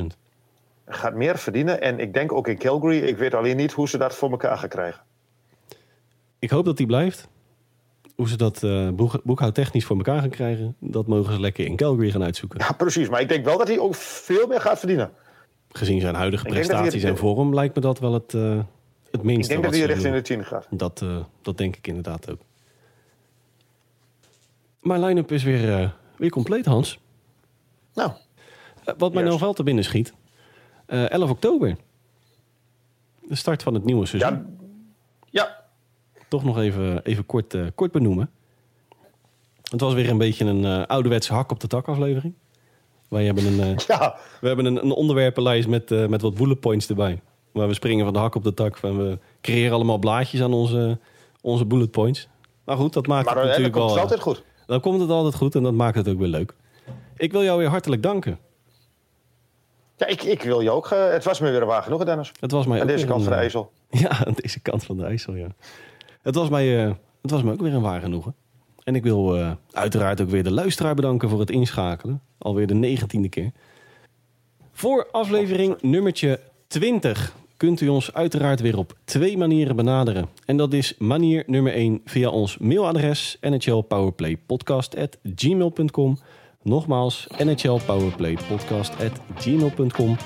750.000. 0.00 0.06
Gaat 0.86 1.14
meer 1.14 1.38
verdienen. 1.38 1.80
En 1.80 1.98
ik 1.98 2.14
denk 2.14 2.32
ook 2.32 2.48
in 2.48 2.58
Calgary. 2.58 2.98
Ik 2.98 3.16
weet 3.16 3.34
alleen 3.34 3.56
niet 3.56 3.72
hoe 3.72 3.88
ze 3.88 3.98
dat 3.98 4.14
voor 4.14 4.30
elkaar 4.30 4.58
gaan 4.58 4.68
krijgen. 4.68 5.00
Ik 6.38 6.50
hoop 6.50 6.64
dat 6.64 6.78
hij 6.78 6.86
blijft. 6.86 7.28
Hoe 8.16 8.28
ze 8.28 8.36
dat 8.36 8.60
boek, 8.96 9.20
boekhoudtechnisch 9.24 9.84
voor 9.84 9.96
elkaar 9.96 10.20
gaan 10.20 10.30
krijgen, 10.30 10.76
dat 10.78 11.06
mogen 11.06 11.32
ze 11.32 11.40
lekker 11.40 11.64
in 11.64 11.76
Calgary 11.76 12.10
gaan 12.10 12.22
uitzoeken. 12.22 12.58
Ja, 12.58 12.72
precies. 12.72 13.08
Maar 13.08 13.20
ik 13.20 13.28
denk 13.28 13.44
wel 13.44 13.58
dat 13.58 13.68
hij 13.68 13.78
ook 13.78 13.94
veel 13.94 14.46
meer 14.46 14.60
gaat 14.60 14.78
verdienen. 14.78 15.10
Gezien 15.72 16.00
zijn 16.00 16.14
huidige 16.14 16.46
Ik 16.46 16.52
prestaties 16.52 17.02
en 17.02 17.16
vorm 17.16 17.54
lijkt 17.54 17.74
me 17.74 17.80
dat 17.80 17.98
wel 17.98 18.12
het, 18.12 18.34
eh, 18.34 18.56
het 18.56 18.64
Ik 19.10 19.22
minste. 19.22 19.52
denk 19.52 19.64
dat 19.64 19.74
hij 19.76 19.86
doen. 20.02 20.12
de 20.12 20.20
10 20.22 20.44
gaat. 20.44 20.66
Dat, 20.70 21.02
eh, 21.02 21.16
dat 21.42 21.58
denk 21.58 21.76
ik 21.76 21.86
inderdaad 21.86 22.30
ook. 22.30 22.40
Mijn 24.80 25.04
line-up 25.04 25.32
is 25.32 25.42
weer, 25.42 25.78
eh, 25.80 25.90
weer 26.16 26.30
compleet, 26.30 26.64
Hans. 26.66 26.98
Nou, 27.94 28.12
wat 28.98 29.12
mij 29.14 29.22
nou 29.22 29.38
wel 29.38 29.52
te 29.52 29.62
binnen 29.62 29.84
schiet. 29.84 30.14
Eh 30.86 31.10
11 31.10 31.30
oktober. 31.30 31.76
De 33.28 33.34
start 33.34 33.62
van 33.62 33.74
het 33.74 33.84
nieuwe 33.84 34.06
seizoen. 34.06 34.30
ja. 34.32 34.44
Ja, 35.30 35.64
Toch 36.28 36.44
nog 36.44 36.58
even, 36.58 37.04
even 37.04 37.26
kort, 37.26 37.56
kort 37.74 37.92
benoemen. 37.92 38.30
Het 39.70 39.80
was 39.80 39.94
weer 39.94 40.08
een 40.10 40.18
beetje 40.18 40.44
een 40.44 40.86
ouderwetse 40.86 41.32
hak 41.32 41.50
op 41.50 41.60
de 41.60 41.66
tak 41.66 41.86
aflevering. 41.88 42.34
Wij 43.10 43.24
hebben 43.24 43.46
een, 43.46 43.60
eh, 43.60 43.84
ja. 43.86 44.16
we 44.40 44.46
hebben 44.46 44.64
een, 44.64 44.84
een 44.84 44.92
onderwerpenlijst 44.92 45.68
met, 45.68 45.90
eh, 45.90 46.06
met 46.06 46.22
wat 46.22 46.34
bullet 46.34 46.60
points 46.60 46.88
erbij. 46.88 47.20
Waar 47.52 47.68
we 47.68 47.74
springen 47.74 48.04
van 48.04 48.12
de 48.12 48.18
hak 48.18 48.34
op 48.34 48.44
de 48.44 48.54
tak. 48.54 48.78
En 48.82 48.96
we 48.98 49.18
creëren 49.40 49.72
allemaal 49.72 49.98
blaadjes 49.98 50.42
aan 50.42 50.52
onze, 50.52 50.98
onze 51.40 51.64
bullet 51.64 51.90
points. 51.90 52.28
Maar 52.64 52.76
goed, 52.76 52.92
dat 52.92 53.06
maakt 53.06 53.24
Maar 53.24 53.34
het 53.34 53.44
eh, 53.44 53.50
dan 53.50 53.62
natuurlijk 53.62 53.74
komt 53.74 53.94
wel... 53.94 54.08
het 54.08 54.18
eh, 54.18 54.26
altijd 54.26 54.36
goed. 54.38 54.66
Dan 54.66 54.80
komt 54.80 55.00
het 55.00 55.10
altijd 55.10 55.34
goed 55.34 55.54
en 55.54 55.62
dat 55.62 55.72
maakt 55.72 55.96
het 55.96 56.08
ook 56.08 56.18
weer 56.18 56.28
leuk. 56.28 56.54
Ik 57.16 57.32
wil 57.32 57.42
jou 57.42 57.58
weer 57.58 57.68
hartelijk 57.68 58.02
danken. 58.02 58.38
Ja, 59.96 60.06
ik, 60.06 60.22
ik 60.22 60.42
wil 60.42 60.60
je 60.60 60.70
ook. 60.70 60.90
het 60.90 61.24
was 61.24 61.40
me 61.40 61.50
weer 61.50 61.66
waar 61.66 61.82
genoeg, 61.82 62.04
Dennis. 62.04 62.32
Het 62.40 62.50
was 62.50 62.66
mij 62.66 62.80
Aan 62.80 62.86
deze 62.86 63.06
kant 63.06 63.18
een, 63.18 63.24
van 63.24 63.32
de 63.32 63.38
IJssel. 63.38 63.72
Ja, 63.90 64.24
aan 64.24 64.34
deze 64.36 64.60
kant 64.60 64.84
van 64.84 64.96
de 64.96 65.04
IJssel, 65.04 65.34
ja. 65.34 65.48
Het 66.22 66.34
was 66.34 66.48
mij, 66.48 66.66
het 67.22 67.30
was 67.30 67.42
mij 67.42 67.52
ook 67.52 67.60
weer 67.60 67.74
een 67.74 67.82
waar 67.82 68.00
genoegen. 68.00 68.34
En 68.84 68.94
ik 68.94 69.02
wil 69.02 69.36
eh, 69.36 69.50
uiteraard 69.70 70.20
ook 70.20 70.28
weer 70.28 70.42
de 70.42 70.52
luisteraar 70.52 70.94
bedanken 70.94 71.28
voor 71.28 71.40
het 71.40 71.50
inschakelen. 71.50 72.20
Alweer 72.38 72.66
de 72.66 72.74
negentiende 72.74 73.28
keer. 73.28 73.50
Voor 74.72 75.08
aflevering 75.10 75.82
nummertje 75.82 76.40
20 76.66 77.34
kunt 77.56 77.80
u 77.80 77.88
ons 77.88 78.14
uiteraard 78.14 78.60
weer 78.60 78.78
op 78.78 78.98
twee 79.04 79.38
manieren 79.38 79.76
benaderen. 79.76 80.28
En 80.44 80.56
dat 80.56 80.72
is 80.72 80.94
manier 80.98 81.44
nummer 81.46 81.72
1 81.72 82.00
via 82.04 82.28
ons 82.28 82.58
mailadres 82.58 83.36
nhlpowerplaypodcast.gmail.com 83.40 86.18
Nogmaals, 86.62 87.26
nhlpowerplaypodcast.gmail.com 87.38 90.16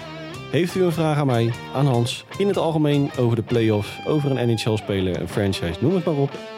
heeft 0.50 0.74
u 0.74 0.82
een 0.82 0.92
vraag 0.92 1.18
aan 1.18 1.26
mij, 1.26 1.52
aan 1.74 1.86
Hans, 1.86 2.24
in 2.38 2.46
het 2.46 2.56
algemeen 2.56 3.10
over 3.18 3.36
de 3.36 3.42
play-offs, 3.42 4.06
over 4.06 4.30
een 4.30 4.48
NHL-speler, 4.48 5.20
een 5.20 5.28
franchise, 5.28 5.78
noem 5.80 5.94
het 5.94 6.04
maar 6.04 6.16
op? 6.16 6.53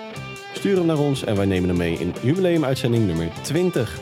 Stuur 0.57 0.76
hem 0.76 0.86
naar 0.86 0.98
ons 0.98 1.24
en 1.24 1.36
wij 1.36 1.46
nemen 1.46 1.68
hem 1.68 1.78
mee 1.78 1.98
in 1.98 2.14
jubileumuitzending 2.22 3.07
nummer 3.07 3.28
20. 3.42 4.00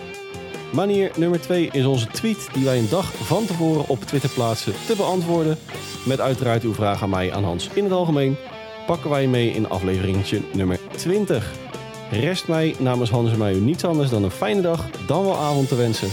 Manier 0.73 1.11
nummer 1.17 1.41
2 1.41 1.69
is 1.73 1.85
onze 1.85 2.07
tweet 2.07 2.49
die 2.53 2.65
wij 2.65 2.79
een 2.79 2.89
dag 2.89 3.13
van 3.13 3.47
tevoren 3.47 3.89
op 3.89 4.01
Twitter 4.05 4.31
plaatsen 4.31 4.73
te 4.87 4.97
beantwoorden. 4.97 5.59
Met 6.05 6.21
uiteraard 6.21 6.63
uw 6.63 6.75
vraag 6.75 7.03
aan 7.03 7.11
mij, 7.11 7.33
aan 7.33 7.45
Hans 7.45 7.69
in 7.75 7.85
het 7.85 7.93
algemeen. 7.93 8.37
Pakken 8.87 9.11
wij 9.11 9.27
mee 9.27 9.51
in 9.51 9.69
afleveringetje 9.69 10.41
nummer 10.53 10.79
20. 10.97 11.53
Rest 12.11 12.49
mij 12.49 12.75
namens 12.79 13.11
Hans 13.11 13.33
en 13.33 13.39
mij 13.39 13.55
u 13.55 13.61
niets 13.61 13.85
anders 13.85 14.11
dan 14.11 14.25
een 14.25 14.31
fijne 14.31 14.61
dag, 14.61 14.91
dan 15.07 15.25
wel 15.25 15.37
avond 15.37 15.69
te 15.69 15.75
wensen. 15.77 16.09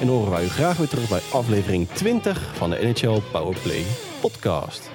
En 0.00 0.08
horen 0.08 0.30
wij 0.30 0.44
u 0.44 0.48
graag 0.48 0.76
weer 0.76 0.88
terug 0.88 1.08
bij 1.08 1.20
aflevering 1.32 1.88
20 1.88 2.54
van 2.54 2.70
de 2.70 2.78
NHL 2.82 3.20
Powerplay 3.32 3.84
podcast. 4.20 4.90